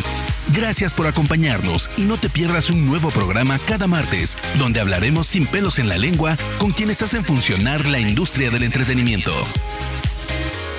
Gracias 0.54 0.92
por 0.92 1.06
acompañarnos 1.06 1.88
y 1.96 2.02
no 2.02 2.18
te 2.18 2.28
pierdas 2.28 2.68
un 2.68 2.84
nuevo 2.84 3.10
programa 3.10 3.58
cada 3.66 3.86
martes, 3.86 4.36
donde 4.58 4.80
hablaremos 4.80 5.26
sin 5.26 5.46
pelos 5.46 5.78
en 5.78 5.88
la 5.88 5.96
lengua 5.96 6.36
con 6.58 6.70
quienes 6.70 7.00
hacen 7.00 7.24
funcionar 7.24 7.86
la 7.86 7.98
industria 7.98 8.50
del 8.50 8.64
entretenimiento. 8.64 9.32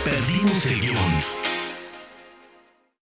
Perdimos 0.05 0.67
el 0.67 0.81
guion. 0.81 1.34